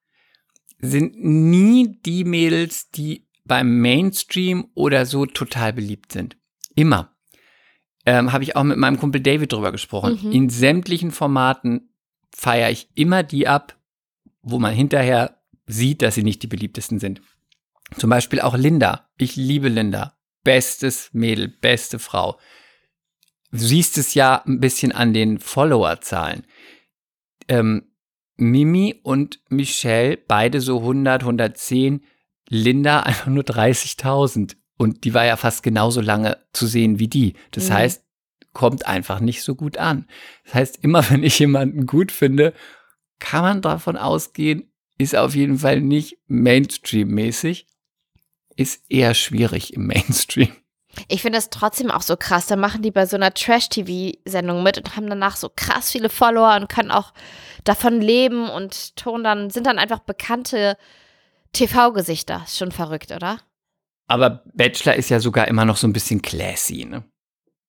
[0.80, 6.38] sind nie die Mädels, die beim Mainstream oder so total beliebt sind.
[6.76, 7.16] Immer.
[8.06, 10.20] Ähm, Habe ich auch mit meinem Kumpel David drüber gesprochen.
[10.22, 10.32] Mhm.
[10.32, 11.90] In sämtlichen Formaten
[12.32, 13.78] feiere ich immer die ab,
[14.42, 17.22] wo man hinterher sieht, dass sie nicht die beliebtesten sind.
[17.98, 19.10] Zum Beispiel auch Linda.
[19.18, 20.18] Ich liebe Linda.
[20.44, 22.38] Bestes Mädel, beste Frau.
[23.52, 26.46] Du siehst es ja ein bisschen an den Followerzahlen.
[27.48, 27.92] Ähm,
[28.38, 32.04] Mimi und Michelle, beide so 100, 110.
[32.50, 34.56] Linda einfach nur 30.000.
[34.78, 37.34] Und die war ja fast genauso lange zu sehen wie die.
[37.52, 37.74] Das Mhm.
[37.74, 38.04] heißt,
[38.54, 40.08] kommt einfach nicht so gut an.
[40.46, 42.54] Das heißt, immer wenn ich jemanden gut finde,
[43.20, 47.68] kann man davon ausgehen, ist auf jeden Fall nicht Mainstream-mäßig,
[48.56, 50.50] ist eher schwierig im Mainstream.
[51.10, 52.48] ich finde das trotzdem auch so krass.
[52.48, 56.56] Da machen die bei so einer Trash-TV-Sendung mit und haben danach so krass viele Follower
[56.56, 57.14] und können auch
[57.66, 60.78] davon leben und tun dann, sind dann einfach bekannte
[61.54, 62.44] TV-Gesichter.
[62.46, 63.40] Ist schon verrückt, oder?
[64.08, 67.04] Aber Bachelor ist ja sogar immer noch so ein bisschen classy, ne?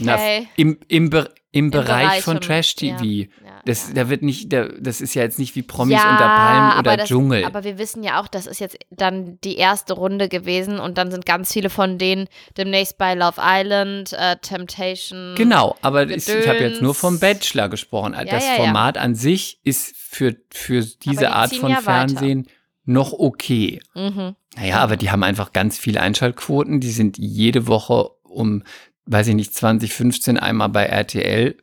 [0.00, 0.48] Na, Okay.
[0.56, 3.04] Im, im, Be im, Bereich, Bereich von von- Trash-TV.
[3.04, 3.26] Ja,
[3.64, 3.94] Das, ja.
[3.94, 6.96] Da wird nicht, da, das ist ja jetzt nicht wie Promis unter Palmen oder aber
[6.96, 7.44] das, Dschungel.
[7.44, 11.10] Aber wir wissen ja auch, das ist jetzt dann die erste Runde gewesen und dann
[11.12, 15.34] sind ganz viele von denen demnächst bei Love Island, äh, Temptation.
[15.36, 16.98] Genau, aber ich, ich habe jetzt nur Gedöns.
[16.98, 18.16] vom Bachelor gesprochen.
[18.28, 18.44] Das.
[18.56, 22.42] Format an sich ist für, für diese die Art von ja weiter.
[22.88, 23.82] Noch okay.
[23.94, 24.34] Mhm.
[24.56, 26.80] Naja, aber die haben einfach ganz viele Einschaltquoten.
[26.80, 28.62] Die sind jede Woche um,
[29.04, 31.58] weiß ich nicht, 2015 einmal bei RTL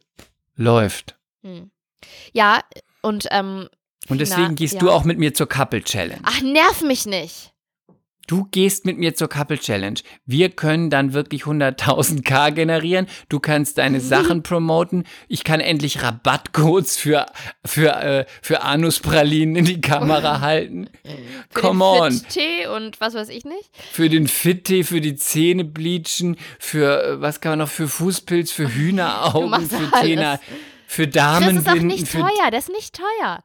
[0.56, 1.18] läuft.
[1.41, 1.72] Hm.
[2.31, 2.60] Ja,
[3.02, 3.69] und ähm,
[4.07, 4.80] Und deswegen Na, gehst ja.
[4.81, 6.22] du auch mit mir zur Couple Challenge.
[6.22, 7.55] ach, nerv mich nicht.
[8.27, 9.99] Du gehst mit mir zur Couple Challenge.
[10.26, 13.07] Wir können dann wirklich 100.000 K generieren.
[13.30, 15.03] Du kannst deine Sachen promoten.
[15.27, 17.27] Ich kann endlich Rabattcodes für,
[17.64, 20.89] für, äh, für Anuspralinen in die Kamera halten.
[21.49, 22.11] Für Come den on.
[22.11, 23.69] Fit-Tee und was weiß ich nicht.
[23.91, 28.52] Für den Fit-Tee, für die Zähne bleachen, für, äh, was kann man noch, für Fußpilz,
[28.52, 29.91] für Hühneraugen, für.
[30.02, 30.39] Tena,
[30.88, 33.43] für Das ist auch Damenbinden, nicht teuer, das ist nicht teuer.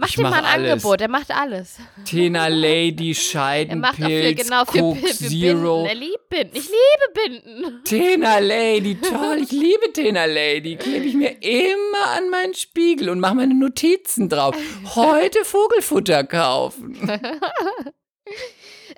[0.00, 0.72] Mach mach mal ein alles.
[0.72, 1.78] Angebot, er macht alles.
[2.06, 5.84] Tena Lady, Er macht auch für, Scheidenpilz, genau, für, Coke Zero.
[5.84, 5.86] Binden.
[5.86, 6.56] Er liebt Binden.
[6.56, 7.84] Ich liebe Binden.
[7.84, 10.76] Tena Lady, toll, ich liebe Tena Lady.
[10.76, 14.56] Klebe ich mir immer an meinen Spiegel und mache meine Notizen drauf.
[14.94, 16.98] Heute Vogelfutter kaufen.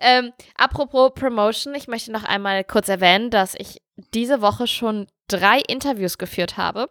[0.05, 3.81] Ähm, apropos Promotion, ich möchte noch einmal kurz erwähnen, dass ich
[4.15, 6.91] diese Woche schon drei Interviews geführt habe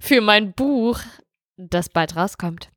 [0.00, 0.98] für mein Buch,
[1.56, 2.70] das bald rauskommt.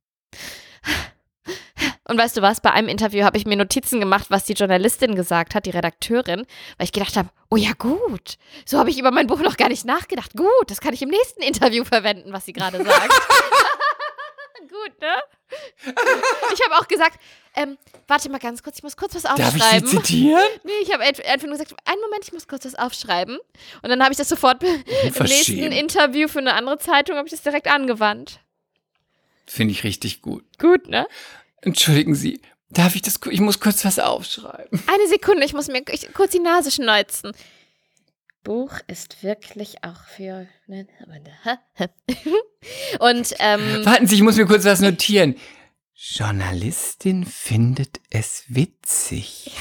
[2.08, 2.62] Und weißt du was?
[2.62, 6.46] Bei einem Interview habe ich mir Notizen gemacht, was die Journalistin gesagt hat, die Redakteurin,
[6.78, 9.68] weil ich gedacht habe, oh ja gut, so habe ich über mein Buch noch gar
[9.68, 10.34] nicht nachgedacht.
[10.36, 13.14] Gut, das kann ich im nächsten Interview verwenden, was sie gerade sagt.
[14.70, 15.94] gut, ne?
[16.54, 17.20] Ich habe auch gesagt,
[17.56, 17.78] ähm,
[18.08, 19.84] warte mal ganz kurz, ich muss kurz was Darf aufschreiben.
[19.84, 20.44] ich Sie zitieren?
[20.64, 23.38] Nee, ich habe einfach nur gesagt, einen Moment, ich muss kurz was aufschreiben.
[23.82, 24.64] Und dann habe ich das sofort
[25.04, 25.72] im nächsten.
[25.72, 28.40] Interview für eine andere Zeitung, habe ich das direkt angewandt.
[29.48, 30.46] Finde ich richtig gut.
[30.60, 31.08] Gut, ne?
[31.62, 33.20] Entschuldigen Sie, darf ich das?
[33.32, 34.84] Ich muss kurz was aufschreiben.
[34.88, 37.32] Eine Sekunde, ich muss mir ich, kurz die Nase schneuzen.
[38.44, 40.48] Buch ist wirklich auch für.
[40.68, 40.88] ne,
[43.00, 45.36] Und ähm, Warten Sie, ich muss mir kurz was notieren.
[45.94, 49.52] Journalistin findet es witzig.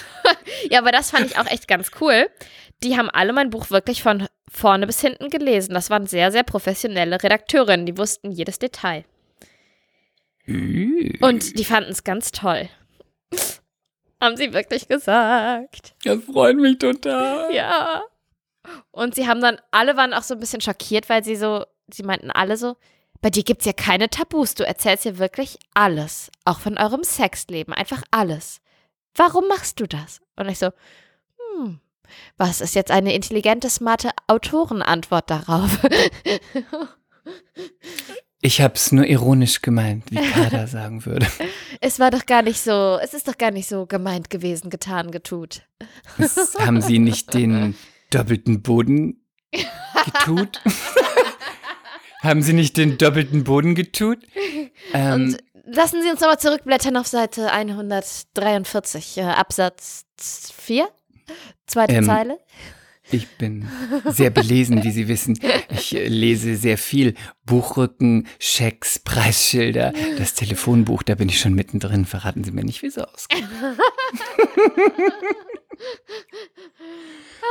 [0.70, 2.30] ja, aber das fand ich auch echt ganz cool.
[2.82, 5.74] Die haben alle mein Buch wirklich von vorne bis hinten gelesen.
[5.74, 7.84] Das waren sehr, sehr professionelle Redakteurinnen.
[7.86, 9.04] Die wussten jedes Detail.
[10.46, 12.68] Und die fanden es ganz toll.
[14.20, 15.94] haben sie wirklich gesagt.
[16.04, 17.54] das freut mich total.
[17.54, 18.02] Ja.
[18.90, 22.02] Und sie haben dann, alle waren auch so ein bisschen schockiert, weil sie so, sie
[22.02, 22.76] meinten alle so,
[23.20, 27.72] bei dir gibt's ja keine Tabus, du erzählst ja wirklich alles, auch von eurem Sexleben,
[27.72, 28.60] einfach alles.
[29.14, 30.20] Warum machst du das?
[30.36, 30.70] Und ich so,
[31.56, 31.80] hm,
[32.36, 35.78] was ist jetzt eine intelligente, smarte Autorenantwort darauf?
[38.44, 41.26] Ich hab's nur ironisch gemeint, wie Kader sagen würde.
[41.80, 45.12] es war doch gar nicht so, es ist doch gar nicht so gemeint gewesen, getan,
[45.12, 45.62] getut.
[46.18, 47.76] Es, haben Sie nicht den
[48.10, 49.24] doppelten Boden
[50.04, 50.60] getut?
[52.22, 54.18] haben Sie nicht den doppelten Boden getut?
[54.92, 60.04] Ähm, Und lassen Sie uns nochmal zurückblättern auf Seite 143, äh, Absatz
[60.56, 60.88] 4,
[61.68, 62.38] zweite Ähm, Zeile.
[63.10, 63.68] Ich bin
[64.06, 65.38] sehr belesen, wie Sie wissen.
[65.70, 67.14] Ich äh, lese sehr viel.
[67.44, 72.04] Buchrücken, Schecks, Preisschilder, das Telefonbuch, da bin ich schon mittendrin.
[72.04, 73.44] Verraten Sie mir nicht, wie es ausgeht.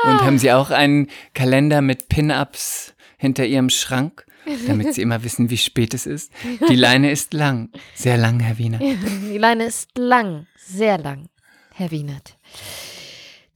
[0.03, 4.25] Und haben Sie auch einen Kalender mit Pin-Ups hinter Ihrem Schrank,
[4.67, 6.31] damit Sie immer wissen, wie spät es ist?
[6.69, 8.79] Die Leine ist lang, sehr lang, Herr Wiener.
[8.79, 11.27] Die Leine ist lang, sehr lang,
[11.73, 12.37] Herr Wienert.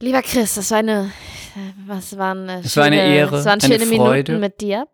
[0.00, 1.10] Lieber Chris, das war eine,
[1.86, 4.32] was waren Es war eine schöne- Ehre, es waren eine schöne Freude.
[4.32, 4.86] Minuten mit dir.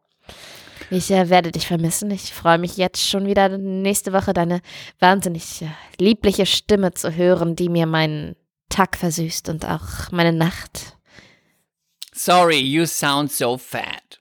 [0.90, 2.10] Ich äh, werde dich vermissen.
[2.10, 4.60] Ich freue mich jetzt schon wieder nächste Woche deine
[4.98, 5.68] wahnsinnig äh,
[5.98, 8.36] liebliche Stimme zu hören, die mir meinen
[8.68, 10.96] Tag versüßt und auch meine Nacht.
[12.14, 14.20] Sorry, you sound so fat.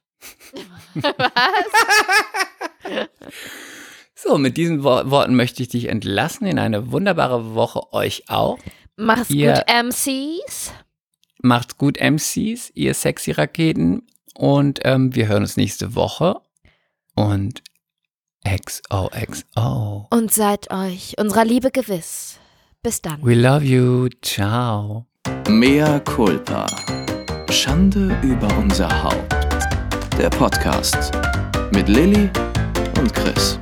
[4.16, 8.60] So, mit diesen Wo Worten möchte ich dich entlassen in eine wunderbare Woche, euch auch.
[8.96, 10.74] Mach's Ihr- gut, MCs.
[11.42, 14.04] Macht's gut, MCs, ihr sexy Raketen.
[14.36, 16.42] Und ähm, wir hören uns nächste Woche.
[17.16, 17.64] Und
[18.46, 20.08] XOXO.
[20.10, 22.40] Und seid euch unserer Liebe gewiss.
[22.84, 23.24] Bis dann.
[23.24, 24.10] We love you.
[24.22, 25.06] Ciao.
[25.48, 26.66] Mea culpa.
[27.50, 29.36] Schande über unser Haupt.
[30.18, 31.12] Der Podcast
[31.72, 32.30] mit Lilly
[33.00, 33.61] und Chris.